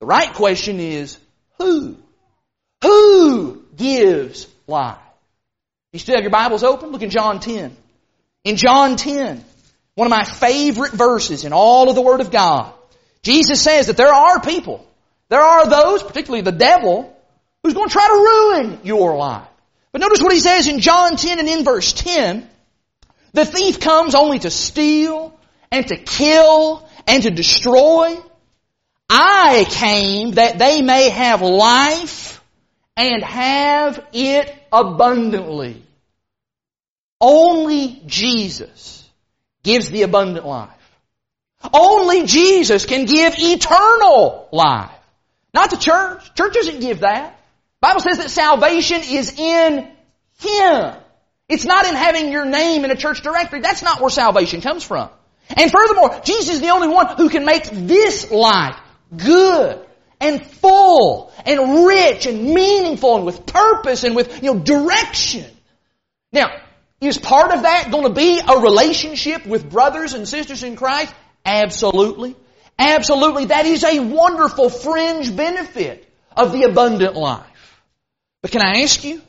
The 0.00 0.06
right 0.06 0.32
question 0.32 0.78
is, 0.78 1.18
who? 1.58 1.96
Who 2.82 3.64
gives 3.76 4.46
life? 4.66 4.98
You 5.92 5.98
still 5.98 6.14
have 6.14 6.22
your 6.22 6.30
Bibles 6.30 6.62
open? 6.62 6.90
Look 6.90 7.02
in 7.02 7.10
John 7.10 7.40
10. 7.40 7.76
In 8.44 8.56
John 8.56 8.96
10, 8.96 9.44
one 9.94 10.06
of 10.06 10.10
my 10.10 10.24
favorite 10.24 10.92
verses 10.92 11.44
in 11.44 11.52
all 11.52 11.88
of 11.88 11.94
the 11.94 12.02
Word 12.02 12.20
of 12.20 12.30
God, 12.30 12.72
Jesus 13.22 13.60
says 13.60 13.88
that 13.88 13.96
there 13.96 14.12
are 14.12 14.40
people 14.40 14.86
there 15.32 15.40
are 15.40 15.66
those, 15.66 16.02
particularly 16.02 16.42
the 16.42 16.52
devil, 16.52 17.16
who's 17.62 17.72
going 17.72 17.88
to 17.88 17.92
try 17.92 18.06
to 18.06 18.12
ruin 18.12 18.80
your 18.84 19.16
life. 19.16 19.48
But 19.90 20.02
notice 20.02 20.20
what 20.20 20.30
he 20.30 20.40
says 20.40 20.68
in 20.68 20.80
John 20.80 21.16
10 21.16 21.38
and 21.38 21.48
in 21.48 21.64
verse 21.64 21.94
10. 21.94 22.46
The 23.32 23.46
thief 23.46 23.80
comes 23.80 24.14
only 24.14 24.40
to 24.40 24.50
steal 24.50 25.34
and 25.70 25.86
to 25.86 25.96
kill 25.96 26.86
and 27.06 27.22
to 27.22 27.30
destroy. 27.30 28.14
I 29.08 29.64
came 29.70 30.32
that 30.32 30.58
they 30.58 30.82
may 30.82 31.08
have 31.08 31.40
life 31.40 32.44
and 32.94 33.24
have 33.24 34.04
it 34.12 34.54
abundantly. 34.70 35.82
Only 37.22 38.02
Jesus 38.04 39.08
gives 39.62 39.90
the 39.90 40.02
abundant 40.02 40.44
life. 40.44 40.68
Only 41.72 42.26
Jesus 42.26 42.84
can 42.84 43.06
give 43.06 43.32
eternal 43.38 44.50
life. 44.52 44.90
Not 45.54 45.70
the 45.70 45.76
church. 45.76 46.34
Church 46.34 46.54
doesn't 46.54 46.80
give 46.80 47.00
that. 47.00 47.38
Bible 47.80 48.00
says 48.00 48.18
that 48.18 48.30
salvation 48.30 49.02
is 49.02 49.38
in 49.38 49.90
Him. 50.38 50.94
It's 51.48 51.64
not 51.64 51.86
in 51.86 51.94
having 51.94 52.30
your 52.30 52.44
name 52.44 52.84
in 52.84 52.90
a 52.90 52.96
church 52.96 53.22
directory. 53.22 53.60
That's 53.60 53.82
not 53.82 54.00
where 54.00 54.10
salvation 54.10 54.60
comes 54.60 54.84
from. 54.84 55.10
And 55.54 55.70
furthermore, 55.70 56.20
Jesus 56.24 56.54
is 56.54 56.60
the 56.60 56.70
only 56.70 56.88
one 56.88 57.16
who 57.16 57.28
can 57.28 57.44
make 57.44 57.64
this 57.64 58.30
life 58.30 58.76
good 59.14 59.84
and 60.20 60.46
full 60.46 61.32
and 61.44 61.84
rich 61.84 62.26
and 62.26 62.54
meaningful 62.54 63.16
and 63.16 63.26
with 63.26 63.44
purpose 63.44 64.04
and 64.04 64.16
with, 64.16 64.42
you 64.42 64.54
know, 64.54 64.60
direction. 64.60 65.44
Now, 66.32 66.46
is 67.00 67.18
part 67.18 67.52
of 67.52 67.62
that 67.62 67.90
going 67.90 68.04
to 68.04 68.14
be 68.14 68.38
a 68.38 68.60
relationship 68.60 69.44
with 69.44 69.68
brothers 69.68 70.14
and 70.14 70.26
sisters 70.26 70.62
in 70.62 70.76
Christ? 70.76 71.12
Absolutely. 71.44 72.36
Absolutely. 72.82 73.46
That 73.46 73.64
is 73.64 73.84
a 73.84 74.00
wonderful 74.00 74.68
fringe 74.68 75.34
benefit 75.34 76.08
of 76.36 76.50
the 76.50 76.64
abundant 76.64 77.14
life. 77.14 77.46
But 78.40 78.50
can 78.50 78.60
I 78.60 78.82
ask 78.82 79.04
you, 79.04 79.22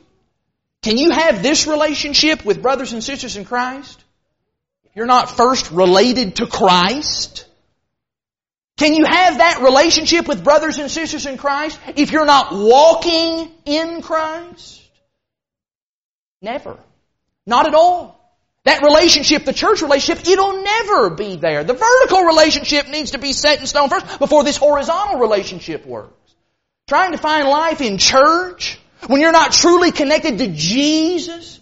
can 0.82 0.98
you 0.98 1.12
have 1.12 1.40
this 1.40 1.68
relationship 1.68 2.44
with 2.44 2.60
brothers 2.60 2.92
and 2.92 3.02
sisters 3.02 3.36
in 3.36 3.44
Christ? 3.44 4.02
If 4.84 4.96
you're 4.96 5.06
not 5.06 5.30
first 5.30 5.70
related 5.70 6.36
to 6.36 6.46
Christ? 6.48 7.46
Can 8.76 8.94
you 8.94 9.04
have 9.04 9.38
that 9.38 9.60
relationship 9.62 10.26
with 10.26 10.42
brothers 10.42 10.78
and 10.78 10.90
sisters 10.90 11.24
in 11.24 11.36
Christ 11.36 11.78
if 11.94 12.10
you're 12.10 12.26
not 12.26 12.52
walking 12.52 13.52
in 13.64 14.02
Christ? 14.02 14.82
Never. 16.42 16.76
Not 17.46 17.68
at 17.68 17.74
all. 17.74 18.23
That 18.64 18.82
relationship, 18.82 19.44
the 19.44 19.52
church 19.52 19.82
relationship, 19.82 20.26
it'll 20.26 20.62
never 20.62 21.10
be 21.10 21.36
there. 21.36 21.64
The 21.64 21.74
vertical 21.74 22.22
relationship 22.22 22.88
needs 22.88 23.10
to 23.10 23.18
be 23.18 23.32
set 23.34 23.60
in 23.60 23.66
stone 23.66 23.90
first 23.90 24.18
before 24.18 24.42
this 24.42 24.56
horizontal 24.56 25.18
relationship 25.18 25.84
works. 25.84 26.12
Trying 26.88 27.12
to 27.12 27.18
find 27.18 27.46
life 27.46 27.80
in 27.80 27.98
church 27.98 28.78
when 29.06 29.20
you're 29.20 29.32
not 29.32 29.52
truly 29.52 29.92
connected 29.92 30.38
to 30.38 30.48
Jesus, 30.48 31.60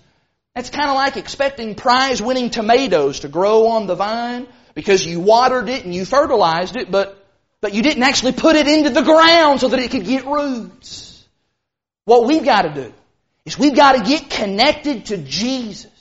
that's 0.55 0.71
kind 0.71 0.91
of 0.91 0.95
like 0.95 1.17
expecting 1.17 1.75
prize 1.75 2.23
winning 2.23 2.51
tomatoes 2.51 3.21
to 3.21 3.29
grow 3.29 3.69
on 3.69 3.87
the 3.87 3.95
vine 3.97 4.47
because 4.75 5.05
you 5.05 5.21
watered 5.21 5.69
it 5.69 5.85
and 5.85 5.95
you 5.95 6.05
fertilized 6.05 6.77
it, 6.77 6.91
but, 6.91 7.19
but 7.61 7.75
you 7.75 7.83
didn't 7.83 8.03
actually 8.03 8.33
put 8.33 8.55
it 8.55 8.69
into 8.69 8.91
the 8.91 9.03
ground 9.03 9.61
so 9.61 9.69
that 9.69 9.81
it 9.81 9.91
could 9.91 10.05
get 10.05 10.25
roots. 10.25 11.27
What 12.05 12.27
we've 12.27 12.45
got 12.45 12.63
to 12.63 12.75
do 12.75 12.93
is 13.45 13.59
we've 13.59 13.75
got 13.75 13.93
to 13.93 14.09
get 14.09 14.31
connected 14.31 15.07
to 15.07 15.19
Jesus. 15.19 15.92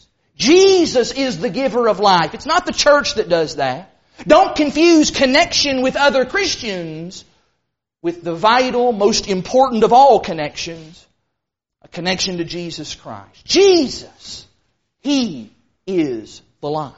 Jesus 0.41 1.11
is 1.11 1.37
the 1.37 1.51
giver 1.51 1.87
of 1.87 1.99
life. 1.99 2.33
It's 2.33 2.47
not 2.47 2.65
the 2.65 2.73
church 2.73 3.13
that 3.15 3.29
does 3.29 3.57
that. 3.57 3.95
Don't 4.25 4.55
confuse 4.55 5.11
connection 5.11 5.83
with 5.83 5.95
other 5.95 6.25
Christians 6.25 7.23
with 8.01 8.23
the 8.23 8.33
vital, 8.33 8.91
most 8.91 9.27
important 9.27 9.83
of 9.83 9.93
all 9.93 10.19
connections, 10.19 11.05
a 11.83 11.87
connection 11.87 12.39
to 12.39 12.43
Jesus 12.43 12.95
Christ. 12.95 13.45
Jesus, 13.45 14.47
He 15.01 15.51
is 15.85 16.41
the 16.59 16.69
life. 16.69 16.95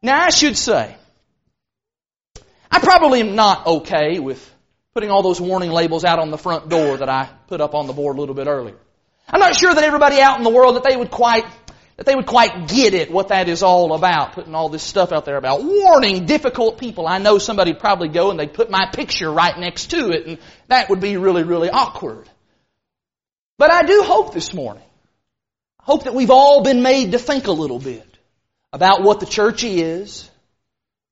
Now 0.00 0.22
I 0.22 0.30
should 0.30 0.56
say, 0.56 0.96
I 2.70 2.78
probably 2.78 3.20
am 3.20 3.34
not 3.34 3.66
okay 3.66 4.20
with 4.20 4.50
putting 4.94 5.10
all 5.10 5.22
those 5.22 5.40
warning 5.40 5.70
labels 5.70 6.02
out 6.02 6.18
on 6.18 6.30
the 6.30 6.38
front 6.38 6.70
door 6.70 6.96
that 6.96 7.10
I 7.10 7.28
put 7.48 7.60
up 7.60 7.74
on 7.74 7.86
the 7.86 7.92
board 7.92 8.16
a 8.16 8.20
little 8.20 8.34
bit 8.34 8.46
earlier. 8.46 8.78
I'm 9.28 9.40
not 9.40 9.56
sure 9.56 9.74
that 9.74 9.84
everybody 9.84 10.20
out 10.20 10.38
in 10.38 10.44
the 10.44 10.50
world 10.50 10.76
that 10.76 10.84
they 10.84 10.96
would 10.96 11.10
quite 11.10 11.44
that 11.96 12.06
they 12.06 12.14
would 12.14 12.26
quite 12.26 12.66
get 12.68 12.92
it 12.94 13.10
what 13.10 13.28
that 13.28 13.48
is 13.48 13.62
all 13.62 13.94
about, 13.94 14.32
putting 14.32 14.54
all 14.54 14.68
this 14.68 14.82
stuff 14.82 15.12
out 15.12 15.24
there 15.24 15.36
about 15.36 15.62
warning 15.62 16.26
difficult 16.26 16.78
people. 16.78 17.06
I 17.06 17.18
know 17.18 17.38
somebody'd 17.38 17.78
probably 17.78 18.08
go 18.08 18.30
and 18.30 18.38
they'd 18.38 18.52
put 18.52 18.68
my 18.68 18.88
picture 18.92 19.30
right 19.30 19.56
next 19.56 19.90
to 19.90 20.10
it, 20.10 20.26
and 20.26 20.38
that 20.66 20.90
would 20.90 21.00
be 21.00 21.16
really, 21.16 21.44
really 21.44 21.70
awkward. 21.70 22.28
But 23.58 23.70
I 23.70 23.84
do 23.84 24.02
hope 24.02 24.34
this 24.34 24.52
morning, 24.52 24.82
I 25.78 25.84
hope 25.84 26.04
that 26.04 26.14
we've 26.14 26.32
all 26.32 26.64
been 26.64 26.82
made 26.82 27.12
to 27.12 27.18
think 27.18 27.46
a 27.46 27.52
little 27.52 27.78
bit 27.78 28.18
about 28.72 29.02
what 29.04 29.20
the 29.20 29.26
church 29.26 29.62
is 29.62 30.28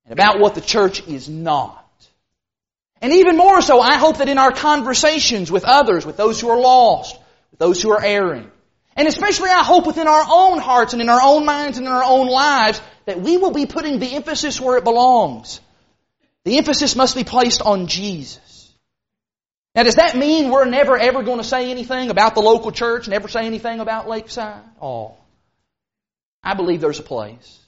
and 0.05 0.13
about 0.13 0.41
what 0.41 0.57
the 0.57 0.61
church 0.61 1.07
is 1.07 1.29
not. 1.29 1.79
And 3.01 3.13
even 3.13 3.37
more 3.37 3.63
so, 3.63 3.81
I 3.81 3.97
hope 3.97 4.19
that 4.19 4.29
in 4.29 4.39
our 4.39 4.53
conversations 4.53 5.51
with 5.51 5.65
others, 5.65 6.05
with 6.05 6.17
those 6.17 6.41
who 6.41 6.49
are 6.51 6.61
lost, 6.61 7.19
those 7.59 7.81
who 7.83 7.91
are 7.93 8.03
erring, 8.03 8.51
and 8.97 9.09
especially 9.09 9.51
I 9.51 9.65
hope 9.65 9.87
within 9.87 10.07
our 10.07 10.25
own 10.29 10.59
hearts 10.59 10.93
and 10.93 11.03
in 11.03 11.09
our 11.09 11.21
own 11.23 11.45
minds 11.45 11.79
and 11.79 11.87
in 11.87 11.93
our 11.93 12.05
own 12.05 12.29
lives, 12.29 12.81
that 13.07 13.21
we 13.21 13.37
will 13.37 13.53
be 13.53 13.67
putting 13.67 13.99
the 13.99 14.15
emphasis 14.15 14.61
where 14.61 14.77
it 14.77 14.85
belongs. 14.85 15.61
The 16.45 16.59
emphasis 16.59 16.97
must 16.97 17.15
be 17.15 17.25
placed 17.25 17.63
on 17.63 17.87
Jesus. 17.87 18.73
Now, 19.75 19.85
does 19.85 19.95
that 19.95 20.17
mean 20.17 20.51
we're 20.51 20.67
never 20.67 20.99
ever 20.99 21.23
going 21.23 21.39
to 21.39 21.45
say 21.45 21.71
anything 21.71 22.11
about 22.11 22.35
the 22.35 22.43
local 22.43 22.73
church, 22.73 23.09
never 23.09 23.29
say 23.29 23.47
anything 23.47 23.81
about 23.81 24.09
Lakeside? 24.09 24.63
Oh. 24.81 25.17
I 26.43 26.55
believe 26.55 26.81
there's 26.81 26.99
a 26.99 27.05
place. 27.05 27.59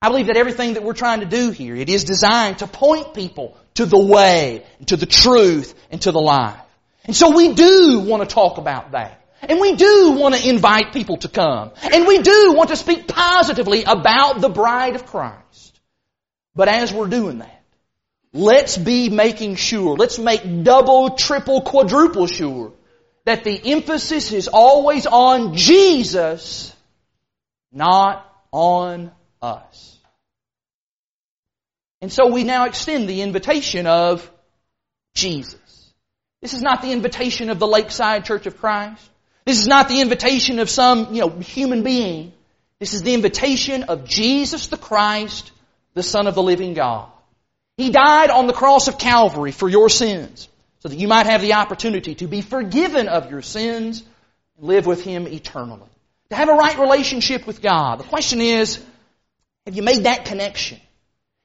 I 0.00 0.08
believe 0.08 0.26
that 0.26 0.36
everything 0.36 0.74
that 0.74 0.82
we're 0.82 0.92
trying 0.92 1.20
to 1.20 1.26
do 1.26 1.50
here, 1.50 1.74
it 1.74 1.88
is 1.88 2.04
designed 2.04 2.58
to 2.58 2.66
point 2.66 3.14
people 3.14 3.56
to 3.74 3.86
the 3.86 3.98
way, 3.98 4.64
to 4.86 4.96
the 4.96 5.06
truth, 5.06 5.74
and 5.90 6.00
to 6.02 6.12
the 6.12 6.20
life. 6.20 6.60
And 7.04 7.14
so 7.14 7.34
we 7.34 7.54
do 7.54 8.00
want 8.00 8.28
to 8.28 8.34
talk 8.34 8.58
about 8.58 8.92
that. 8.92 9.20
And 9.42 9.60
we 9.60 9.76
do 9.76 10.12
want 10.12 10.34
to 10.34 10.48
invite 10.48 10.92
people 10.92 11.18
to 11.18 11.28
come. 11.28 11.72
And 11.82 12.06
we 12.06 12.18
do 12.18 12.54
want 12.56 12.70
to 12.70 12.76
speak 12.76 13.06
positively 13.06 13.84
about 13.84 14.40
the 14.40 14.48
bride 14.48 14.94
of 14.94 15.04
Christ. 15.04 15.80
But 16.54 16.68
as 16.68 16.92
we're 16.92 17.08
doing 17.08 17.38
that, 17.38 17.54
Let's 18.36 18.76
be 18.76 19.10
making 19.10 19.54
sure, 19.54 19.96
let's 19.96 20.18
make 20.18 20.64
double, 20.64 21.10
triple, 21.10 21.60
quadruple 21.60 22.26
sure 22.26 22.72
that 23.24 23.44
the 23.44 23.72
emphasis 23.72 24.32
is 24.32 24.48
always 24.48 25.06
on 25.06 25.54
Jesus, 25.54 26.74
not 27.70 28.26
on 28.50 29.12
us. 29.40 29.96
And 32.00 32.12
so 32.12 32.26
we 32.32 32.42
now 32.42 32.64
extend 32.64 33.08
the 33.08 33.22
invitation 33.22 33.86
of 33.86 34.28
Jesus. 35.14 35.60
This 36.44 36.52
is 36.52 36.60
not 36.60 36.82
the 36.82 36.92
invitation 36.92 37.48
of 37.48 37.58
the 37.58 37.66
Lakeside 37.66 38.26
Church 38.26 38.44
of 38.44 38.58
Christ. 38.58 39.00
This 39.46 39.58
is 39.58 39.66
not 39.66 39.88
the 39.88 40.02
invitation 40.02 40.58
of 40.58 40.68
some, 40.68 41.14
you 41.14 41.22
know, 41.22 41.30
human 41.30 41.82
being. 41.82 42.34
This 42.78 42.92
is 42.92 43.02
the 43.02 43.14
invitation 43.14 43.84
of 43.84 44.04
Jesus 44.04 44.66
the 44.66 44.76
Christ, 44.76 45.52
the 45.94 46.02
Son 46.02 46.26
of 46.26 46.34
the 46.34 46.42
living 46.42 46.74
God. 46.74 47.08
He 47.78 47.88
died 47.88 48.28
on 48.28 48.46
the 48.46 48.52
cross 48.52 48.88
of 48.88 48.98
Calvary 48.98 49.52
for 49.52 49.70
your 49.70 49.88
sins 49.88 50.46
so 50.80 50.90
that 50.90 50.98
you 50.98 51.08
might 51.08 51.24
have 51.24 51.40
the 51.40 51.54
opportunity 51.54 52.14
to 52.16 52.26
be 52.26 52.42
forgiven 52.42 53.08
of 53.08 53.30
your 53.30 53.40
sins 53.40 54.02
and 54.58 54.66
live 54.66 54.84
with 54.84 55.02
Him 55.02 55.26
eternally. 55.26 55.88
To 56.28 56.36
have 56.36 56.50
a 56.50 56.56
right 56.56 56.78
relationship 56.78 57.46
with 57.46 57.62
God. 57.62 58.00
The 58.00 58.04
question 58.04 58.42
is, 58.42 58.84
have 59.64 59.76
you 59.76 59.82
made 59.82 60.04
that 60.04 60.26
connection? 60.26 60.78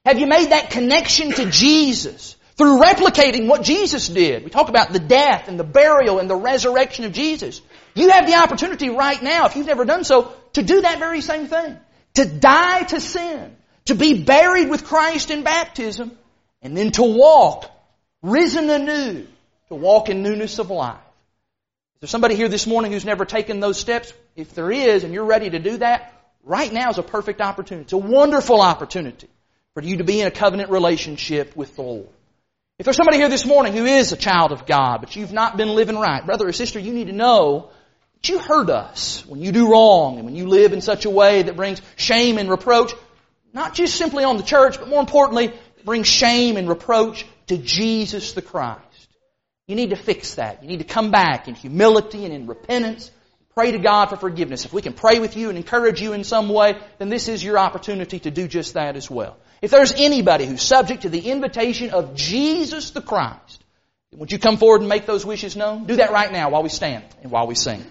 Have 0.04 0.18
you 0.18 0.26
made 0.26 0.50
that 0.50 0.68
connection 0.68 1.32
to 1.32 1.50
Jesus 1.50 2.36
through 2.60 2.78
replicating 2.78 3.46
what 3.46 3.62
Jesus 3.62 4.06
did? 4.06 4.44
We 4.44 4.50
talk 4.50 4.68
about 4.68 4.92
the 4.92 4.98
death 4.98 5.48
and 5.48 5.58
the 5.58 5.64
burial 5.64 6.18
and 6.18 6.28
the 6.28 6.36
resurrection 6.36 7.06
of 7.06 7.12
Jesus. 7.12 7.62
You 7.94 8.10
have 8.10 8.26
the 8.26 8.34
opportunity 8.34 8.90
right 8.90 9.22
now, 9.22 9.46
if 9.46 9.56
you've 9.56 9.66
never 9.66 9.86
done 9.86 10.04
so, 10.04 10.30
to 10.52 10.62
do 10.62 10.82
that 10.82 10.98
very 10.98 11.22
same 11.22 11.46
thing. 11.46 11.78
To 12.16 12.26
die 12.26 12.82
to 12.82 13.00
sin. 13.00 13.56
To 13.86 13.94
be 13.94 14.24
buried 14.24 14.68
with 14.68 14.84
Christ 14.84 15.30
in 15.30 15.42
baptism 15.42 16.12
and 16.60 16.76
then 16.76 16.90
to 16.92 17.02
walk, 17.02 17.64
risen 18.20 18.68
anew, 18.68 19.26
to 19.68 19.74
walk 19.74 20.10
in 20.10 20.22
newness 20.22 20.58
of 20.58 20.68
life. 20.68 20.98
Is 21.94 22.00
there 22.02 22.08
somebody 22.08 22.34
here 22.34 22.48
this 22.50 22.66
morning 22.66 22.92
who's 22.92 23.06
never 23.06 23.24
taken 23.24 23.60
those 23.60 23.80
steps? 23.80 24.12
If 24.36 24.54
there 24.54 24.70
is, 24.70 25.02
and 25.02 25.14
you're 25.14 25.24
ready 25.24 25.48
to 25.48 25.60
do 25.60 25.78
that, 25.78 26.12
right 26.44 26.70
now 26.70 26.90
is 26.90 26.98
a 26.98 27.02
perfect 27.02 27.40
opportunity. 27.40 27.84
It's 27.84 27.94
a 27.94 27.96
wonderful 27.96 28.60
opportunity 28.60 29.28
for 29.72 29.82
you 29.82 29.96
to 29.96 30.04
be 30.04 30.20
in 30.20 30.26
a 30.26 30.30
covenant 30.30 30.68
relationship 30.68 31.56
with 31.56 31.74
the 31.76 31.82
Lord. 31.82 32.08
If 32.80 32.84
there's 32.84 32.96
somebody 32.96 33.18
here 33.18 33.28
this 33.28 33.44
morning 33.44 33.74
who 33.74 33.84
is 33.84 34.10
a 34.12 34.16
child 34.16 34.52
of 34.52 34.64
God, 34.64 35.00
but 35.02 35.14
you've 35.14 35.34
not 35.34 35.58
been 35.58 35.68
living 35.68 35.98
right, 35.98 36.24
brother 36.24 36.48
or 36.48 36.52
sister, 36.52 36.78
you 36.78 36.94
need 36.94 37.08
to 37.08 37.12
know 37.12 37.68
that 38.14 38.28
you 38.30 38.38
hurt 38.38 38.70
us 38.70 39.22
when 39.26 39.42
you 39.42 39.52
do 39.52 39.70
wrong 39.70 40.16
and 40.16 40.24
when 40.24 40.34
you 40.34 40.46
live 40.46 40.72
in 40.72 40.80
such 40.80 41.04
a 41.04 41.10
way 41.10 41.42
that 41.42 41.56
brings 41.56 41.82
shame 41.96 42.38
and 42.38 42.48
reproach, 42.48 42.94
not 43.52 43.74
just 43.74 43.96
simply 43.96 44.24
on 44.24 44.38
the 44.38 44.42
church, 44.42 44.78
but 44.78 44.88
more 44.88 45.00
importantly, 45.00 45.52
bring 45.84 46.04
shame 46.04 46.56
and 46.56 46.70
reproach 46.70 47.26
to 47.48 47.58
Jesus 47.58 48.32
the 48.32 48.40
Christ. 48.40 49.08
You 49.66 49.76
need 49.76 49.90
to 49.90 49.96
fix 49.96 50.36
that. 50.36 50.62
You 50.62 50.68
need 50.70 50.78
to 50.78 50.86
come 50.86 51.10
back 51.10 51.48
in 51.48 51.56
humility 51.56 52.24
and 52.24 52.32
in 52.32 52.46
repentance. 52.46 53.10
Pray 53.54 53.72
to 53.72 53.78
God 53.78 54.06
for 54.06 54.16
forgiveness. 54.16 54.64
If 54.64 54.72
we 54.72 54.80
can 54.80 54.94
pray 54.94 55.20
with 55.20 55.36
you 55.36 55.50
and 55.50 55.58
encourage 55.58 56.00
you 56.00 56.14
in 56.14 56.24
some 56.24 56.48
way, 56.48 56.80
then 56.96 57.10
this 57.10 57.28
is 57.28 57.44
your 57.44 57.58
opportunity 57.58 58.20
to 58.20 58.30
do 58.30 58.48
just 58.48 58.72
that 58.72 58.96
as 58.96 59.10
well. 59.10 59.36
If 59.62 59.70
there's 59.70 59.92
anybody 59.92 60.46
who's 60.46 60.62
subject 60.62 61.02
to 61.02 61.08
the 61.08 61.30
invitation 61.30 61.90
of 61.90 62.14
Jesus 62.14 62.90
the 62.90 63.02
Christ, 63.02 63.64
would 64.12 64.32
you 64.32 64.38
come 64.38 64.56
forward 64.56 64.80
and 64.80 64.88
make 64.88 65.06
those 65.06 65.24
wishes 65.24 65.56
known? 65.56 65.84
Do 65.84 65.96
that 65.96 66.10
right 66.10 66.32
now 66.32 66.50
while 66.50 66.62
we 66.62 66.68
stand 66.68 67.04
and 67.22 67.30
while 67.30 67.46
we 67.46 67.54
sing. 67.54 67.84